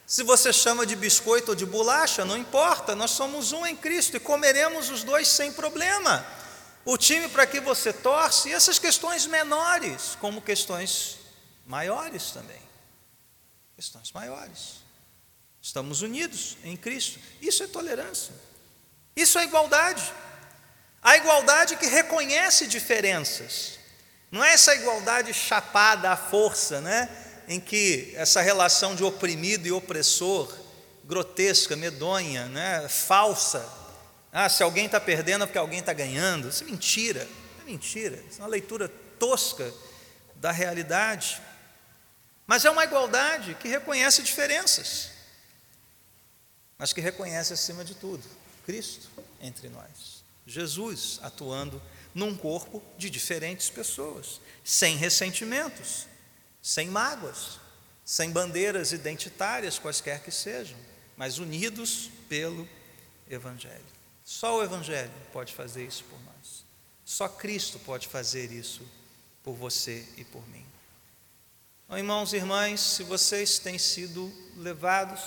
Se 0.06 0.22
você 0.24 0.54
chama 0.54 0.86
de 0.86 0.96
biscoito 0.96 1.52
ou 1.52 1.56
de 1.56 1.66
bolacha, 1.66 2.24
não 2.24 2.38
importa, 2.38 2.96
nós 2.96 3.12
somos 3.12 3.52
um 3.52 3.66
em 3.66 3.76
Cristo 3.76 4.18
e 4.18 4.20
comeremos 4.20 4.92
os 4.92 5.04
dois 5.04 5.28
sem 5.28 5.52
problema. 5.52 6.26
O 6.86 6.96
time 6.96 7.28
para 7.28 7.48
que 7.48 7.60
você 7.60 7.92
torce, 7.92 8.50
e 8.50 8.54
essas 8.54 8.78
questões 8.78 9.26
menores, 9.26 10.16
como 10.22 10.42
questões 10.42 11.18
maiores 11.66 12.30
também 12.30 12.65
questões 13.76 14.12
maiores. 14.12 14.86
Estamos 15.62 16.02
unidos 16.02 16.58
em 16.64 16.78
Cristo. 16.78 17.20
Isso 17.42 17.64
é 17.64 17.68
tolerância. 17.68 18.34
Isso 19.16 19.38
é 19.38 19.44
igualdade. 19.44 20.14
A 21.02 21.18
igualdade 21.18 21.76
que 21.76 21.88
reconhece 21.88 22.68
diferenças. 22.68 23.80
Não 24.32 24.44
é 24.44 24.54
essa 24.54 24.76
igualdade 24.76 25.34
chapada 25.34 26.12
à 26.12 26.18
força, 26.18 26.82
né? 26.82 27.10
Em 27.48 27.60
que 27.60 28.14
essa 28.16 28.42
relação 28.42 28.96
de 28.96 29.04
oprimido 29.04 29.68
e 29.68 29.72
opressor, 29.72 30.54
grotesca, 31.04 31.76
medonha, 31.76 32.48
né? 32.48 32.88
falsa. 32.90 33.68
Ah, 34.32 34.50
se 34.50 34.64
alguém 34.64 34.86
está 34.86 35.00
perdendo 35.00 35.44
é 35.44 35.48
porque 35.48 35.58
alguém 35.58 35.80
está 35.80 35.94
ganhando. 35.94 36.50
Isso 36.50 36.64
é 36.64 36.68
mentira. 36.68 37.28
É 37.62 37.64
mentira. 37.66 38.24
Isso 38.30 38.40
é 38.40 38.44
uma 38.44 38.50
leitura 38.50 38.90
tosca 39.20 39.72
da 40.36 40.52
realidade. 40.52 41.42
Mas 42.48 42.66
é 42.66 42.70
uma 42.70 42.84
igualdade 42.84 43.56
que 43.56 43.68
reconhece 43.68 44.22
diferenças, 44.22 45.10
mas 46.78 46.94
que 46.94 47.02
reconhece 47.02 47.54
acima 47.54 47.84
de 47.84 47.96
tudo 47.96 48.24
Cristo 48.66 49.10
entre 49.40 49.70
nós, 49.70 50.24
Jesus 50.46 51.20
atuando 51.22 51.82
num 52.14 52.36
corpo 52.36 52.82
de 52.98 53.10
diferentes 53.10 53.70
pessoas, 53.70 54.40
sem 54.64 54.96
ressentimentos, 54.96 56.08
sem 56.62 56.88
mágoas, 56.88 57.60
sem 58.04 58.32
bandeiras 58.32 58.92
identitárias 58.92 59.78
quaisquer 59.78 60.22
que 60.22 60.32
sejam, 60.32 60.78
mas 61.18 61.38
unidos 61.40 62.10
pelo 62.30 62.68
Evangelho. 63.30 63.84
Só 64.24 64.58
o 64.58 64.64
Evangelho 64.64 65.12
pode 65.32 65.54
fazer 65.54 65.86
isso 65.86 66.04
por 66.06 66.20
nós. 66.22 66.66
Só 67.04 67.28
Cristo 67.28 67.78
pode 67.80 68.08
fazer 68.08 68.52
isso 68.52 68.82
por 69.44 69.54
você 69.54 70.08
e 70.18 70.24
por 70.24 70.48
mim. 70.50 70.65
Então, 71.86 72.00
irmãos 72.00 72.34
e 72.34 72.38
irmãs, 72.38 72.82
se 72.82 73.04
vocês 73.04 73.60
têm 73.60 73.78
sido 73.78 74.34
levados 74.58 75.22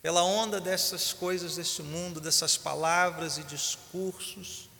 pela 0.00 0.22
onda 0.22 0.60
dessas 0.60 1.12
coisas 1.12 1.56
desse 1.56 1.82
mundo, 1.82 2.20
dessas 2.20 2.56
palavras 2.56 3.36
e 3.36 3.42
discursos, 3.42 4.70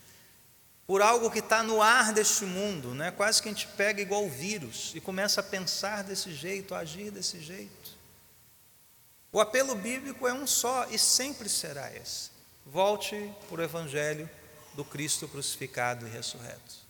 por 0.87 1.03
algo 1.03 1.29
que 1.29 1.41
está 1.41 1.63
no 1.65 1.83
ar 1.83 2.13
deste 2.13 2.45
mundo, 2.45 2.95
né? 2.95 3.11
quase 3.11 3.43
que 3.43 3.49
a 3.49 3.53
gente 3.53 3.67
pega 3.77 4.01
igual 4.01 4.29
vírus 4.29 4.93
e 4.95 5.01
começa 5.01 5.41
a 5.41 5.45
pensar 5.45 6.05
desse 6.05 6.33
jeito, 6.33 6.73
a 6.73 6.79
agir 6.79 7.11
desse 7.11 7.41
jeito. 7.41 7.99
O 9.33 9.41
apelo 9.41 9.75
bíblico 9.75 10.27
é 10.27 10.33
um 10.33 10.47
só 10.47 10.87
e 10.89 10.99
sempre 10.99 11.49
será 11.49 11.93
esse: 11.95 12.31
volte 12.65 13.31
para 13.51 13.61
o 13.61 13.65
Evangelho 13.65 14.31
do 14.75 14.85
Cristo 14.85 15.27
crucificado 15.27 16.07
e 16.07 16.11
ressurreto. 16.11 16.88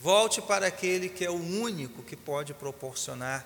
Volte 0.00 0.40
para 0.40 0.68
aquele 0.68 1.08
que 1.08 1.24
é 1.24 1.30
o 1.30 1.34
único 1.34 2.04
que 2.04 2.14
pode 2.14 2.54
proporcionar 2.54 3.44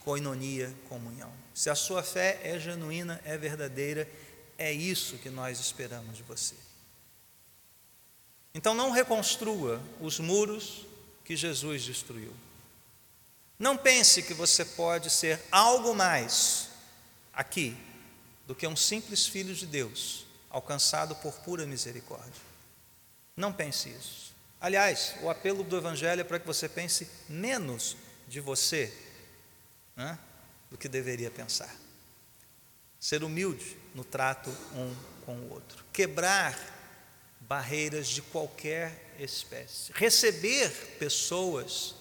coinonia, 0.00 0.74
comunhão. 0.88 1.32
Se 1.54 1.70
a 1.70 1.76
sua 1.76 2.02
fé 2.02 2.40
é 2.42 2.58
genuína, 2.58 3.20
é 3.24 3.38
verdadeira, 3.38 4.08
É 4.58 4.70
isso 4.72 5.16
que 5.18 5.30
nós 5.30 5.58
esperamos 5.58 6.16
de 6.16 6.22
você. 6.22 6.54
Então 8.54 8.74
não 8.74 8.90
reconstrua 8.90 9.80
os 10.00 10.18
muros 10.20 10.86
que 11.24 11.34
Jesus 11.34 11.82
destruiu. 11.82 12.32
Não 13.58 13.76
pense 13.76 14.22
que 14.22 14.34
você 14.34 14.64
pode 14.64 15.08
ser 15.08 15.40
algo 15.50 15.94
mais 15.94 16.68
aqui 17.32 17.76
do 18.46 18.54
que 18.54 18.66
um 18.66 18.76
simples 18.76 19.26
filho 19.26 19.54
de 19.54 19.66
Deus, 19.66 20.26
alcançado 20.50 21.14
por 21.16 21.32
pura 21.40 21.64
misericórdia. 21.64 22.42
Não 23.36 23.52
pense 23.52 23.88
isso. 23.88 24.31
Aliás, 24.62 25.16
o 25.20 25.28
apelo 25.28 25.64
do 25.64 25.76
Evangelho 25.76 26.20
é 26.20 26.24
para 26.24 26.38
que 26.38 26.46
você 26.46 26.68
pense 26.68 27.10
menos 27.28 27.96
de 28.28 28.38
você 28.38 28.94
né, 29.96 30.16
do 30.70 30.78
que 30.78 30.88
deveria 30.88 31.32
pensar. 31.32 31.74
Ser 33.00 33.24
humilde 33.24 33.76
no 33.92 34.04
trato 34.04 34.50
um 34.76 34.94
com 35.26 35.34
o 35.34 35.52
outro. 35.52 35.84
Quebrar 35.92 36.56
barreiras 37.40 38.06
de 38.06 38.22
qualquer 38.22 39.12
espécie. 39.18 39.90
Receber 39.96 40.70
pessoas 40.96 41.96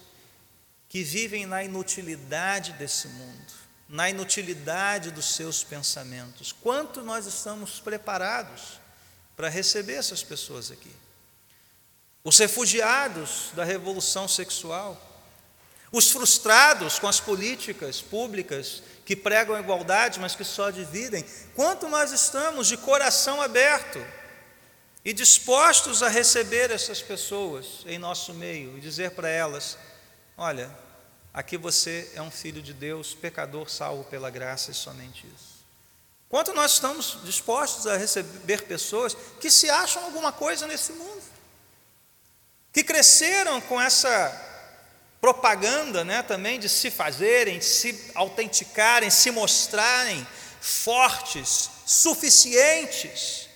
que 0.88 1.02
vivem 1.02 1.48
na 1.48 1.64
inutilidade 1.64 2.74
desse 2.74 3.08
mundo, 3.08 3.54
na 3.90 4.08
inutilidade 4.08 5.10
dos 5.10 5.34
seus 5.34 5.64
pensamentos. 5.64 6.52
Quanto 6.52 7.02
nós 7.02 7.26
estamos 7.26 7.80
preparados 7.80 8.80
para 9.36 9.50
receber 9.50 9.96
essas 9.96 10.22
pessoas 10.22 10.70
aqui? 10.70 11.01
Os 12.24 12.38
refugiados 12.38 13.50
da 13.54 13.64
revolução 13.64 14.28
sexual, 14.28 15.00
os 15.92 16.12
frustrados 16.12 17.00
com 17.00 17.08
as 17.08 17.20
políticas 17.20 18.02
públicas 18.02 18.84
que 19.04 19.16
pregam 19.16 19.56
a 19.56 19.60
igualdade, 19.60 20.20
mas 20.20 20.36
que 20.36 20.44
só 20.44 20.70
dividem. 20.70 21.26
Quanto 21.56 21.90
nós 21.90 22.12
estamos 22.12 22.68
de 22.68 22.78
coração 22.78 23.42
aberto 23.42 24.00
e 25.04 25.12
dispostos 25.14 26.04
a 26.04 26.08
receber 26.08 26.72
essas 26.72 27.02
pessoas 27.02 27.84
em 27.86 27.98
nosso 27.98 28.34
meio 28.34 28.78
e 28.78 28.82
dizer 28.82 29.12
para 29.12 29.28
elas: 29.28 29.78
Olha, 30.38 30.70
aqui 31.34 31.58
você 31.58 32.12
é 32.16 32.22
um 32.22 32.32
filho 32.32 32.62
de 32.62 32.74
Deus, 32.74 33.14
pecador 33.14 33.70
salvo 33.70 34.04
pela 34.06 34.30
graça 34.30 34.72
e 34.72 34.76
somente 34.76 35.26
isso. 35.36 35.52
Quanto 36.30 36.54
nós 36.54 36.74
estamos 36.74 37.18
dispostos 37.26 37.88
a 37.88 37.98
receber 37.98 38.62
pessoas 38.64 39.18
que 39.42 39.52
se 39.52 39.70
acham 39.70 40.06
alguma 40.06 40.32
coisa 40.32 40.66
nesse 40.66 40.94
mundo, 40.94 41.22
que 42.72 42.84
cresceram 42.84 43.60
com 43.62 43.80
essa 43.80 44.50
propaganda 45.20 46.04
né, 46.04 46.24
também 46.24 46.60
de 46.60 46.68
se 46.68 46.90
fazerem, 46.90 47.60
de 47.60 47.66
se 47.66 48.12
autenticarem, 48.16 49.10
se 49.10 49.30
mostrarem 49.30 50.26
fortes, 50.60 51.70
suficientes, 51.86 53.50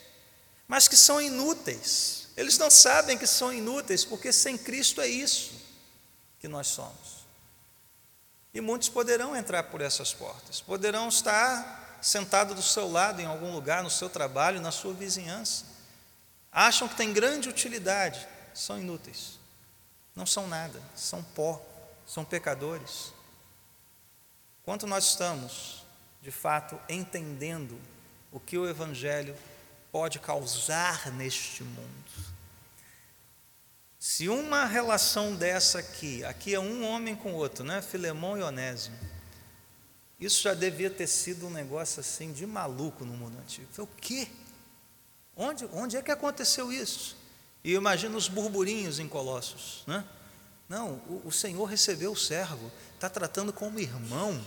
mas 0.67 0.87
que 0.87 0.97
são 0.97 1.21
inúteis. 1.21 2.27
Eles 2.37 2.57
não 2.57 2.69
sabem 2.69 3.17
que 3.17 3.25
são 3.25 3.53
inúteis, 3.53 4.03
porque 4.03 4.31
sem 4.31 4.57
Cristo 4.57 5.01
é 5.01 5.07
isso 5.07 5.53
que 6.39 6.47
nós 6.47 6.67
somos. 6.67 7.25
E 8.53 8.61
muitos 8.61 8.89
poderão 8.89 9.35
entrar 9.35 9.63
por 9.63 9.81
essas 9.81 10.13
portas, 10.13 10.61
poderão 10.61 11.07
estar 11.09 11.97
sentados 12.01 12.55
do 12.55 12.61
seu 12.61 12.89
lado 12.91 13.21
em 13.21 13.25
algum 13.25 13.51
lugar, 13.51 13.83
no 13.83 13.89
seu 13.89 14.09
trabalho, 14.09 14.61
na 14.61 14.71
sua 14.71 14.93
vizinhança. 14.93 15.65
Acham 16.51 16.87
que 16.87 16.95
tem 16.95 17.11
grande 17.11 17.49
utilidade, 17.49 18.27
são 18.55 18.79
inúteis. 18.79 19.39
Não 20.15 20.25
são 20.25 20.47
nada, 20.47 20.81
são 20.95 21.21
pó, 21.21 21.61
são 22.07 22.23
pecadores. 22.23 23.13
Quanto 24.63 24.87
nós 24.87 25.05
estamos, 25.09 25.83
de 26.21 26.31
fato, 26.31 26.79
entendendo 26.89 27.79
o 28.31 28.39
que 28.39 28.57
o 28.57 28.67
Evangelho 28.67 29.35
pode 29.91 30.19
causar 30.19 31.11
neste 31.11 31.63
mundo? 31.63 32.35
Se 33.99 34.29
uma 34.29 34.65
relação 34.65 35.35
dessa 35.35 35.79
aqui, 35.79 36.23
aqui 36.23 36.53
é 36.53 36.59
um 36.59 36.85
homem 36.87 37.15
com 37.15 37.33
outro, 37.33 37.63
né? 37.63 37.81
Filemão 37.81 38.37
e 38.37 38.41
Onésimo. 38.41 38.97
Isso 40.19 40.41
já 40.43 40.53
devia 40.53 40.89
ter 40.89 41.07
sido 41.07 41.47
um 41.47 41.49
negócio 41.49 41.99
assim 41.99 42.31
de 42.31 42.45
maluco 42.45 43.03
no 43.03 43.13
mundo 43.13 43.37
antigo. 43.39 43.67
Foi 43.71 43.83
o 43.83 43.89
quê? 43.99 44.27
Onde, 45.35 45.65
onde 45.73 45.97
é 45.97 46.01
que 46.01 46.11
aconteceu 46.11 46.71
isso? 46.71 47.17
E 47.65 47.73
imagina 47.73 48.15
os 48.15 48.27
burburinhos 48.27 48.99
em 48.99 49.07
Colossos, 49.07 49.83
né? 49.87 50.05
Não, 50.69 51.01
o, 51.09 51.23
o 51.25 51.31
Senhor 51.31 51.65
recebeu 51.65 52.11
o 52.11 52.15
servo, 52.15 52.71
está 52.93 53.09
tratando 53.09 53.51
como 53.51 53.79
irmão, 53.79 54.39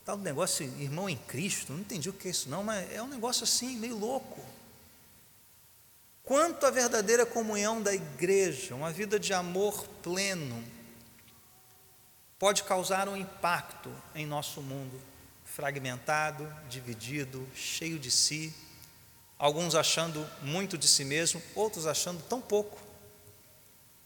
está 0.00 0.14
um 0.14 0.18
negócio 0.18 0.64
irmão 0.80 1.06
em 1.06 1.16
Cristo, 1.18 1.74
não 1.74 1.80
entendi 1.80 2.08
o 2.08 2.12
que 2.14 2.26
é 2.26 2.30
isso 2.30 2.48
não, 2.48 2.64
mas 2.64 2.90
é 2.90 3.02
um 3.02 3.06
negócio 3.06 3.44
assim 3.44 3.76
meio 3.76 3.98
louco. 3.98 4.42
Quanto 6.22 6.64
à 6.64 6.70
verdadeira 6.70 7.26
comunhão 7.26 7.82
da 7.82 7.94
igreja, 7.94 8.74
uma 8.74 8.90
vida 8.90 9.20
de 9.20 9.34
amor 9.34 9.86
pleno, 10.02 10.64
pode 12.38 12.62
causar 12.62 13.10
um 13.10 13.16
impacto 13.16 13.92
em 14.14 14.24
nosso 14.24 14.62
mundo 14.62 14.98
fragmentado, 15.44 16.50
dividido, 16.70 17.46
cheio 17.54 17.98
de 17.98 18.10
si, 18.10 18.54
alguns 19.38 19.74
achando 19.74 20.28
muito 20.42 20.78
de 20.78 20.86
si 20.86 21.04
mesmo, 21.04 21.42
outros 21.54 21.86
achando 21.86 22.22
tão 22.22 22.40
pouco. 22.40 22.80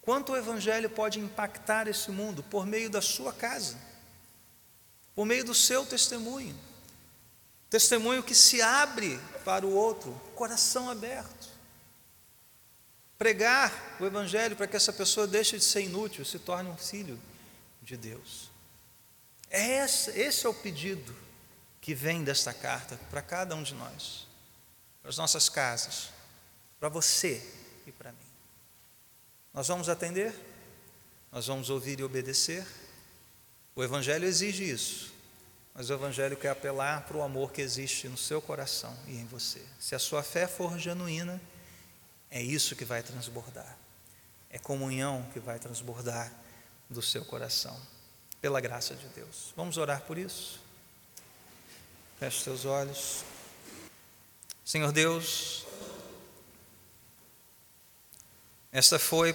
Quanto 0.02 0.32
o 0.32 0.36
Evangelho 0.36 0.88
pode 0.88 1.20
impactar 1.20 1.86
esse 1.86 2.10
mundo 2.10 2.42
por 2.42 2.66
meio 2.66 2.88
da 2.88 3.02
sua 3.02 3.32
casa, 3.32 3.76
por 5.14 5.26
meio 5.26 5.44
do 5.44 5.54
seu 5.54 5.84
testemunho, 5.84 6.58
testemunho 7.68 8.22
que 8.22 8.34
se 8.34 8.62
abre 8.62 9.20
para 9.44 9.66
o 9.66 9.74
outro, 9.74 10.12
coração 10.34 10.90
aberto 10.90 11.58
pregar 13.18 13.96
o 13.98 14.06
Evangelho 14.06 14.54
para 14.54 14.68
que 14.68 14.76
essa 14.76 14.92
pessoa 14.92 15.26
deixe 15.26 15.58
de 15.58 15.64
ser 15.64 15.82
inútil, 15.82 16.24
se 16.24 16.38
torne 16.38 16.70
um 16.70 16.76
filho 16.76 17.20
de 17.82 17.96
Deus. 17.96 18.48
É 19.50 19.84
esse, 19.84 20.10
esse 20.10 20.46
é 20.46 20.48
o 20.48 20.54
pedido 20.54 21.14
que 21.80 21.94
vem 21.94 22.22
desta 22.22 22.54
carta 22.54 22.98
para 23.10 23.20
cada 23.20 23.56
um 23.56 23.62
de 23.62 23.74
nós, 23.74 24.27
para 25.00 25.10
as 25.10 25.16
nossas 25.16 25.48
casas, 25.48 26.10
para 26.78 26.88
você 26.88 27.42
e 27.86 27.92
para 27.92 28.12
mim. 28.12 28.18
Nós 29.52 29.68
vamos 29.68 29.88
atender, 29.88 30.34
nós 31.32 31.46
vamos 31.46 31.70
ouvir 31.70 31.98
e 32.00 32.04
obedecer. 32.04 32.66
O 33.74 33.82
Evangelho 33.82 34.26
exige 34.26 34.68
isso, 34.68 35.12
mas 35.74 35.90
o 35.90 35.94
Evangelho 35.94 36.36
quer 36.36 36.50
apelar 36.50 37.02
para 37.06 37.16
o 37.16 37.22
amor 37.22 37.52
que 37.52 37.60
existe 37.60 38.08
no 38.08 38.16
seu 38.16 38.40
coração 38.40 38.96
e 39.06 39.16
em 39.16 39.26
você. 39.26 39.64
Se 39.78 39.94
a 39.94 39.98
sua 39.98 40.22
fé 40.22 40.46
for 40.46 40.78
genuína, 40.78 41.40
é 42.30 42.42
isso 42.42 42.76
que 42.76 42.84
vai 42.84 43.02
transbordar. 43.02 43.76
É 44.50 44.58
comunhão 44.58 45.26
que 45.32 45.40
vai 45.40 45.58
transbordar 45.58 46.32
do 46.88 47.02
seu 47.02 47.24
coração, 47.24 47.78
pela 48.40 48.60
graça 48.60 48.94
de 48.94 49.06
Deus. 49.08 49.52
Vamos 49.56 49.76
orar 49.76 50.02
por 50.02 50.16
isso? 50.16 50.60
Feche 52.18 52.42
seus 52.42 52.64
olhos. 52.64 53.24
Senhor 54.68 54.92
Deus, 54.92 55.64
esta 58.70 58.98
foi 58.98 59.34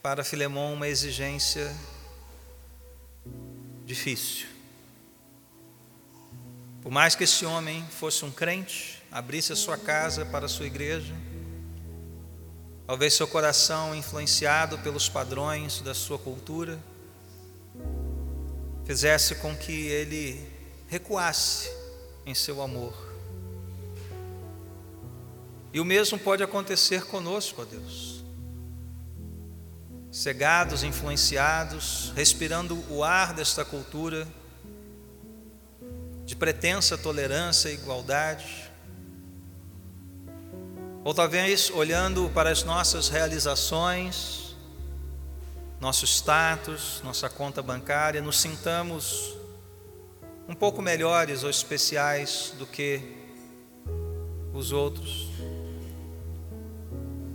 para 0.00 0.24
Filemão 0.24 0.72
uma 0.72 0.88
exigência 0.88 1.76
difícil. 3.84 4.46
Por 6.80 6.90
mais 6.90 7.14
que 7.14 7.24
esse 7.24 7.44
homem 7.44 7.86
fosse 7.90 8.24
um 8.24 8.32
crente, 8.32 9.02
abrisse 9.10 9.52
a 9.52 9.56
sua 9.56 9.76
casa 9.76 10.24
para 10.24 10.46
a 10.46 10.48
sua 10.48 10.64
igreja, 10.64 11.14
Talvez 12.86 13.12
seu 13.12 13.28
coração, 13.28 13.94
influenciado 13.94 14.78
pelos 14.78 15.06
padrões 15.06 15.82
da 15.82 15.92
sua 15.92 16.18
cultura, 16.18 16.82
fizesse 18.86 19.34
com 19.34 19.54
que 19.54 19.88
ele 19.88 20.50
recuasse 20.88 21.70
em 22.24 22.34
seu 22.34 22.62
amor. 22.62 23.11
E 25.72 25.80
o 25.80 25.84
mesmo 25.84 26.18
pode 26.18 26.42
acontecer 26.42 27.06
conosco, 27.06 27.62
ó 27.62 27.64
Deus. 27.64 28.22
Cegados, 30.10 30.82
influenciados, 30.82 32.12
respirando 32.14 32.84
o 32.90 33.02
ar 33.02 33.32
desta 33.32 33.64
cultura 33.64 34.28
de 36.26 36.36
pretensa 36.36 36.98
tolerância 36.98 37.70
e 37.70 37.74
igualdade, 37.74 38.70
ou 41.04 41.12
talvez 41.12 41.70
olhando 41.70 42.30
para 42.30 42.50
as 42.50 42.62
nossas 42.62 43.08
realizações, 43.08 44.54
nosso 45.80 46.04
status, 46.06 47.00
nossa 47.02 47.28
conta 47.28 47.60
bancária, 47.60 48.20
nos 48.20 48.40
sintamos 48.40 49.34
um 50.48 50.54
pouco 50.54 50.80
melhores 50.80 51.42
ou 51.42 51.50
especiais 51.50 52.54
do 52.56 52.66
que 52.66 53.00
os 54.52 54.70
outros. 54.70 55.31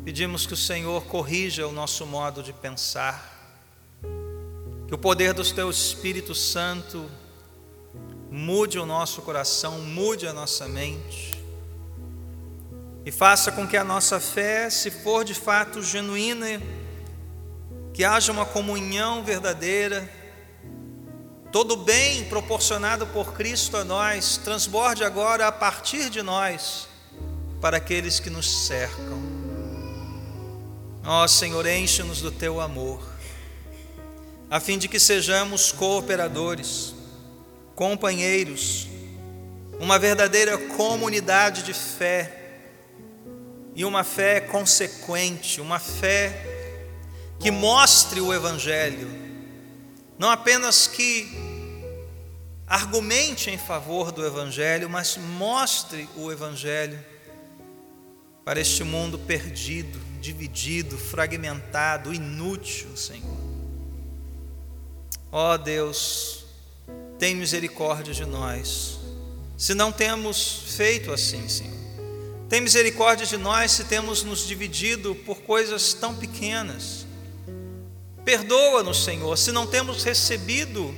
Pedimos 0.08 0.48
que 0.48 0.54
o 0.54 0.58
Senhor 0.58 1.04
corrija 1.04 1.68
o 1.68 1.74
nosso 1.74 2.06
modo 2.06 2.42
de 2.42 2.54
pensar, 2.54 3.60
que 4.88 4.96
o 4.96 4.98
poder 4.98 5.34
do 5.34 5.44
Teu 5.44 5.70
Espírito 5.70 6.34
Santo 6.34 7.12
mude 8.32 8.80
o 8.80 8.86
nosso 8.86 9.22
coração, 9.22 9.82
mude 9.82 10.26
a 10.26 10.32
nossa 10.32 10.66
mente 10.66 11.44
e 13.06 13.12
faça 13.12 13.52
com 13.52 13.68
que 13.68 13.76
a 13.76 13.84
nossa 13.84 14.18
fé, 14.18 14.70
se 14.70 14.90
for 14.90 15.26
de 15.26 15.34
fato 15.34 15.84
genuína, 15.84 16.62
que 17.94 18.06
haja 18.06 18.32
uma 18.32 18.46
comunhão 18.46 19.26
verdadeira, 19.26 20.10
todo 21.52 21.74
o 21.74 21.84
bem 21.84 22.24
proporcionado 22.30 23.06
por 23.08 23.34
Cristo 23.34 23.76
a 23.76 23.84
nós, 23.84 24.38
transborde 24.38 25.04
agora 25.04 25.50
a 25.50 25.52
partir 25.52 26.10
de 26.10 26.22
nós 26.22 26.88
para 27.60 27.76
aqueles 27.76 28.22
que 28.22 28.30
nos 28.30 28.68
cercam. 28.68 29.37
Ó 31.10 31.26
Senhor, 31.26 31.66
enche-nos 31.66 32.20
do 32.20 32.30
teu 32.30 32.60
amor, 32.60 33.02
a 34.52 34.60
fim 34.60 34.78
de 34.78 34.90
que 34.90 35.00
sejamos 35.00 35.72
cooperadores, 35.72 36.94
companheiros, 37.76 38.90
uma 39.80 39.98
verdadeira 39.98 40.58
comunidade 40.58 41.64
de 41.64 41.74
fé 41.74 42.60
e 43.74 43.86
uma 43.86 44.04
fé 44.04 44.42
consequente, 44.42 45.62
uma 45.62 45.80
fé 45.80 46.46
que 47.40 47.52
mostre 47.52 48.20
o 48.20 48.34
Evangelho, 48.34 49.08
não 50.20 50.30
apenas 50.30 50.88
que 50.88 51.26
argumente 52.68 53.50
em 53.50 53.58
favor 53.58 54.12
do 54.12 54.26
Evangelho, 54.26 54.90
mas 54.90 55.16
mostre 55.16 56.10
o 56.18 56.30
Evangelho 56.30 57.00
para 58.44 58.60
este 58.60 58.84
mundo 58.84 59.18
perdido, 59.18 59.98
dividido, 60.28 60.98
fragmentado, 60.98 62.14
inútil, 62.14 62.98
Senhor. 62.98 63.38
Ó 65.32 65.54
oh 65.54 65.58
Deus, 65.58 66.46
tem 67.18 67.34
misericórdia 67.34 68.14
de 68.14 68.26
nós, 68.26 69.00
se 69.58 69.74
não 69.74 69.90
temos 69.90 70.64
feito 70.76 71.14
assim, 71.14 71.48
Senhor. 71.48 71.78
Tem 72.50 72.60
misericórdia 72.60 73.26
de 73.26 73.38
nós 73.38 73.72
se 73.72 73.86
temos 73.86 74.22
nos 74.24 74.46
dividido 74.46 75.16
por 75.16 75.42
coisas 75.44 75.94
tão 75.94 76.14
pequenas. 76.14 77.06
Perdoa-nos, 78.26 79.06
Senhor, 79.06 79.38
se 79.38 79.54
não 79.54 79.66
temos 79.66 80.04
recebido 80.04 80.94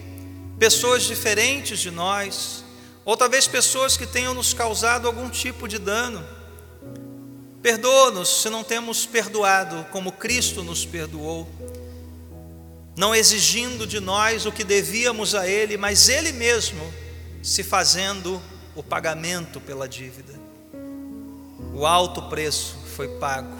pessoas 0.57 1.03
diferentes 1.03 1.79
de 1.79 1.91
nós, 1.91 2.63
ou 3.05 3.15
talvez 3.15 3.47
pessoas 3.47 3.95
que 3.95 4.07
tenham 4.07 4.33
nos 4.33 4.53
causado 4.53 5.05
algum 5.07 5.29
tipo 5.29 5.67
de 5.67 5.77
dano. 5.77 6.38
Perdoa-nos 7.61 8.41
se 8.41 8.49
não 8.49 8.63
temos 8.63 9.05
perdoado 9.05 9.85
como 9.91 10.13
Cristo 10.13 10.63
nos 10.63 10.85
perdoou, 10.85 11.47
não 12.95 13.13
exigindo 13.13 13.85
de 13.85 13.99
nós 13.99 14.45
o 14.45 14.51
que 14.51 14.63
devíamos 14.63 15.35
a 15.35 15.47
Ele, 15.47 15.75
mas 15.75 16.07
Ele 16.07 16.31
mesmo 16.31 16.81
se 17.43 17.61
fazendo 17.63 18.41
o 18.75 18.81
pagamento 18.81 19.59
pela 19.59 19.89
dívida. 19.89 20.39
O 21.73 21.85
alto 21.85 22.21
preço 22.23 22.77
foi 22.95 23.09
pago 23.19 23.57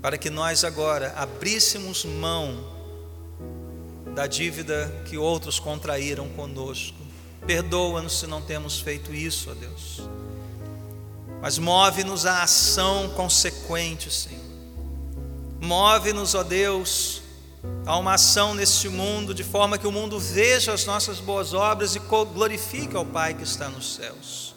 para 0.00 0.16
que 0.16 0.30
nós 0.30 0.64
agora 0.64 1.12
abríssemos 1.16 2.04
mão 2.04 2.64
da 4.14 4.26
dívida 4.28 5.02
que 5.06 5.18
outros 5.18 5.58
contraíram 5.58 6.28
conosco. 6.30 6.98
Perdoa-nos 7.46 8.20
se 8.20 8.26
não 8.28 8.40
temos 8.40 8.80
feito 8.80 9.12
isso, 9.12 9.50
ó 9.50 9.54
Deus 9.54 10.02
mas 11.40 11.58
move-nos 11.58 12.26
à 12.26 12.42
ação 12.42 13.08
consequente, 13.10 14.10
Senhor. 14.10 14.40
Move-nos, 15.60 16.34
ó 16.34 16.42
Deus, 16.42 17.22
a 17.86 17.96
uma 17.96 18.14
ação 18.14 18.54
neste 18.54 18.88
mundo, 18.88 19.34
de 19.34 19.42
forma 19.42 19.78
que 19.78 19.86
o 19.86 19.92
mundo 19.92 20.18
veja 20.18 20.72
as 20.72 20.84
nossas 20.84 21.18
boas 21.18 21.54
obras 21.54 21.96
e 21.96 21.98
glorifique 21.98 22.94
ao 22.94 23.06
Pai 23.06 23.34
que 23.34 23.42
está 23.42 23.68
nos 23.68 23.94
céus. 23.94 24.54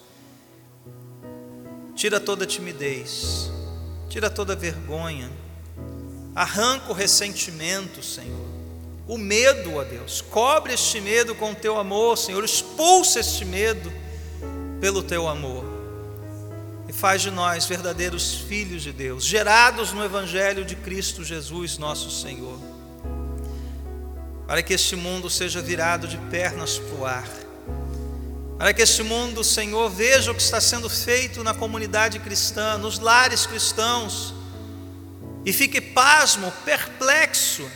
Tira 1.94 2.20
toda 2.20 2.46
timidez, 2.46 3.50
tira 4.08 4.28
toda 4.28 4.54
vergonha, 4.54 5.30
arranca 6.34 6.90
o 6.90 6.94
ressentimento, 6.94 8.02
Senhor, 8.02 8.48
o 9.06 9.16
medo, 9.16 9.76
ó 9.76 9.84
Deus, 9.84 10.20
cobre 10.20 10.74
este 10.74 11.00
medo 11.00 11.34
com 11.34 11.52
o 11.52 11.54
teu 11.54 11.78
amor, 11.78 12.18
Senhor, 12.18 12.42
expulsa 12.44 13.20
este 13.20 13.44
medo 13.44 13.92
pelo 14.80 15.02
teu 15.02 15.28
amor 15.28 15.73
faz 16.94 17.22
de 17.22 17.30
nós 17.30 17.66
verdadeiros 17.66 18.34
filhos 18.34 18.82
de 18.82 18.92
Deus, 18.92 19.24
gerados 19.24 19.92
no 19.92 20.04
Evangelho 20.04 20.64
de 20.64 20.76
Cristo 20.76 21.24
Jesus, 21.24 21.76
nosso 21.76 22.10
Senhor. 22.10 22.58
Para 24.46 24.62
que 24.62 24.74
este 24.74 24.94
mundo 24.94 25.28
seja 25.28 25.60
virado 25.60 26.06
de 26.06 26.16
pernas 26.30 26.78
para 26.78 26.94
o 26.94 27.04
ar. 27.04 27.28
Para 28.56 28.72
que 28.72 28.82
este 28.82 29.02
mundo, 29.02 29.42
Senhor, 29.42 29.90
veja 29.90 30.30
o 30.30 30.34
que 30.34 30.42
está 30.42 30.60
sendo 30.60 30.88
feito 30.88 31.42
na 31.42 31.52
comunidade 31.52 32.20
cristã, 32.20 32.78
nos 32.78 33.00
lares 33.00 33.44
cristãos, 33.46 34.32
e 35.44 35.52
fique 35.52 35.80
pasmo, 35.80 36.50
perplexo, 36.64 37.68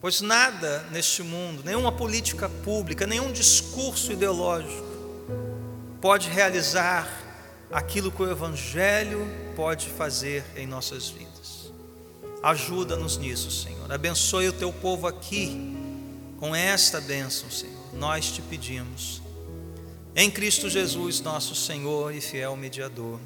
pois 0.00 0.20
nada 0.20 0.86
neste 0.90 1.22
mundo, 1.22 1.62
nenhuma 1.64 1.92
política 1.92 2.48
pública, 2.48 3.06
nenhum 3.06 3.30
discurso 3.32 4.12
ideológico, 4.12 4.89
pode 6.00 6.28
realizar 6.28 7.08
aquilo 7.70 8.10
que 8.10 8.22
o 8.22 8.30
Evangelho 8.30 9.26
pode 9.54 9.88
fazer 9.88 10.44
em 10.56 10.66
nossas 10.66 11.08
vidas. 11.08 11.72
Ajuda-nos 12.42 13.16
nisso, 13.16 13.50
Senhor. 13.50 13.92
Abençoe 13.92 14.48
o 14.48 14.52
teu 14.52 14.72
povo 14.72 15.06
aqui 15.06 15.76
com 16.38 16.54
esta 16.54 17.00
bênção, 17.00 17.50
Senhor. 17.50 17.94
Nós 17.94 18.32
te 18.32 18.40
pedimos. 18.40 19.20
Em 20.16 20.30
Cristo 20.30 20.68
Jesus, 20.68 21.20
nosso 21.20 21.54
Senhor 21.54 22.14
e 22.14 22.20
fiel 22.20 22.56
mediador. 22.56 23.20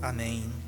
Amém. 0.00 0.61